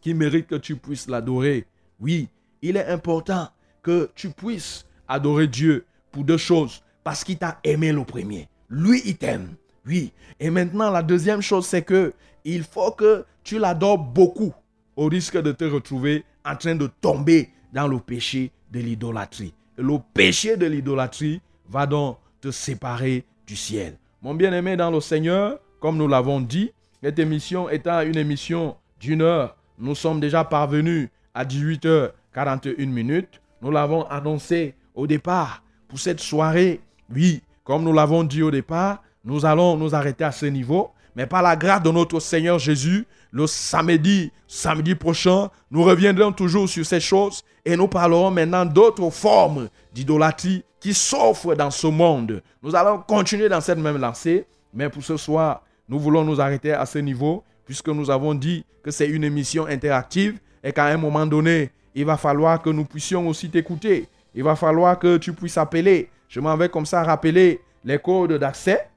qui 0.00 0.14
mérite 0.14 0.48
que 0.48 0.56
tu 0.56 0.74
puisses 0.74 1.06
l'adorer. 1.06 1.64
Oui, 2.00 2.28
il 2.60 2.76
est 2.76 2.86
important 2.86 3.48
que 3.84 4.10
tu 4.16 4.30
puisses 4.30 4.84
adorer 5.06 5.46
Dieu 5.46 5.86
pour 6.10 6.24
deux 6.24 6.38
choses. 6.38 6.82
Parce 7.04 7.22
qu'il 7.22 7.38
t'a 7.38 7.60
aimé 7.62 7.92
le 7.92 8.04
premier. 8.04 8.48
Lui, 8.68 9.00
il 9.04 9.16
t'aime. 9.16 9.54
Oui. 9.86 10.12
Et 10.40 10.50
maintenant, 10.50 10.90
la 10.90 11.04
deuxième 11.04 11.40
chose, 11.40 11.68
c'est 11.68 11.82
que 11.82 12.12
il 12.44 12.64
faut 12.64 12.90
que 12.90 13.24
tu 13.44 13.60
l'adores 13.60 13.98
beaucoup 13.98 14.52
au 14.96 15.06
risque 15.06 15.40
de 15.40 15.52
te 15.52 15.64
retrouver 15.64 16.24
en 16.44 16.56
train 16.56 16.74
de 16.74 16.88
tomber 17.00 17.50
dans 17.72 17.88
le 17.88 17.98
péché 17.98 18.50
de 18.70 18.80
l'idolâtrie. 18.80 19.54
Le 19.76 19.98
péché 20.14 20.56
de 20.56 20.66
l'idolâtrie 20.66 21.40
va 21.68 21.86
donc 21.86 22.18
te 22.40 22.50
séparer 22.50 23.24
du 23.46 23.56
ciel. 23.56 23.96
Mon 24.22 24.34
bien-aimé 24.34 24.76
dans 24.76 24.90
le 24.90 25.00
Seigneur, 25.00 25.58
comme 25.80 25.96
nous 25.96 26.08
l'avons 26.08 26.40
dit, 26.40 26.72
cette 27.02 27.18
émission 27.18 27.68
étant 27.70 28.02
une 28.02 28.16
émission 28.18 28.76
d'une 29.00 29.22
heure, 29.22 29.56
nous 29.78 29.94
sommes 29.94 30.20
déjà 30.20 30.44
parvenus 30.44 31.08
à 31.34 31.44
18h41 31.44 32.86
minutes. 32.86 33.40
Nous 33.62 33.70
l'avons 33.70 34.04
annoncé 34.08 34.74
au 34.94 35.06
départ 35.06 35.62
pour 35.88 35.98
cette 35.98 36.20
soirée. 36.20 36.80
Oui, 37.14 37.42
comme 37.64 37.84
nous 37.84 37.92
l'avons 37.92 38.24
dit 38.24 38.42
au 38.42 38.50
départ, 38.50 39.02
nous 39.24 39.46
allons 39.46 39.76
nous 39.76 39.94
arrêter 39.94 40.24
à 40.24 40.32
ce 40.32 40.46
niveau. 40.46 40.90
Mais 41.20 41.26
par 41.26 41.42
la 41.42 41.54
grâce 41.54 41.82
de 41.82 41.90
notre 41.90 42.18
Seigneur 42.18 42.58
Jésus, 42.58 43.06
le 43.30 43.46
samedi, 43.46 44.32
samedi 44.48 44.94
prochain, 44.94 45.50
nous 45.70 45.82
reviendrons 45.82 46.32
toujours 46.32 46.66
sur 46.66 46.86
ces 46.86 46.98
choses 46.98 47.44
et 47.62 47.76
nous 47.76 47.88
parlerons 47.88 48.30
maintenant 48.30 48.64
d'autres 48.64 49.10
formes 49.10 49.68
d'idolâtrie 49.92 50.64
qui 50.80 50.94
s'offrent 50.94 51.54
dans 51.54 51.70
ce 51.70 51.88
monde. 51.88 52.42
Nous 52.62 52.74
allons 52.74 53.02
continuer 53.06 53.50
dans 53.50 53.60
cette 53.60 53.76
même 53.76 53.98
lancée, 53.98 54.46
mais 54.72 54.88
pour 54.88 55.02
ce 55.02 55.18
soir, 55.18 55.62
nous 55.90 55.98
voulons 55.98 56.24
nous 56.24 56.40
arrêter 56.40 56.72
à 56.72 56.86
ce 56.86 56.98
niveau 56.98 57.44
puisque 57.66 57.88
nous 57.88 58.10
avons 58.10 58.32
dit 58.32 58.64
que 58.82 58.90
c'est 58.90 59.06
une 59.06 59.24
émission 59.24 59.66
interactive 59.66 60.38
et 60.64 60.72
qu'à 60.72 60.86
un 60.86 60.96
moment 60.96 61.26
donné, 61.26 61.70
il 61.94 62.06
va 62.06 62.16
falloir 62.16 62.62
que 62.62 62.70
nous 62.70 62.86
puissions 62.86 63.28
aussi 63.28 63.50
t'écouter. 63.50 64.08
Il 64.34 64.42
va 64.42 64.56
falloir 64.56 64.98
que 64.98 65.18
tu 65.18 65.34
puisses 65.34 65.58
appeler. 65.58 66.08
Je 66.30 66.40
m'en 66.40 66.56
vais 66.56 66.70
comme 66.70 66.86
ça 66.86 67.02
rappeler 67.02 67.60
les 67.84 67.98
codes 67.98 68.32
d'accès. 68.38 68.88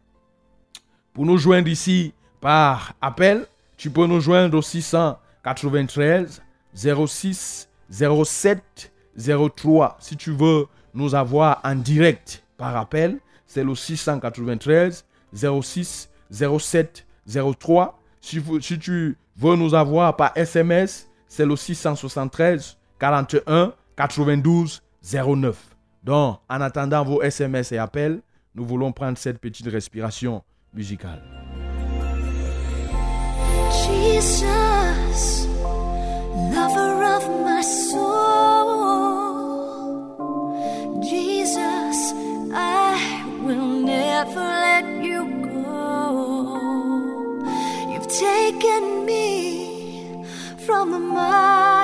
Pour 1.14 1.26
nous 1.28 1.38
joindre 1.38 1.68
ici 1.68 2.12
par 2.42 2.94
appel, 3.00 3.46
tu 3.78 3.92
peux 3.92 4.08
nous 4.08 4.20
joindre 4.20 4.58
au 4.58 4.62
693 4.64 6.42
06 6.74 7.70
07 7.92 8.92
03. 9.16 9.98
Si 10.00 10.18
tu 10.18 10.32
veux 10.32 10.66
nous 10.96 11.14
avoir 11.14 11.62
en 11.64 11.76
direct 11.76 12.44
par 12.58 12.76
appel, 12.76 13.20
c'est 13.46 13.64
le 13.64 13.76
693 13.76 15.06
06 15.34 16.10
07 16.32 17.06
03. 17.28 18.00
Si, 18.20 18.42
tu 18.80 19.18
veux 19.38 19.56
nous 19.56 19.76
avoir 19.76 20.16
par 20.16 20.32
SMS, 20.36 21.08
c'est 21.28 21.46
le 21.46 21.56
673 21.56 22.78
41 23.00 23.74
92 23.96 24.82
09. 25.14 25.58
Donc, 26.04 26.40
en 26.50 26.62
attendant 26.62 27.04
vos 27.04 27.22
SMS 27.22 27.72
et 27.72 27.78
appels, 27.78 28.22
nous 28.56 28.66
voulons 28.66 28.92
prendre 28.92 29.18
cette 29.18 29.40
petite 29.40 29.68
respiration 29.68 30.42
musicale. 30.74 31.22
Jesus, 33.86 35.46
lover 36.56 37.04
of 37.16 37.24
my 37.46 37.62
soul. 37.62 38.74
Jesus, 41.04 42.14
I 42.54 42.98
will 43.44 43.68
never 43.68 44.40
let 44.40 44.86
you 45.04 45.26
go. 45.44 46.58
You've 47.92 48.08
taken 48.08 49.06
me 49.06 50.26
from 50.66 50.92
the 50.92 51.00
miry 51.00 51.83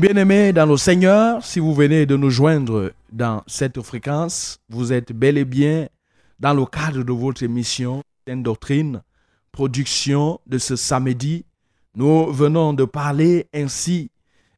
Bien-aimé 0.00 0.52
dans 0.52 0.66
le 0.66 0.76
Seigneur, 0.76 1.44
si 1.44 1.58
vous 1.58 1.74
venez 1.74 2.06
de 2.06 2.16
nous 2.16 2.30
joindre 2.30 2.92
dans 3.10 3.42
cette 3.48 3.82
fréquence, 3.82 4.60
vous 4.68 4.92
êtes 4.92 5.12
bel 5.12 5.36
et 5.36 5.44
bien 5.44 5.88
dans 6.38 6.54
le 6.54 6.64
cadre 6.66 7.02
de 7.02 7.12
votre 7.12 7.42
émission 7.42 8.04
Doctrine, 8.28 9.02
production 9.50 10.38
de 10.46 10.58
ce 10.58 10.76
samedi. 10.76 11.44
Nous 11.96 12.32
venons 12.32 12.74
de 12.74 12.84
parler 12.84 13.48
ainsi 13.52 14.12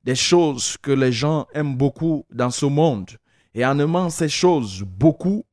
des 0.05 0.15
choses 0.15 0.77
que 0.77 0.91
les 0.91 1.13
gens 1.13 1.47
aiment 1.55 1.77
beaucoup 1.77 2.27
dans 2.31 2.51
ce 2.51 2.67
monde. 2.67 3.11
Et 3.55 3.65
en 3.65 3.79
aimant 3.79 4.11
ces 4.11 4.29
choses 4.29 4.83
beaucoup, 4.83 5.45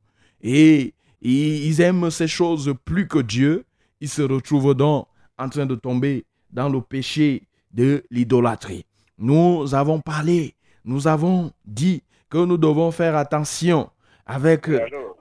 et 0.41 0.93
ils 1.21 1.79
aiment 1.79 2.11
ces 2.11 2.27
choses 2.27 2.73
plus 2.83 3.07
que 3.07 3.19
Dieu, 3.19 3.63
ils 4.01 4.09
se 4.09 4.21
retrouvent 4.21 4.75
donc 4.75 5.07
en 5.37 5.47
train 5.47 5.65
de 5.65 5.75
tomber 5.75 6.25
dans 6.51 6.67
le 6.67 6.81
péché 6.81 7.47
de 7.71 8.03
l'idolâtrie. 8.11 8.83
Nous 9.17 9.73
avons 9.73 9.99
parlé, 9.99 10.53
nous 10.85 11.07
avons 11.07 11.51
dit 11.65 12.03
que 12.29 12.37
nous 12.37 12.57
devons 12.57 12.91
faire 12.91 13.15
attention 13.15 13.89
avec... 14.25 14.67
Allô? 14.67 15.15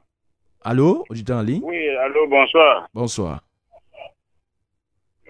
Allô, 0.62 1.04
en 1.30 1.40
ligne? 1.42 1.62
Oui, 1.62 1.88
allô, 2.04 2.26
bonsoir. 2.28 2.88
Bonsoir. 2.92 3.40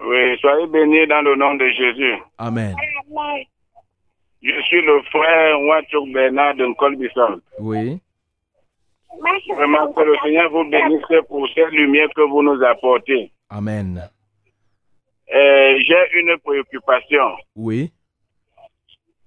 Oui, 0.02 0.38
soyez 0.40 0.66
bénis 0.66 1.06
dans 1.06 1.22
le 1.22 1.36
nom 1.36 1.54
de 1.54 1.68
Jésus. 1.68 2.14
Amen. 2.38 2.74
Je 4.42 4.60
suis 4.62 4.82
le 4.82 5.02
frère 5.10 5.60
Wachouk 5.60 6.12
Bernard 6.12 6.54
de 6.56 6.72
Colbisson. 6.74 7.40
Oui. 7.60 8.00
Vraiment 9.54 9.92
que 9.92 10.00
le 10.02 10.16
Seigneur 10.22 10.50
vous 10.50 10.68
bénisse 10.68 11.26
pour 11.28 11.48
cette 11.54 11.70
lumière 11.70 12.08
que 12.14 12.20
vous 12.22 12.42
nous 12.42 12.62
apportez. 12.64 13.30
Amen. 13.48 14.08
Euh, 15.34 15.78
J'ai 15.86 16.20
une 16.20 16.36
préoccupation 16.38 17.36
Oui. 17.54 17.92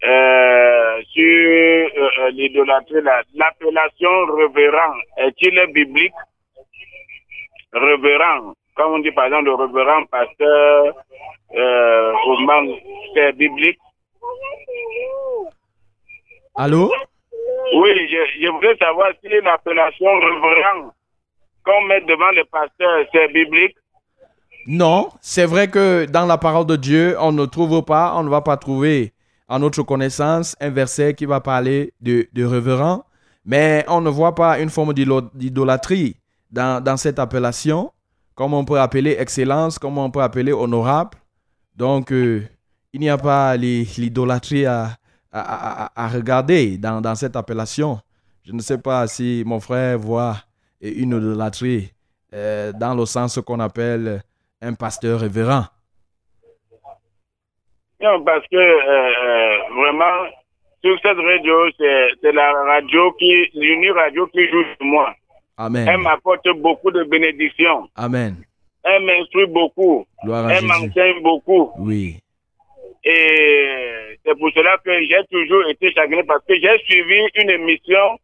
Euh, 0.04 1.02
sur 1.12 1.24
euh, 1.24 2.10
euh, 2.20 2.30
l'idolâtrie. 2.32 3.02
La- 3.04 3.24
L'appellation 3.36 4.26
révérend 4.36 4.94
est-il 5.18 5.60
biblique? 5.74 6.14
Révérend, 7.74 8.54
comme 8.76 8.94
on 8.94 9.00
dit 9.00 9.12
par 9.12 9.26
exemple 9.26 9.46
le 9.46 9.56
révérend 9.56 10.06
pasteur 10.06 10.96
euh, 11.56 12.14
au 12.28 12.38
c'est 13.14 13.34
biblique? 13.34 13.80
Allô? 16.56 16.92
Oui, 17.76 17.90
je, 18.10 18.42
je 18.42 18.48
voudrais 18.50 18.76
savoir 18.78 19.10
si 19.24 19.30
l'appellation 19.30 20.20
révérend 20.20 20.92
qu'on 21.64 21.82
met 21.84 22.02
devant 22.02 22.32
le 22.32 22.44
pasteur, 22.46 23.06
c'est 23.12 23.28
biblique? 23.32 23.76
Non, 24.68 25.10
c'est 25.22 25.46
vrai 25.46 25.68
que 25.68 26.06
dans 26.06 26.26
la 26.26 26.38
parole 26.38 26.66
de 26.66 26.76
Dieu, 26.76 27.16
on 27.20 27.32
ne 27.32 27.46
trouve 27.46 27.84
pas, 27.84 28.14
on 28.16 28.24
ne 28.24 28.30
va 28.30 28.42
pas 28.42 28.58
trouver 28.58 29.14
à 29.50 29.58
notre 29.60 29.84
connaissance 29.84 30.56
un 30.62 30.70
verset 30.70 31.14
qui 31.16 31.26
va 31.26 31.42
parler 31.42 31.94
de, 32.00 32.28
de 32.32 32.46
révérend, 32.46 33.04
mais 33.44 33.84
on 33.88 34.00
ne 34.02 34.10
voit 34.10 34.36
pas 34.36 34.60
une 34.60 34.70
forme 34.70 34.94
d'idolâtrie 34.94 36.16
dans, 36.52 36.84
dans 36.84 36.98
cette 36.98 37.20
appellation, 37.20 37.92
comme 38.36 38.54
on 38.54 38.64
peut 38.64 38.80
appeler 38.80 39.18
excellence, 39.20 39.80
comme 39.80 39.98
on 39.98 40.12
peut 40.12 40.22
appeler 40.22 40.54
honorable. 40.54 41.18
Donc, 41.76 42.12
euh, 42.12 42.44
il 42.94 43.00
n'y 43.02 43.10
a 43.10 43.18
pas 43.18 43.56
l'idolâtrie 43.58 44.66
à, 44.66 44.98
à, 45.32 45.92
à- 46.04 46.08
regarder 46.10 46.78
dans, 46.78 47.02
dans 47.02 47.16
cette 47.16 47.36
appellation. 47.36 48.00
Je 48.44 48.54
ne 48.54 48.62
sais 48.62 48.78
pas 48.78 49.08
si 49.08 49.44
mon 49.46 49.60
frère 49.60 49.98
voit 50.00 50.38
une 50.82 51.10
idolâtrie 51.18 51.92
euh, 52.34 52.72
dans 52.74 52.94
le 52.96 53.06
sens 53.06 53.40
qu'on 53.46 53.60
appelle 53.60 54.24
un 54.62 54.74
pasteur 54.74 55.20
révérend. 55.20 55.66
Non, 58.02 58.24
parce 58.24 58.46
que 58.48 58.56
euh, 58.56 58.80
euh, 58.90 59.58
vraiment, 59.76 60.30
sur 60.84 60.98
cette 61.02 61.18
radio, 61.18 61.70
c'est 61.78 62.32
la 62.32 62.52
radio 62.54 63.12
qui, 63.14 63.50
l'unique 63.54 63.92
radio 63.94 64.26
qui 64.28 64.48
joue 64.48 64.64
sur 64.78 64.86
moi. 64.86 65.14
Elle 65.58 65.66
Amen. 65.66 66.02
m'apporte 66.02 66.48
beaucoup 66.58 66.92
de 66.92 67.04
bénédictions. 67.04 67.90
Amen. 67.98 68.38
Elle 68.84 69.04
m'instruit 69.04 69.48
beaucoup. 69.48 70.06
Gloire 70.24 70.50
Elle 70.50 70.66
m'enseigne 70.66 71.22
beaucoup. 71.22 71.72
Oui. 71.80 72.16
Et 73.04 74.18
c'est 74.26 74.38
pour 74.40 74.50
cela 74.52 74.78
que 74.86 74.92
j'ai 75.04 75.22
toujours 75.30 75.68
été 75.70 75.92
chagrin 75.92 76.24
parce 76.26 76.46
que 76.46 76.56
j'ai 76.56 76.78
suivi 76.86 77.20
une 77.36 77.50
émission 77.50 78.18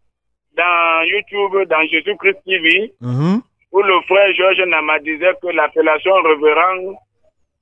dans 0.56 1.04
YouTube, 1.04 1.68
dans 1.70 1.86
Jésus-Christ 1.88 2.38
TV, 2.46 2.94
Mhm. 3.02 3.42
où 3.74 3.82
le 3.82 4.00
frère 4.08 4.34
Georges 4.36 4.64
Nama 4.66 5.00
disait 5.00 5.34
que 5.42 5.48
l'appellation 5.48 6.14
révérend 6.24 6.96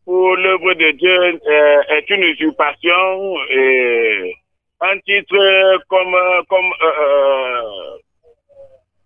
pour 0.06 0.36
l'œuvre 0.36 0.74
de 0.74 0.92
Dieu 0.92 1.40
euh, 1.48 1.82
est 1.90 2.10
une 2.10 2.24
usurpation 2.24 3.36
et 3.50 4.36
un 4.82 4.98
titre 5.00 5.78
comme 5.88 6.16
comme 6.50 6.72
euh, 6.82 7.02
euh, 7.02 7.98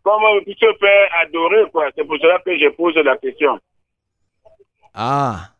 comme 0.03 0.23
se 0.45 0.77
fait 0.79 1.09
adorer 1.21 1.69
quoi. 1.71 1.89
C'est 1.95 2.05
pour 2.05 2.17
cela 2.17 2.39
que 2.39 2.57
je 2.57 2.69
pose 2.69 2.95
la 2.95 3.17
question. 3.17 3.59
Ah. 4.93 5.51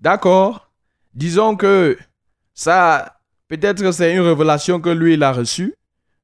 D'accord. 0.00 0.68
Disons 1.14 1.56
que 1.56 1.96
ça, 2.52 3.16
peut-être 3.48 3.90
c'est 3.92 4.14
une 4.14 4.20
révélation 4.20 4.80
que 4.80 4.90
lui, 4.90 5.14
il 5.14 5.22
a 5.22 5.32
reçue, 5.32 5.74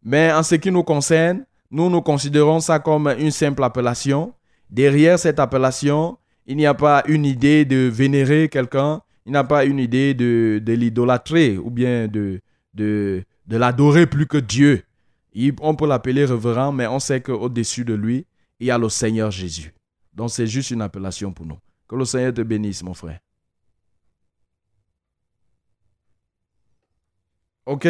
mais 0.04 0.32
en 0.32 0.42
ce 0.42 0.56
qui 0.56 0.70
nous 0.70 0.82
concerne, 0.82 1.46
nous, 1.70 1.88
nous 1.88 2.02
considérons 2.02 2.60
ça 2.60 2.78
comme 2.78 3.08
une 3.18 3.30
simple 3.30 3.64
appellation. 3.64 4.34
Derrière 4.68 5.18
cette 5.18 5.40
appellation, 5.40 6.18
il 6.46 6.56
n'y 6.56 6.66
a 6.66 6.74
pas 6.74 7.02
une 7.06 7.24
idée 7.24 7.64
de 7.64 7.88
vénérer 7.88 8.48
quelqu'un, 8.48 9.02
il 9.26 9.32
n'y 9.32 9.38
a 9.38 9.44
pas 9.44 9.64
une 9.64 9.78
idée 9.78 10.14
de, 10.14 10.60
l'idolâtrer 10.66 11.56
ou 11.58 11.70
bien 11.70 12.08
de, 12.08 12.40
de, 12.74 13.24
l'adorer 13.48 14.06
plus 14.06 14.26
que 14.26 14.38
Dieu. 14.38 14.82
On 15.60 15.74
peut 15.74 15.86
l'appeler 15.86 16.24
révérend, 16.24 16.72
mais 16.72 16.86
on 16.86 16.98
sait 16.98 17.20
qu'au-dessus 17.20 17.84
de 17.84 17.94
lui, 17.94 18.26
il 18.60 18.66
y 18.66 18.70
a 18.70 18.78
le 18.78 18.88
Seigneur 18.88 19.30
Jésus. 19.30 19.72
Donc 20.12 20.30
c'est 20.30 20.46
juste 20.46 20.70
une 20.70 20.82
appellation 20.82 21.32
pour 21.32 21.46
nous. 21.46 21.58
Que 21.88 21.96
le 21.96 22.04
Seigneur 22.04 22.34
te 22.34 22.42
bénisse, 22.42 22.82
mon 22.82 22.94
frère. 22.94 23.20
Ok. 27.66 27.86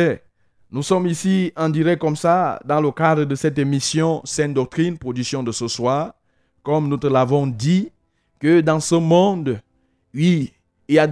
Nous 0.71 0.83
sommes 0.83 1.07
ici 1.07 1.53
en 1.57 1.69
direct 1.69 2.01
comme 2.01 2.17
ça, 2.17 2.61
dans 2.65 2.81
le 2.81 2.91
cadre 2.93 3.25
de 3.25 3.35
cette 3.35 3.59
émission 3.59 4.23
Sainte 4.25 4.55
Doctrine, 4.55 4.97
production 4.99 5.43
de 5.43 5.53
ce 5.53 5.69
soir. 5.69 6.15
Comme 6.63 6.89
nous 6.89 6.97
te 6.97 7.07
l'avons 7.07 7.47
dit, 7.47 7.91
que 8.43 8.61
dans 8.61 8.81
ce 8.81 8.97
monde, 8.97 9.61
oui, 10.13 10.53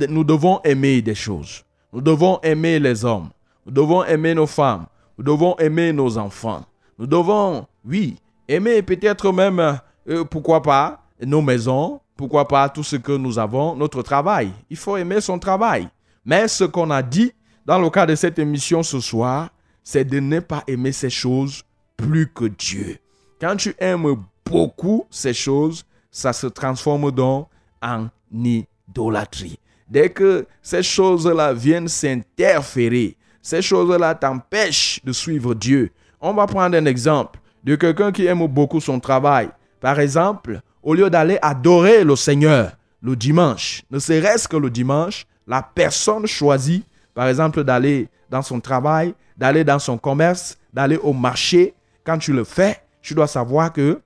nous 0.08 0.24
devons 0.24 0.60
aimer 0.64 1.00
des 1.00 1.14
choses. 1.14 1.64
Nous 1.92 2.00
devons 2.00 2.40
aimer 2.42 2.80
les 2.80 3.04
hommes. 3.04 3.30
Nous 3.64 3.72
devons 3.72 4.04
aimer 4.04 4.34
nos 4.34 4.48
femmes. 4.48 4.86
Nous 5.16 5.22
devons 5.22 5.56
aimer 5.58 5.92
nos 5.92 6.18
enfants. 6.18 6.64
Nous 6.98 7.06
devons, 7.06 7.66
oui, 7.84 8.16
aimer 8.48 8.82
peut-être 8.82 9.32
même, 9.32 9.60
euh, 10.08 10.24
pourquoi 10.24 10.60
pas, 10.60 11.04
nos 11.24 11.40
maisons, 11.40 12.00
pourquoi 12.16 12.48
pas 12.48 12.68
tout 12.68 12.82
ce 12.82 12.96
que 12.96 13.12
nous 13.12 13.38
avons, 13.38 13.76
notre 13.76 14.02
travail. 14.02 14.50
Il 14.68 14.76
faut 14.76 14.96
aimer 14.96 15.20
son 15.20 15.38
travail. 15.38 15.88
Mais 16.24 16.48
ce 16.48 16.64
qu'on 16.64 16.90
a 16.90 17.00
dit 17.00 17.32
dans 17.64 17.78
le 17.78 17.88
cadre 17.90 18.10
de 18.10 18.16
cette 18.16 18.40
émission 18.40 18.82
ce 18.82 18.98
soir, 18.98 19.50
c'est 19.84 20.04
de 20.04 20.18
ne 20.18 20.40
pas 20.40 20.64
aimer 20.66 20.90
ces 20.90 21.10
choses 21.10 21.62
plus 21.96 22.26
que 22.26 22.46
Dieu. 22.46 22.98
Quand 23.40 23.54
tu 23.54 23.72
aimes 23.78 24.16
beaucoup 24.44 25.06
ces 25.10 25.32
choses, 25.32 25.84
ça 26.10 26.32
se 26.32 26.46
transforme 26.46 27.10
donc 27.10 27.48
en 27.82 28.08
idolâtrie. 28.32 29.58
Dès 29.88 30.10
que 30.10 30.46
ces 30.62 30.82
choses-là 30.82 31.52
viennent 31.52 31.88
s'interférer, 31.88 33.16
ces 33.42 33.62
choses-là 33.62 34.14
t'empêchent 34.14 35.00
de 35.04 35.12
suivre 35.12 35.54
Dieu. 35.54 35.90
On 36.20 36.34
va 36.34 36.46
prendre 36.46 36.76
un 36.76 36.84
exemple 36.84 37.40
de 37.64 37.76
quelqu'un 37.76 38.12
qui 38.12 38.26
aime 38.26 38.46
beaucoup 38.46 38.80
son 38.80 39.00
travail. 39.00 39.48
Par 39.80 39.98
exemple, 39.98 40.60
au 40.82 40.94
lieu 40.94 41.10
d'aller 41.10 41.38
adorer 41.42 42.04
le 42.04 42.16
Seigneur 42.16 42.72
le 43.02 43.16
dimanche, 43.16 43.82
ne 43.90 43.98
serait-ce 43.98 44.46
que 44.46 44.56
le 44.56 44.68
dimanche, 44.68 45.26
la 45.46 45.62
personne 45.62 46.26
choisit, 46.26 46.84
par 47.14 47.28
exemple, 47.28 47.64
d'aller 47.64 48.08
dans 48.28 48.42
son 48.42 48.60
travail, 48.60 49.14
d'aller 49.36 49.64
dans 49.64 49.78
son 49.78 49.96
commerce, 49.96 50.58
d'aller 50.72 50.98
au 50.98 51.12
marché. 51.12 51.74
Quand 52.04 52.18
tu 52.18 52.32
le 52.32 52.44
fais, 52.44 52.82
tu 53.00 53.14
dois 53.14 53.26
savoir 53.26 53.72
que 53.72 54.00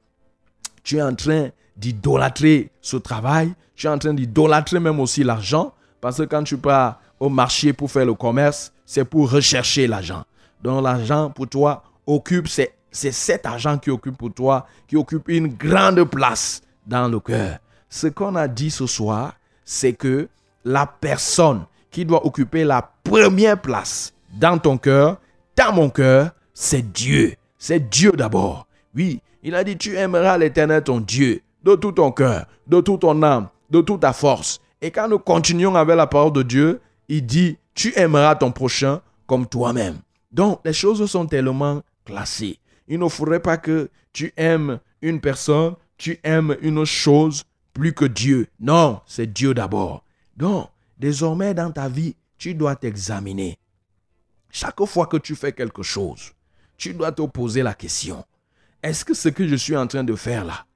tu 0.84 0.98
es 0.98 1.02
en 1.02 1.14
train 1.14 1.48
d'idolâtrer 1.76 2.70
ce 2.80 2.96
travail, 2.96 3.52
tu 3.74 3.86
es 3.86 3.90
en 3.90 3.98
train 3.98 4.14
d'idolâtrer 4.14 4.80
même 4.80 5.00
aussi 5.00 5.24
l'argent, 5.24 5.74
parce 6.00 6.18
que 6.18 6.22
quand 6.24 6.44
tu 6.44 6.56
pars 6.56 7.00
au 7.18 7.28
marché 7.28 7.72
pour 7.72 7.90
faire 7.90 8.06
le 8.06 8.14
commerce, 8.14 8.72
c'est 8.86 9.04
pour 9.04 9.30
rechercher 9.30 9.86
l'argent. 9.86 10.24
Donc 10.62 10.82
l'argent 10.82 11.30
pour 11.30 11.48
toi 11.48 11.82
occupe, 12.06 12.48
c'est 12.48 12.74
cet 12.90 13.46
argent 13.46 13.78
qui 13.78 13.90
occupe 13.90 14.16
pour 14.16 14.32
toi, 14.32 14.66
qui 14.86 14.96
occupe 14.96 15.28
une 15.28 15.48
grande 15.48 16.04
place 16.04 16.62
dans 16.86 17.08
le 17.08 17.18
cœur. 17.20 17.58
Ce 17.88 18.06
qu'on 18.06 18.36
a 18.36 18.48
dit 18.48 18.70
ce 18.70 18.86
soir, 18.86 19.34
c'est 19.64 19.94
que 19.94 20.28
la 20.64 20.86
personne 20.86 21.64
qui 21.90 22.04
doit 22.04 22.26
occuper 22.26 22.64
la 22.64 22.90
première 23.02 23.60
place 23.60 24.12
dans 24.32 24.58
ton 24.58 24.78
cœur, 24.78 25.18
dans 25.56 25.72
mon 25.72 25.88
cœur, 25.90 26.30
c'est 26.52 26.92
Dieu. 26.92 27.34
C'est 27.58 27.88
Dieu 27.88 28.12
d'abord. 28.12 28.66
Oui, 28.94 29.20
il 29.42 29.54
a 29.54 29.64
dit, 29.64 29.76
tu 29.76 29.96
aimeras 29.96 30.38
l'éternel 30.38 30.82
ton 30.82 31.00
Dieu 31.00 31.40
de 31.64 31.74
tout 31.74 31.92
ton 31.92 32.12
cœur, 32.12 32.46
de 32.66 32.80
toute 32.80 33.00
ton 33.00 33.22
âme, 33.22 33.48
de 33.70 33.80
toute 33.80 34.00
ta 34.00 34.12
force. 34.12 34.60
Et 34.80 34.90
quand 34.90 35.08
nous 35.08 35.18
continuons 35.18 35.74
avec 35.74 35.96
la 35.96 36.06
parole 36.06 36.32
de 36.32 36.42
Dieu, 36.42 36.80
il 37.08 37.24
dit, 37.24 37.56
tu 37.74 37.92
aimeras 37.98 38.36
ton 38.36 38.52
prochain 38.52 39.00
comme 39.26 39.46
toi-même. 39.46 39.96
Donc, 40.30 40.60
les 40.64 40.72
choses 40.72 41.04
sont 41.10 41.26
tellement 41.26 41.82
classées. 42.04 42.58
Il 42.86 42.98
ne 42.98 43.08
faudrait 43.08 43.40
pas 43.40 43.56
que 43.56 43.88
tu 44.12 44.32
aimes 44.36 44.78
une 45.00 45.20
personne, 45.20 45.74
tu 45.96 46.20
aimes 46.22 46.56
une 46.60 46.84
chose 46.84 47.44
plus 47.72 47.94
que 47.94 48.04
Dieu. 48.04 48.46
Non, 48.60 49.00
c'est 49.06 49.32
Dieu 49.32 49.54
d'abord. 49.54 50.04
Donc, 50.36 50.68
désormais 50.98 51.54
dans 51.54 51.70
ta 51.70 51.88
vie, 51.88 52.14
tu 52.36 52.54
dois 52.54 52.76
t'examiner. 52.76 53.58
Chaque 54.50 54.84
fois 54.84 55.06
que 55.06 55.16
tu 55.16 55.34
fais 55.34 55.52
quelque 55.52 55.82
chose, 55.82 56.32
tu 56.76 56.92
dois 56.92 57.12
te 57.12 57.22
poser 57.22 57.62
la 57.62 57.74
question. 57.74 58.24
Est-ce 58.82 59.04
que 59.04 59.14
ce 59.14 59.30
que 59.30 59.48
je 59.48 59.56
suis 59.56 59.76
en 59.76 59.86
train 59.86 60.04
de 60.04 60.14
faire 60.14 60.44
là, 60.44 60.66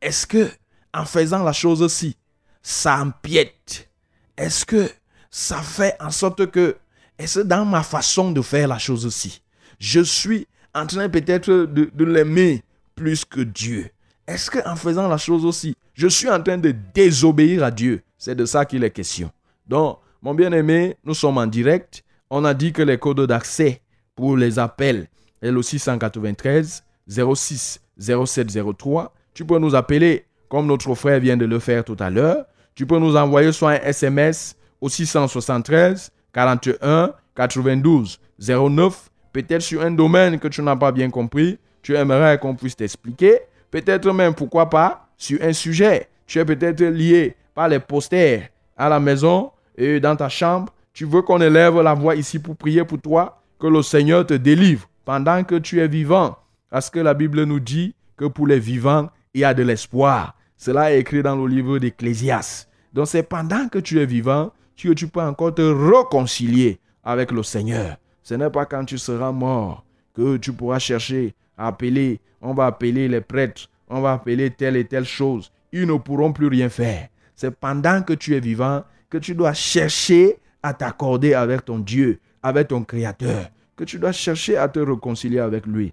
est-ce 0.00 0.26
que 0.26 0.50
en 0.94 1.04
faisant 1.04 1.42
la 1.42 1.52
chose-ci, 1.52 2.16
ça 2.62 3.00
empiète? 3.00 3.90
Est-ce 4.36 4.64
que 4.64 4.88
ça 5.30 5.60
fait 5.62 5.96
en 6.00 6.10
sorte 6.10 6.50
que, 6.50 6.76
est-ce 7.18 7.40
dans 7.40 7.64
ma 7.64 7.82
façon 7.82 8.30
de 8.30 8.42
faire 8.42 8.68
la 8.68 8.78
chose-ci, 8.78 9.42
je 9.78 10.00
suis 10.00 10.46
en 10.74 10.86
train 10.86 11.08
peut-être 11.08 11.50
de, 11.50 11.90
de 11.92 12.04
l'aimer 12.04 12.62
plus 12.94 13.24
que 13.24 13.40
Dieu? 13.40 13.90
Est-ce 14.26 14.50
qu'en 14.50 14.76
faisant 14.76 15.08
la 15.08 15.18
chose 15.18 15.44
aussi, 15.44 15.74
je 15.94 16.06
suis 16.06 16.28
en 16.28 16.42
train 16.42 16.58
de 16.58 16.74
désobéir 16.94 17.64
à 17.64 17.70
Dieu? 17.70 18.02
C'est 18.18 18.34
de 18.34 18.44
ça 18.44 18.64
qu'il 18.64 18.84
est 18.84 18.90
question. 18.90 19.30
Donc, 19.66 19.98
mon 20.22 20.34
bien-aimé, 20.34 20.96
nous 21.04 21.14
sommes 21.14 21.38
en 21.38 21.46
direct. 21.46 22.04
On 22.30 22.44
a 22.44 22.52
dit 22.52 22.72
que 22.72 22.82
les 22.82 22.98
codes 22.98 23.20
d'accès 23.26 23.80
pour 24.14 24.36
les 24.36 24.58
appels 24.58 25.08
est 25.40 25.50
le 25.50 25.62
693 25.62 26.84
06 27.08 27.80
0703. 27.98 29.14
Tu 29.38 29.44
peux 29.44 29.60
nous 29.60 29.76
appeler 29.76 30.24
comme 30.48 30.66
notre 30.66 30.92
frère 30.96 31.20
vient 31.20 31.36
de 31.36 31.44
le 31.44 31.60
faire 31.60 31.84
tout 31.84 31.96
à 32.00 32.10
l'heure. 32.10 32.44
Tu 32.74 32.86
peux 32.86 32.98
nous 32.98 33.14
envoyer 33.14 33.52
soit 33.52 33.70
un 33.70 33.80
SMS 33.82 34.56
au 34.80 34.88
673 34.88 36.10
41 36.32 37.12
92 37.36 38.18
09 38.40 39.10
peut-être 39.32 39.62
sur 39.62 39.82
un 39.82 39.92
domaine 39.92 40.40
que 40.40 40.48
tu 40.48 40.60
n'as 40.60 40.74
pas 40.74 40.90
bien 40.90 41.08
compris, 41.08 41.56
tu 41.82 41.94
aimerais 41.94 42.36
qu'on 42.38 42.56
puisse 42.56 42.74
t'expliquer. 42.74 43.38
Peut-être 43.70 44.12
même, 44.12 44.34
pourquoi 44.34 44.68
pas, 44.68 45.06
sur 45.16 45.40
un 45.40 45.52
sujet. 45.52 46.08
Tu 46.26 46.40
es 46.40 46.44
peut-être 46.44 46.82
lié 46.82 47.36
par 47.54 47.68
les 47.68 47.78
posters 47.78 48.48
à 48.76 48.88
la 48.88 48.98
maison 48.98 49.52
et 49.76 50.00
dans 50.00 50.16
ta 50.16 50.28
chambre. 50.28 50.72
Tu 50.92 51.04
veux 51.04 51.22
qu'on 51.22 51.40
élève 51.40 51.80
la 51.80 51.94
voix 51.94 52.16
ici 52.16 52.40
pour 52.40 52.56
prier 52.56 52.82
pour 52.82 53.00
toi, 53.00 53.40
que 53.60 53.68
le 53.68 53.82
Seigneur 53.82 54.26
te 54.26 54.34
délivre 54.34 54.88
pendant 55.04 55.44
que 55.44 55.54
tu 55.54 55.78
es 55.80 55.86
vivant. 55.86 56.36
Parce 56.70 56.90
que 56.90 56.98
la 56.98 57.14
Bible 57.14 57.44
nous 57.44 57.60
dit 57.60 57.94
que 58.16 58.24
pour 58.24 58.48
les 58.48 58.58
vivants, 58.58 59.08
il 59.38 59.42
y 59.42 59.44
a 59.44 59.54
de 59.54 59.62
l'espoir. 59.62 60.34
Cela 60.56 60.92
est 60.92 60.98
écrit 60.98 61.22
dans 61.22 61.36
le 61.36 61.46
livre 61.46 61.78
d'Ecclésias. 61.78 62.66
Donc 62.92 63.06
c'est 63.06 63.22
pendant 63.22 63.68
que 63.68 63.78
tu 63.78 64.00
es 64.00 64.06
vivant 64.06 64.50
que 64.76 64.92
tu 64.92 65.06
peux 65.06 65.20
encore 65.20 65.54
te 65.54 65.62
réconcilier 65.62 66.80
avec 67.04 67.30
le 67.30 67.44
Seigneur. 67.44 67.96
Ce 68.24 68.34
n'est 68.34 68.50
pas 68.50 68.66
quand 68.66 68.84
tu 68.84 68.98
seras 68.98 69.30
mort 69.30 69.84
que 70.14 70.36
tu 70.38 70.52
pourras 70.52 70.80
chercher 70.80 71.34
à 71.56 71.68
appeler. 71.68 72.20
On 72.40 72.52
va 72.52 72.66
appeler 72.66 73.06
les 73.06 73.20
prêtres, 73.20 73.68
on 73.88 74.00
va 74.00 74.14
appeler 74.14 74.50
telle 74.50 74.76
et 74.76 74.84
telle 74.84 75.04
chose. 75.04 75.52
Ils 75.72 75.86
ne 75.86 75.96
pourront 75.96 76.32
plus 76.32 76.48
rien 76.48 76.68
faire. 76.68 77.08
C'est 77.36 77.52
pendant 77.52 78.02
que 78.02 78.14
tu 78.14 78.34
es 78.34 78.40
vivant 78.40 78.82
que 79.10 79.18
tu 79.18 79.36
dois 79.36 79.54
chercher 79.54 80.38
à 80.64 80.74
t'accorder 80.74 81.34
avec 81.34 81.64
ton 81.64 81.78
Dieu, 81.78 82.18
avec 82.42 82.68
ton 82.68 82.82
Créateur, 82.82 83.50
que 83.76 83.84
tu 83.84 84.00
dois 84.00 84.12
chercher 84.12 84.56
à 84.56 84.68
te 84.68 84.80
réconcilier 84.80 85.38
avec 85.38 85.64
lui. 85.66 85.92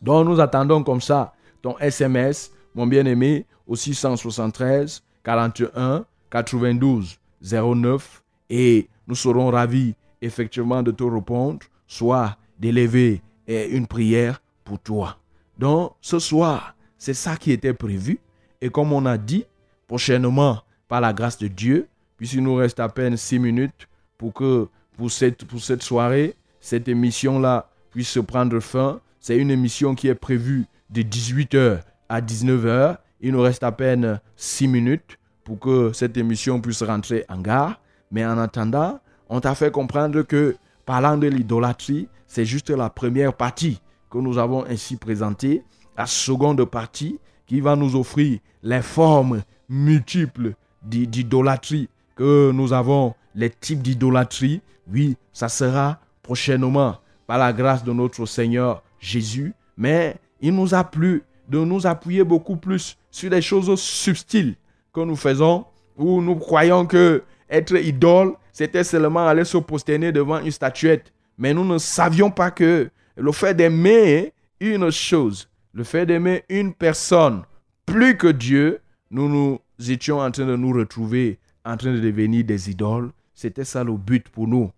Donc 0.00 0.26
nous 0.26 0.40
attendons 0.40 0.82
comme 0.82 1.02
ça 1.02 1.34
ton 1.64 1.78
SMS, 1.78 2.52
mon 2.74 2.86
bien-aimé, 2.86 3.46
au 3.66 3.74
673 3.74 5.02
41 5.24 6.04
92 6.30 7.18
09 7.40 8.22
et 8.50 8.86
nous 9.06 9.14
serons 9.14 9.50
ravis 9.50 9.94
effectivement 10.20 10.82
de 10.82 10.90
te 10.90 11.02
répondre, 11.02 11.60
soit 11.86 12.36
d'élever 12.58 13.22
une 13.48 13.86
prière 13.86 14.42
pour 14.62 14.78
toi. 14.78 15.16
Donc 15.56 15.92
ce 16.02 16.18
soir, 16.18 16.74
c'est 16.98 17.14
ça 17.14 17.36
qui 17.36 17.50
était 17.50 17.72
prévu. 17.72 18.18
Et 18.60 18.68
comme 18.68 18.92
on 18.92 19.06
a 19.06 19.16
dit, 19.16 19.46
prochainement, 19.86 20.58
par 20.86 21.00
la 21.00 21.14
grâce 21.14 21.38
de 21.38 21.48
Dieu, 21.48 21.88
puisqu'il 22.18 22.42
nous 22.42 22.56
reste 22.56 22.78
à 22.78 22.90
peine 22.90 23.16
six 23.16 23.38
minutes 23.38 23.88
pour 24.18 24.34
que 24.34 24.68
pour 24.98 25.10
cette, 25.10 25.46
pour 25.46 25.62
cette 25.62 25.82
soirée, 25.82 26.34
cette 26.60 26.88
émission-là 26.88 27.70
puisse 27.90 28.10
se 28.10 28.20
prendre 28.20 28.60
fin. 28.60 29.00
C'est 29.18 29.38
une 29.38 29.50
émission 29.50 29.94
qui 29.94 30.08
est 30.08 30.14
prévue 30.14 30.66
de 30.94 31.02
18h 31.02 31.80
à 32.08 32.20
19h. 32.20 32.98
Il 33.20 33.32
nous 33.32 33.40
reste 33.40 33.64
à 33.64 33.72
peine 33.72 34.20
six 34.36 34.68
minutes 34.68 35.18
pour 35.42 35.58
que 35.58 35.92
cette 35.92 36.16
émission 36.16 36.60
puisse 36.60 36.82
rentrer 36.82 37.24
en 37.28 37.40
gare. 37.40 37.80
Mais 38.12 38.24
en 38.24 38.38
attendant, 38.38 39.00
on 39.28 39.40
t'a 39.40 39.54
fait 39.54 39.72
comprendre 39.72 40.22
que 40.22 40.56
parlant 40.86 41.18
de 41.18 41.26
l'idolâtrie, 41.26 42.08
c'est 42.26 42.44
juste 42.44 42.70
la 42.70 42.90
première 42.90 43.34
partie 43.34 43.80
que 44.08 44.18
nous 44.18 44.38
avons 44.38 44.64
ainsi 44.66 44.96
présentée. 44.96 45.64
La 45.98 46.06
seconde 46.06 46.64
partie 46.64 47.18
qui 47.46 47.60
va 47.60 47.74
nous 47.74 47.96
offrir 47.96 48.38
les 48.62 48.82
formes 48.82 49.42
multiples 49.68 50.54
d'idolâtrie 50.82 51.88
que 52.14 52.52
nous 52.52 52.72
avons, 52.72 53.14
les 53.34 53.50
types 53.50 53.82
d'idolâtrie. 53.82 54.60
Oui, 54.92 55.16
ça 55.32 55.48
sera 55.48 55.98
prochainement 56.22 56.98
par 57.26 57.38
la 57.38 57.52
grâce 57.52 57.82
de 57.82 57.92
notre 57.92 58.26
Seigneur 58.26 58.82
Jésus. 59.00 59.54
Mais 59.76 60.16
il 60.44 60.54
nous 60.54 60.74
a 60.74 60.84
plu 60.84 61.22
de 61.48 61.58
nous 61.58 61.86
appuyer 61.86 62.22
beaucoup 62.22 62.56
plus 62.56 62.98
sur 63.10 63.30
les 63.30 63.40
choses 63.40 63.80
subtiles 63.80 64.56
que 64.92 65.00
nous 65.00 65.16
faisons, 65.16 65.64
où 65.96 66.20
nous 66.20 66.36
croyons 66.36 66.84
que 66.84 67.22
être 67.48 67.74
idole, 67.76 68.34
c'était 68.52 68.84
seulement 68.84 69.26
aller 69.26 69.46
se 69.46 69.56
prosterner 69.56 70.12
devant 70.12 70.40
une 70.40 70.50
statuette. 70.50 71.14
Mais 71.38 71.54
nous 71.54 71.64
ne 71.64 71.78
savions 71.78 72.30
pas 72.30 72.50
que 72.50 72.90
le 73.16 73.32
fait 73.32 73.54
d'aimer 73.54 74.34
une 74.60 74.90
chose, 74.90 75.48
le 75.72 75.82
fait 75.82 76.04
d'aimer 76.04 76.44
une 76.50 76.74
personne 76.74 77.44
plus 77.86 78.18
que 78.18 78.28
Dieu, 78.28 78.80
nous 79.10 79.30
nous 79.30 79.58
étions 79.88 80.18
en 80.20 80.30
train 80.30 80.44
de 80.44 80.56
nous 80.56 80.74
retrouver 80.74 81.38
en 81.64 81.78
train 81.78 81.94
de 81.94 82.00
devenir 82.00 82.44
des 82.44 82.70
idoles. 82.70 83.12
C'était 83.34 83.64
ça 83.64 83.82
le 83.82 83.96
but 83.96 84.28
pour 84.28 84.46
nous. 84.46 84.70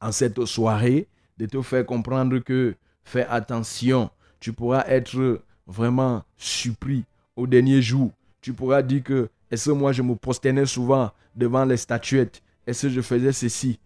En 0.00 0.12
cette 0.12 0.42
soirée, 0.46 1.08
de 1.36 1.44
te 1.44 1.60
faire 1.60 1.84
comprendre 1.84 2.38
que 2.38 2.74
fais 3.04 3.26
attention, 3.26 4.10
tu 4.42 4.52
pourras 4.52 4.84
être 4.88 5.40
vraiment 5.68 6.24
surpris 6.36 7.04
au 7.36 7.46
dernier 7.46 7.80
jour. 7.80 8.10
Tu 8.40 8.52
pourras 8.52 8.82
dire 8.82 9.04
que, 9.04 9.28
est-ce 9.48 9.70
que 9.70 9.74
moi 9.74 9.92
je 9.92 10.02
me 10.02 10.16
prosternais 10.16 10.66
souvent 10.66 11.12
devant 11.36 11.64
les 11.64 11.76
statuettes? 11.76 12.42
Est-ce 12.66 12.88
que 12.88 12.92
je 12.92 13.00
faisais 13.02 13.32
ceci? 13.32 13.78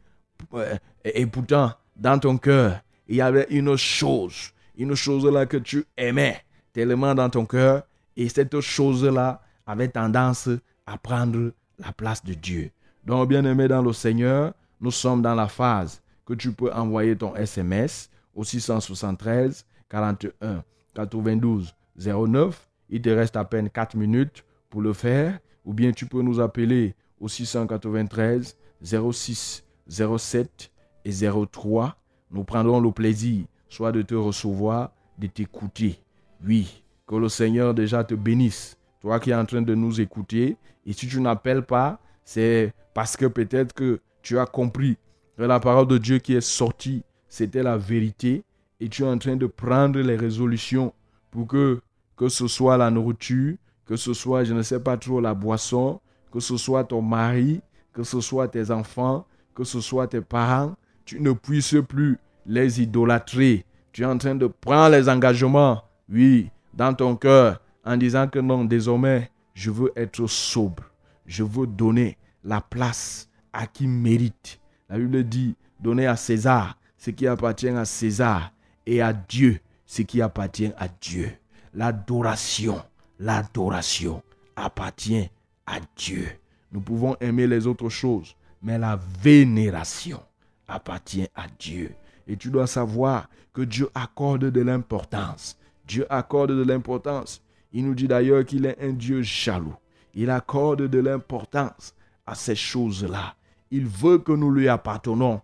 Et, 1.05 1.21
et 1.21 1.27
pourtant, 1.27 1.73
dans 1.95 2.19
ton 2.19 2.39
cœur, 2.39 2.81
il 3.07 3.17
y 3.17 3.21
avait 3.21 3.47
une 3.51 3.77
chose, 3.77 4.51
une 4.79 4.95
chose 4.95 5.27
là 5.27 5.45
que 5.45 5.59
tu 5.59 5.85
aimais 5.95 6.43
tellement 6.73 7.15
dans 7.15 7.29
ton 7.29 7.45
cœur, 7.45 7.83
et 8.17 8.27
cette 8.31 8.59
chose-là 8.59 9.43
avait 9.67 9.89
tendance 9.89 10.49
à 10.87 10.97
prendre 10.97 11.53
la 11.79 11.93
place 11.93 12.25
de 12.25 12.33
Dieu. 12.33 12.71
Donc, 13.05 13.29
bien 13.29 13.45
aimé 13.45 13.69
dans 13.69 13.83
le 13.83 13.93
Seigneur, 13.93 14.55
nous 14.81 14.91
sommes 14.91 15.21
dans 15.21 15.35
la 15.35 15.49
phase 15.49 16.01
que 16.25 16.33
tu 16.33 16.51
peux 16.53 16.73
envoyer 16.73 17.15
ton 17.15 17.37
SMS 17.37 18.09
au 18.35 18.43
673 18.43 19.67
41 19.89 20.65
92 20.95 21.75
09. 21.99 22.71
Il 22.91 23.03
te 23.03 23.09
reste 23.09 23.37
à 23.37 23.45
peine 23.45 23.71
4 23.71 23.97
minutes 23.97 24.45
pour 24.71 24.81
le 24.81 24.93
faire. 24.93 25.39
Ou 25.65 25.73
bien 25.73 25.93
tu 25.93 26.07
peux 26.07 26.23
nous 26.23 26.41
appeler 26.41 26.95
au 27.21 27.29
693 27.29 28.57
06 28.83 29.65
07 29.89 30.71
et 31.05 31.11
03. 31.11 31.97
Nous 32.31 32.45
prendrons 32.45 32.81
le 32.81 32.91
plaisir 32.93 33.47
soit 33.69 33.93
de 33.93 34.03
te 34.03 34.15
recevoir, 34.15 34.93
de 35.19 35.27
t'écouter. 35.27 35.99
Oui, 36.45 36.83
que 37.07 37.17
le 37.17 37.29
Seigneur 37.29 37.75
déjà 37.75 38.05
te 38.05 38.15
bénisse. 38.15 38.79
Toi 39.01 39.21
qui 39.21 39.31
es 39.31 39.35
en 39.35 39.45
train 39.45 39.63
de 39.63 39.75
nous 39.75 40.01
écouter. 40.01 40.57
Et 40.85 40.93
si 40.93 41.07
tu 41.09 41.21
n'appelles 41.21 41.63
pas, 41.63 42.01
c'est 42.25 42.73
parce 42.95 43.17
que 43.17 43.27
peut-être 43.27 43.73
que 43.73 44.01
tu 44.23 44.39
as 44.39 44.47
compris 44.47 44.97
que 45.37 45.43
la 45.43 45.61
parole 45.61 45.87
de 45.87 45.99
Dieu 45.99 46.19
qui 46.19 46.35
est 46.35 46.41
sortie, 46.41 47.05
c'était 47.29 47.63
la 47.63 47.77
vérité. 47.77 48.45
Et 48.81 48.89
tu 48.89 49.03
es 49.03 49.07
en 49.07 49.19
train 49.19 49.37
de 49.37 49.47
prendre 49.47 50.01
les 50.01 50.17
résolutions 50.17 50.93
pour 51.31 51.47
que, 51.47 51.81
que 52.17 52.29
ce 52.29 52.47
soit 52.47 52.77
la 52.77 52.91
nourriture, 52.91 53.57
que 53.87 53.97
ce 53.97 54.13
soit, 54.13 54.45
je 54.45 54.53
ne 54.53 54.63
sais 54.63 54.81
pas 54.81 54.97
trop, 54.97 55.21
la 55.21 55.35
boisson, 55.35 56.01
que 56.31 56.41
ce 56.41 56.57
soit 56.57 56.85
ton 56.85 57.01
mari, 57.01 57.61
que 57.93 58.03
ce 58.03 58.21
soit 58.21 58.49
tes 58.49 58.71
enfants, 58.71 59.27
que 59.55 59.65
ce 59.65 59.81
soit 59.81 60.09
tes 60.09 60.21
parents, 60.21 60.77
tu 61.05 61.21
ne 61.21 61.33
puisses 61.33 61.77
plus 61.89 62.19
les 62.45 62.83
idolâtrer. 62.83 63.65
Tu 63.93 64.03
es 64.03 64.07
en 64.07 64.19
train 64.19 64.35
de 64.35 64.47
prendre 64.47 64.95
les 64.95 65.09
engagements, 65.09 65.83
oui, 66.11 66.51
dans 66.75 66.93
ton 66.93 67.17
cœur, 67.17 67.61
en 67.85 67.97
disant 67.97 68.29
que 68.29 68.39
non, 68.39 68.65
désormais, 68.65 69.31
je 69.55 69.71
veux 69.71 69.93
être 69.97 70.27
sobre. 70.27 70.85
Je 71.25 71.43
veux 71.43 71.67
donner 71.67 72.19
la 72.45 72.61
place 72.61 73.29
à 73.53 73.67
qui 73.67 73.87
mérite. 73.87 74.61
La 74.89 74.99
Bible 74.99 75.25
dit, 75.25 75.57
donner 75.81 76.07
à 76.07 76.17
César 76.17 76.77
ce 76.99 77.11
qui 77.11 77.27
appartient 77.27 77.69
à 77.69 77.85
César 77.85 78.53
et 78.87 79.03
à 79.03 79.13
Dieu 79.13 79.61
ce 79.87 80.03
qui 80.03 80.23
appartient 80.23 80.73
à 80.79 80.89
Dieu. 80.89 81.31
L'adoration, 81.75 82.83
l'adoration 83.19 84.23
appartient 84.57 85.29
à 85.67 85.79
Dieu. 85.97 86.29
Nous 86.73 86.81
pouvons 86.81 87.17
aimer 87.21 87.47
les 87.47 87.67
autres 87.67 87.89
choses, 87.89 88.35
mais 88.63 88.79
la 88.79 88.99
vénération 89.21 90.23
appartient 90.69 91.29
à 91.35 91.47
Dieu. 91.59 91.95
Et 92.27 92.37
tu 92.37 92.51
dois 92.51 92.67
savoir 92.67 93.29
que 93.53 93.63
Dieu 93.63 93.89
accorde 93.95 94.51
de 94.51 94.61
l'importance. 94.61 95.57
Dieu 95.87 96.07
accorde 96.11 96.53
de 96.53 96.65
l'importance. 96.65 97.43
Il 97.73 97.85
nous 97.87 97.95
dit 97.95 98.09
d'ailleurs 98.09 98.45
qu'il 98.45 98.67
est 98.67 98.81
un 98.81 98.93
Dieu 98.93 99.23
jaloux. 99.23 99.77
Il 100.15 100.31
accorde 100.31 100.89
de 100.89 100.99
l'importance 100.99 101.95
à 102.27 102.35
ces 102.35 102.57
choses-là. 102.57 103.35
Il 103.71 103.87
veut 103.87 104.19
que 104.19 104.33
nous 104.33 104.51
lui 104.51 104.69
appartenons 104.69 105.41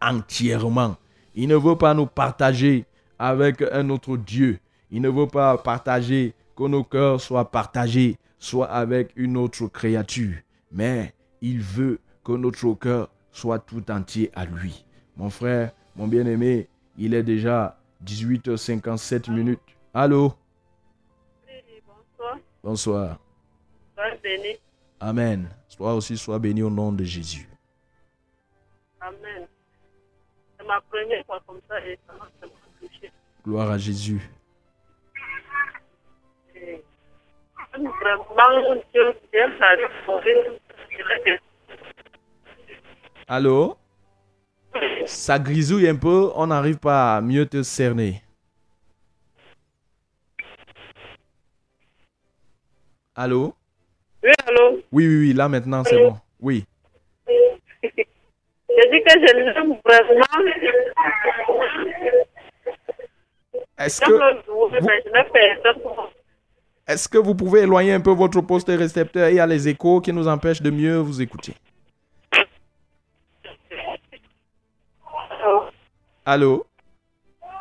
entièrement. 0.00 0.96
Il 1.34 1.48
ne 1.48 1.56
veut 1.56 1.76
pas 1.76 1.94
nous 1.94 2.06
partager 2.06 2.84
avec 3.18 3.62
un 3.62 3.88
autre 3.90 4.16
Dieu. 4.16 4.58
Il 4.90 5.00
ne 5.00 5.08
veut 5.08 5.26
pas 5.26 5.56
partager, 5.56 6.34
que 6.54 6.64
nos 6.64 6.84
cœurs 6.84 7.20
soient 7.20 7.50
partagés, 7.50 8.16
soit 8.38 8.70
avec 8.70 9.12
une 9.16 9.36
autre 9.36 9.66
créature. 9.68 10.34
Mais 10.70 11.14
il 11.40 11.60
veut 11.60 11.98
que 12.24 12.32
notre 12.32 12.74
cœur 12.74 13.08
soit 13.30 13.58
tout 13.58 13.90
entier 13.90 14.30
à 14.34 14.44
lui. 14.44 14.84
Mon 15.16 15.30
frère, 15.30 15.72
mon 15.96 16.06
bien-aimé, 16.06 16.68
il 16.98 17.14
est 17.14 17.22
déjà 17.22 17.78
18h57 18.04 19.30
minutes. 19.30 19.60
Allô? 19.94 20.34
Bonsoir. 21.86 22.38
Bonsoir. 22.62 23.18
Sois 23.94 24.16
béni. 24.22 24.58
Amen. 25.00 25.48
Toi 25.76 25.94
aussi, 25.94 26.16
sois 26.16 26.38
béni 26.38 26.62
au 26.62 26.70
nom 26.70 26.92
de 26.92 27.04
Jésus. 27.04 27.48
Amen. 29.00 29.46
C'est 30.62 30.68
ma 30.68 30.80
première 30.80 31.24
fois 31.26 31.42
comme 31.46 31.60
ça 31.68 31.80
et 31.84 31.98
ça 32.06 32.12
m'a 32.12 32.28
tellement 32.40 32.54
touché. 32.80 33.10
Gloire 33.44 33.70
à 33.70 33.78
Jésus. 33.78 34.20
Et 36.54 36.84
Vraiment, 37.74 38.82
Dieu, 38.92 39.14
Allô? 43.26 43.76
Ça 45.06 45.38
grisouille 45.38 45.88
un 45.88 45.96
peu, 45.96 46.30
on 46.34 46.46
n'arrive 46.46 46.78
pas 46.78 47.16
à 47.16 47.20
mieux 47.20 47.46
te 47.46 47.62
cerner. 47.62 48.22
Allô? 53.16 53.54
Oui, 54.22 54.30
allô? 54.46 54.82
Oui, 54.92 55.06
oui, 55.08 55.16
oui, 55.18 55.32
là 55.32 55.48
maintenant 55.48 55.82
c'est 55.84 55.98
bon. 55.98 56.16
Oui. 56.40 56.64
Je 58.76 58.90
dis 58.90 59.02
que 59.02 59.10
je 59.10 59.34
l'aime 59.36 59.76
vraiment. 59.84 60.24
Est-ce 63.78 64.00
que, 64.00 64.50
pour 64.50 64.70
est-ce 66.86 67.08
que 67.08 67.18
vous 67.18 67.34
pouvez 67.34 67.60
éloigner 67.62 67.92
un 67.92 68.00
peu 68.00 68.10
votre 68.10 68.40
poste 68.40 68.68
récepteur 68.68 69.28
Il 69.28 69.36
y 69.36 69.40
a 69.40 69.46
les 69.46 69.68
échos 69.68 70.00
qui 70.00 70.12
nous 70.12 70.28
empêchent 70.28 70.62
de 70.62 70.70
mieux 70.70 70.96
vous 70.98 71.20
écouter? 71.20 71.54
Allô? 76.24 76.66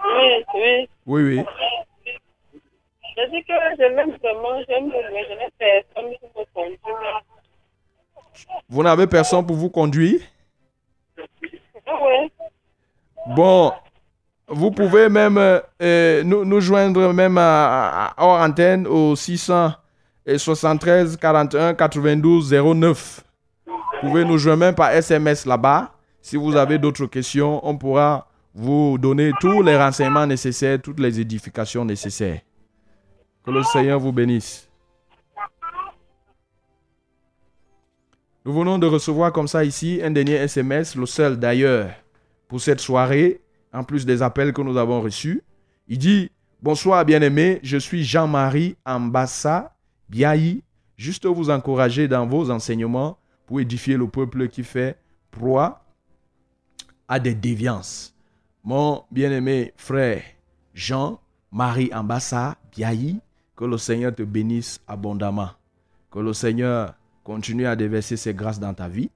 Oui, 0.06 0.46
oui. 0.54 0.90
Oui, 1.08 1.24
oui. 1.24 1.46
Je 3.18 3.30
dis 3.32 3.44
que 3.44 3.54
je 3.78 3.82
l'aime 3.82 4.12
vraiment, 4.22 4.62
j'aime 4.68 4.90
le 4.90 5.14
mais 5.14 5.26
je 5.26 5.34
n'ai 5.34 5.50
personne 5.58 6.14
pour 6.20 6.42
me 6.42 6.46
conduire. 6.54 7.22
Vous 8.70 8.84
n'avez 8.84 9.08
personne 9.08 9.46
pour 9.46 9.56
vous 9.56 9.70
conduire? 9.70 10.22
Bon, 13.36 13.72
vous 14.48 14.72
pouvez 14.72 15.10
même 15.10 15.38
euh, 15.38 15.60
euh, 15.82 16.24
nous, 16.24 16.44
nous 16.46 16.62
joindre 16.62 17.14
même 17.14 17.38
à, 17.38 18.08
à- 18.08 18.14
hors 18.18 18.40
antenne 18.42 18.88
au 18.88 19.16
673 19.16 21.18
41 21.18 21.74
92 21.74 22.54
09. 22.54 23.24
Vous 23.68 24.08
pouvez 24.10 24.26
nous 24.26 24.38
joindre 24.38 24.60
même 24.60 24.76
par 24.76 24.92
SMS 24.92 25.46
là-bas. 25.46 25.92
Si 26.22 26.36
vous 26.36 26.56
avez 26.56 26.78
d'autres 26.80 27.06
questions, 27.06 27.66
on 27.68 27.78
pourra 27.78 28.28
vous 28.54 28.98
donner 28.98 29.32
tous 29.40 29.62
les 29.62 29.78
renseignements 29.78 30.28
nécessaires, 30.28 30.80
toutes 30.82 31.00
les 31.00 31.20
édifications 31.20 31.86
nécessaires. 31.86 32.40
Que 33.46 33.52
le 33.52 33.64
Seigneur 33.64 34.00
vous 34.00 34.12
bénisse. 34.12 34.68
Nous 38.44 38.54
venons 38.54 38.80
de 38.80 38.88
recevoir 38.88 39.32
comme 39.32 39.48
ça 39.48 39.64
ici 39.64 40.02
un 40.04 40.10
dernier 40.10 40.34
SMS, 40.34 40.96
le 40.96 41.06
seul 41.06 41.38
d'ailleurs 41.38 41.92
pour 42.48 42.60
cette 42.60 42.80
soirée, 42.80 43.40
en 43.72 43.84
plus 43.84 44.04
des 44.04 44.24
appels 44.24 44.52
que 44.52 44.64
nous 44.64 44.78
avons 44.78 45.00
reçus. 45.00 45.44
Il 45.88 46.00
dit 46.00 46.32
Bonsoir, 46.60 47.06
bien-aimé, 47.06 47.60
je 47.62 47.78
suis 47.78 48.04
Jean-Marie 48.04 48.76
Ambassa 48.84 49.76
Biaï. 50.10 50.64
Juste 50.98 51.28
vous 51.28 51.52
encourager 51.52 52.08
dans 52.08 52.26
vos 52.26 52.50
enseignements 52.50 53.20
pour 53.46 53.60
édifier 53.60 53.96
le 53.96 54.08
peuple 54.08 54.48
qui 54.48 54.64
fait 54.64 54.98
proie 55.30 55.84
à 57.08 57.20
des 57.20 57.36
déviances. 57.36 58.16
Mon 58.64 59.04
bien-aimé 59.12 59.72
frère 59.78 60.24
Jean-Marie 60.74 61.92
Ambassa 61.94 62.58
Biaï, 62.72 63.20
que 63.56 63.66
le 63.66 63.78
Seigneur 63.78 64.16
te 64.16 64.24
bénisse 64.24 64.82
abondamment. 64.88 65.52
Que 66.10 66.20
le 66.20 66.34
Seigneur 66.34 66.96
continue 67.24 67.66
à 67.66 67.76
déverser 67.76 68.18
ses 68.18 68.34
grâces 68.34 68.60
dans 68.60 68.74
ta 68.74 68.88
vie. 68.88 69.10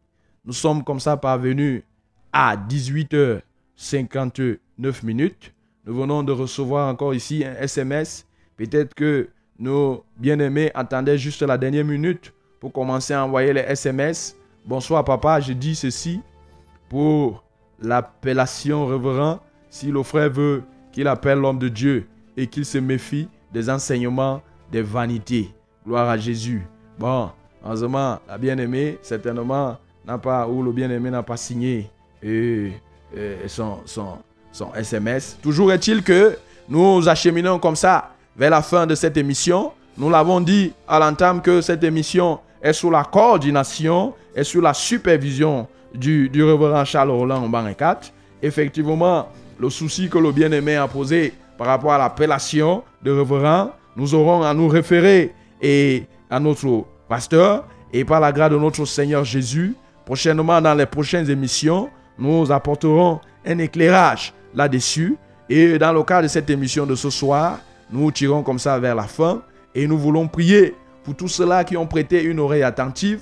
Nous 0.45 0.53
sommes 0.53 0.83
comme 0.83 0.99
ça 0.99 1.17
parvenus 1.17 1.83
à 2.31 2.55
18h59 2.55 5.03
minutes. 5.03 5.53
Nous 5.85 5.95
venons 5.95 6.23
de 6.23 6.31
recevoir 6.31 6.89
encore 6.89 7.13
ici 7.13 7.43
un 7.45 7.55
SMS. 7.55 8.25
Peut-être 8.57 8.93
que 8.93 9.29
nos 9.57 10.03
bien-aimés 10.17 10.71
attendaient 10.73 11.17
juste 11.17 11.41
la 11.41 11.57
dernière 11.57 11.85
minute 11.85 12.33
pour 12.59 12.73
commencer 12.73 13.13
à 13.13 13.25
envoyer 13.25 13.53
les 13.53 13.61
SMS. 13.61 14.35
Bonsoir 14.65 15.03
papa, 15.03 15.39
je 15.39 15.53
dis 15.53 15.75
ceci 15.75 16.21
pour 16.89 17.43
l'appellation 17.79 18.85
révérend. 18.85 19.39
Si 19.69 19.91
le 19.91 20.03
frère 20.03 20.29
veut 20.29 20.63
qu'il 20.91 21.07
appelle 21.07 21.39
l'homme 21.39 21.59
de 21.59 21.69
Dieu 21.69 22.07
et 22.37 22.47
qu'il 22.47 22.65
se 22.65 22.77
méfie 22.77 23.27
des 23.53 23.69
enseignements 23.69 24.41
des 24.71 24.81
vanités. 24.81 25.53
Gloire 25.85 26.09
à 26.09 26.17
Jésus. 26.17 26.65
Bon, 26.97 27.29
heureusement, 27.65 28.19
la 28.27 28.37
bien-aimée, 28.37 28.97
certainement, 29.01 29.77
n'a 30.05 30.17
pas, 30.17 30.47
ou 30.47 30.61
le 30.61 30.71
bien-aimé 30.71 31.09
n'a 31.09 31.23
pas 31.23 31.37
signé 31.37 31.89
son, 33.47 33.79
SMS. 34.75 35.37
Toujours 35.41 35.71
est-il 35.73 36.03
que 36.03 36.37
nous 36.69 37.07
acheminons 37.07 37.59
comme 37.59 37.75
ça 37.75 38.11
vers 38.37 38.49
la 38.49 38.61
fin 38.61 38.85
de 38.85 38.95
cette 38.95 39.17
émission. 39.17 39.71
Nous 39.97 40.09
l'avons 40.09 40.41
dit 40.41 40.73
à 40.87 40.99
l'entame 40.99 41.41
que 41.41 41.61
cette 41.61 41.83
émission 41.83 42.39
est 42.61 42.73
sous 42.73 42.89
la 42.89 43.03
coordination 43.03 44.13
et 44.35 44.43
sous 44.43 44.61
la 44.61 44.73
supervision 44.73 45.67
du, 45.93 46.29
du 46.29 46.43
révérend 46.43 46.83
Charles 46.83 47.11
Roland 47.11 47.47
Mbarikat. 47.47 47.99
effectivement, 48.41 49.29
le 49.59 49.69
souci 49.69 50.09
que 50.09 50.17
le 50.17 50.31
bien-aimé 50.31 50.75
a 50.75 50.87
posé 50.87 51.33
par 51.57 51.67
rapport 51.67 51.93
à 51.93 51.97
l'appellation 51.97 52.83
de 53.01 53.11
révérend, 53.11 53.71
nous 53.95 54.13
aurons 54.13 54.43
à 54.43 54.53
nous 54.53 54.67
référer 54.67 55.33
et 55.61 56.03
à 56.29 56.39
notre 56.39 56.83
pasteur 57.07 57.67
et 57.93 58.03
par 58.03 58.19
la 58.19 58.31
grâce 58.31 58.51
de 58.51 58.57
notre 58.57 58.85
Seigneur 58.85 59.23
Jésus, 59.23 59.75
prochainement 60.05 60.61
dans 60.61 60.73
les 60.73 60.85
prochaines 60.85 61.29
émissions, 61.29 61.89
nous 62.17 62.51
apporterons 62.51 63.19
un 63.45 63.57
éclairage 63.59 64.33
là-dessus. 64.53 65.17
Et 65.49 65.77
dans 65.77 65.93
le 65.93 66.03
cadre 66.03 66.23
de 66.23 66.27
cette 66.27 66.49
émission 66.49 66.85
de 66.85 66.95
ce 66.95 67.09
soir, 67.09 67.59
nous 67.91 68.11
tirons 68.11 68.43
comme 68.43 68.59
ça 68.59 68.79
vers 68.79 68.95
la 68.95 69.03
fin 69.03 69.41
et 69.73 69.87
nous 69.87 69.97
voulons 69.97 70.27
prier 70.27 70.75
pour 71.03 71.15
tous 71.15 71.27
ceux-là 71.27 71.63
qui 71.63 71.77
ont 71.77 71.85
prêté 71.85 72.23
une 72.23 72.39
oreille 72.39 72.63
attentive, 72.63 73.21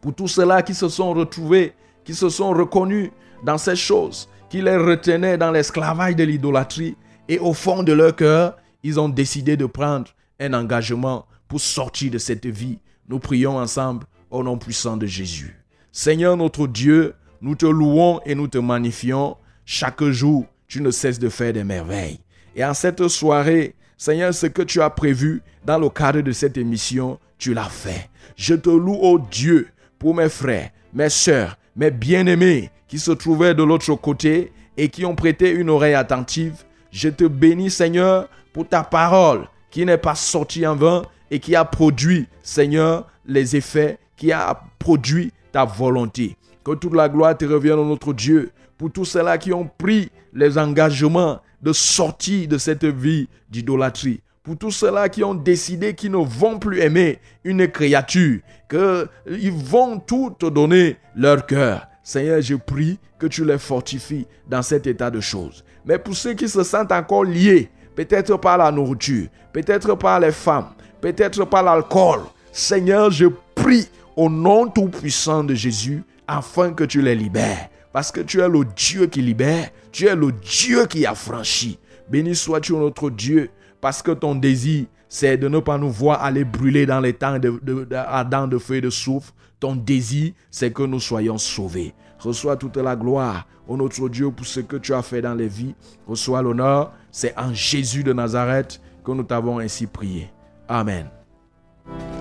pour 0.00 0.14
tous 0.14 0.28
ceux-là 0.28 0.62
qui 0.62 0.74
se 0.74 0.88
sont 0.88 1.14
retrouvés, 1.14 1.72
qui 2.04 2.14
se 2.14 2.28
sont 2.28 2.50
reconnus 2.50 3.10
dans 3.44 3.56
ces 3.56 3.76
choses, 3.76 4.28
qui 4.50 4.60
les 4.60 4.76
retenaient 4.76 5.38
dans 5.38 5.50
l'esclavage 5.50 6.16
de 6.16 6.24
l'idolâtrie 6.24 6.96
et 7.28 7.38
au 7.38 7.54
fond 7.54 7.82
de 7.82 7.92
leur 7.92 8.14
cœur, 8.14 8.56
ils 8.82 9.00
ont 9.00 9.08
décidé 9.08 9.56
de 9.56 9.64
prendre 9.64 10.10
un 10.38 10.52
engagement 10.52 11.24
pour 11.52 11.60
sortir 11.60 12.10
de 12.10 12.16
cette 12.16 12.46
vie. 12.46 12.78
Nous 13.10 13.18
prions 13.18 13.58
ensemble 13.58 14.06
au 14.30 14.42
nom 14.42 14.56
puissant 14.56 14.96
de 14.96 15.04
Jésus. 15.04 15.62
Seigneur 15.92 16.34
notre 16.34 16.66
Dieu, 16.66 17.12
nous 17.42 17.56
te 17.56 17.66
louons 17.66 18.20
et 18.24 18.34
nous 18.34 18.48
te 18.48 18.56
magnifions. 18.56 19.36
Chaque 19.66 20.02
jour, 20.02 20.46
tu 20.66 20.80
ne 20.80 20.90
cesses 20.90 21.18
de 21.18 21.28
faire 21.28 21.52
des 21.52 21.62
merveilles. 21.62 22.20
Et 22.56 22.64
en 22.64 22.72
cette 22.72 23.06
soirée, 23.06 23.74
Seigneur, 23.98 24.32
ce 24.32 24.46
que 24.46 24.62
tu 24.62 24.80
as 24.80 24.88
prévu 24.88 25.42
dans 25.62 25.78
le 25.78 25.90
cadre 25.90 26.22
de 26.22 26.32
cette 26.32 26.56
émission, 26.56 27.18
tu 27.36 27.52
l'as 27.52 27.68
fait. 27.68 28.08
Je 28.34 28.54
te 28.54 28.70
loue, 28.70 28.96
ô 29.02 29.18
Dieu, 29.18 29.68
pour 29.98 30.14
mes 30.14 30.30
frères, 30.30 30.70
mes 30.94 31.10
sœurs, 31.10 31.58
mes 31.76 31.90
bien-aimés 31.90 32.70
qui 32.88 32.98
se 32.98 33.10
trouvaient 33.10 33.54
de 33.54 33.62
l'autre 33.62 33.94
côté 33.96 34.52
et 34.78 34.88
qui 34.88 35.04
ont 35.04 35.14
prêté 35.14 35.50
une 35.50 35.68
oreille 35.68 35.92
attentive. 35.92 36.64
Je 36.90 37.10
te 37.10 37.24
bénis, 37.24 37.68
Seigneur, 37.68 38.30
pour 38.54 38.66
ta 38.66 38.82
parole 38.82 39.48
qui 39.70 39.84
n'est 39.84 39.98
pas 39.98 40.14
sortie 40.14 40.66
en 40.66 40.76
vain 40.76 41.02
et 41.32 41.40
qui 41.40 41.56
a 41.56 41.64
produit, 41.64 42.28
Seigneur, 42.42 43.08
les 43.24 43.56
effets, 43.56 43.98
qui 44.16 44.30
a 44.32 44.62
produit 44.78 45.32
ta 45.50 45.64
volonté. 45.64 46.36
Que 46.62 46.74
toute 46.74 46.94
la 46.94 47.08
gloire 47.08 47.36
te 47.36 47.46
revienne, 47.46 47.76
notre 47.88 48.12
Dieu, 48.12 48.50
pour 48.76 48.92
tous 48.92 49.06
ceux-là 49.06 49.38
qui 49.38 49.50
ont 49.50 49.68
pris 49.78 50.10
les 50.34 50.58
engagements 50.58 51.40
de 51.62 51.72
sortir 51.72 52.46
de 52.48 52.58
cette 52.58 52.84
vie 52.84 53.28
d'idolâtrie. 53.48 54.20
Pour 54.42 54.58
tous 54.58 54.72
ceux-là 54.72 55.08
qui 55.08 55.24
ont 55.24 55.34
décidé 55.34 55.94
qu'ils 55.94 56.10
ne 56.10 56.18
vont 56.18 56.58
plus 56.58 56.80
aimer 56.80 57.18
une 57.44 57.66
créature, 57.66 58.40
qu'ils 58.68 59.52
vont 59.52 60.00
tout 60.00 60.36
te 60.38 60.46
donner 60.46 60.98
leur 61.16 61.46
cœur. 61.46 61.86
Seigneur, 62.02 62.42
je 62.42 62.56
prie 62.56 62.98
que 63.18 63.26
tu 63.26 63.46
les 63.46 63.58
fortifies 63.58 64.26
dans 64.50 64.60
cet 64.60 64.86
état 64.86 65.10
de 65.10 65.20
choses. 65.20 65.64
Mais 65.86 65.98
pour 65.98 66.14
ceux 66.14 66.34
qui 66.34 66.48
se 66.48 66.62
sentent 66.62 66.92
encore 66.92 67.24
liés, 67.24 67.70
peut-être 67.94 68.36
par 68.36 68.58
la 68.58 68.70
nourriture, 68.70 69.28
peut-être 69.52 69.94
par 69.94 70.20
les 70.20 70.32
femmes, 70.32 70.74
peut-être 71.02 71.44
par 71.44 71.64
l'alcool, 71.64 72.20
Seigneur, 72.52 73.10
je 73.10 73.26
prie 73.54 73.88
au 74.16 74.30
nom 74.30 74.68
tout-puissant 74.68 75.44
de 75.44 75.54
Jésus 75.54 76.04
afin 76.26 76.72
que 76.72 76.84
tu 76.84 77.02
les 77.02 77.14
libères. 77.14 77.68
Parce 77.92 78.10
que 78.10 78.22
tu 78.22 78.40
es 78.40 78.48
le 78.48 78.64
Dieu 78.64 79.06
qui 79.06 79.20
libère, 79.20 79.68
tu 79.90 80.06
es 80.06 80.16
le 80.16 80.32
Dieu 80.32 80.86
qui 80.86 81.04
affranchit. 81.04 81.78
Béni 82.08 82.34
sois-tu 82.34 82.72
notre 82.72 83.10
Dieu, 83.10 83.50
parce 83.80 84.00
que 84.00 84.12
ton 84.12 84.34
désir, 84.34 84.86
c'est 85.08 85.36
de 85.36 85.48
ne 85.48 85.58
pas 85.58 85.76
nous 85.76 85.90
voir 85.90 86.22
aller 86.22 86.44
brûler 86.44 86.86
dans 86.86 87.00
les 87.00 87.12
temps 87.12 87.38
de, 87.38 87.60
de, 87.62 88.58
feu 88.58 88.76
et 88.76 88.80
de 88.80 88.88
soufre. 88.88 89.34
Ton 89.60 89.76
désir, 89.76 90.32
c'est 90.50 90.72
que 90.72 90.82
nous 90.82 91.00
soyons 91.00 91.36
sauvés. 91.36 91.94
Reçois 92.18 92.56
toute 92.56 92.76
la 92.78 92.96
gloire, 92.96 93.46
ô 93.68 93.76
notre 93.76 94.08
Dieu, 94.08 94.30
pour 94.30 94.46
ce 94.46 94.60
que 94.60 94.76
tu 94.76 94.94
as 94.94 95.02
fait 95.02 95.20
dans 95.20 95.34
les 95.34 95.48
vies. 95.48 95.74
Reçois 96.06 96.40
l'honneur. 96.40 96.92
C'est 97.10 97.38
en 97.38 97.52
Jésus 97.52 98.04
de 98.04 98.12
Nazareth 98.12 98.80
que 99.04 99.12
nous 99.12 99.22
t'avons 99.22 99.58
ainsi 99.58 99.86
prié. 99.86 100.30
Amen. 100.72 101.10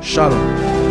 Shalom. 0.01 0.90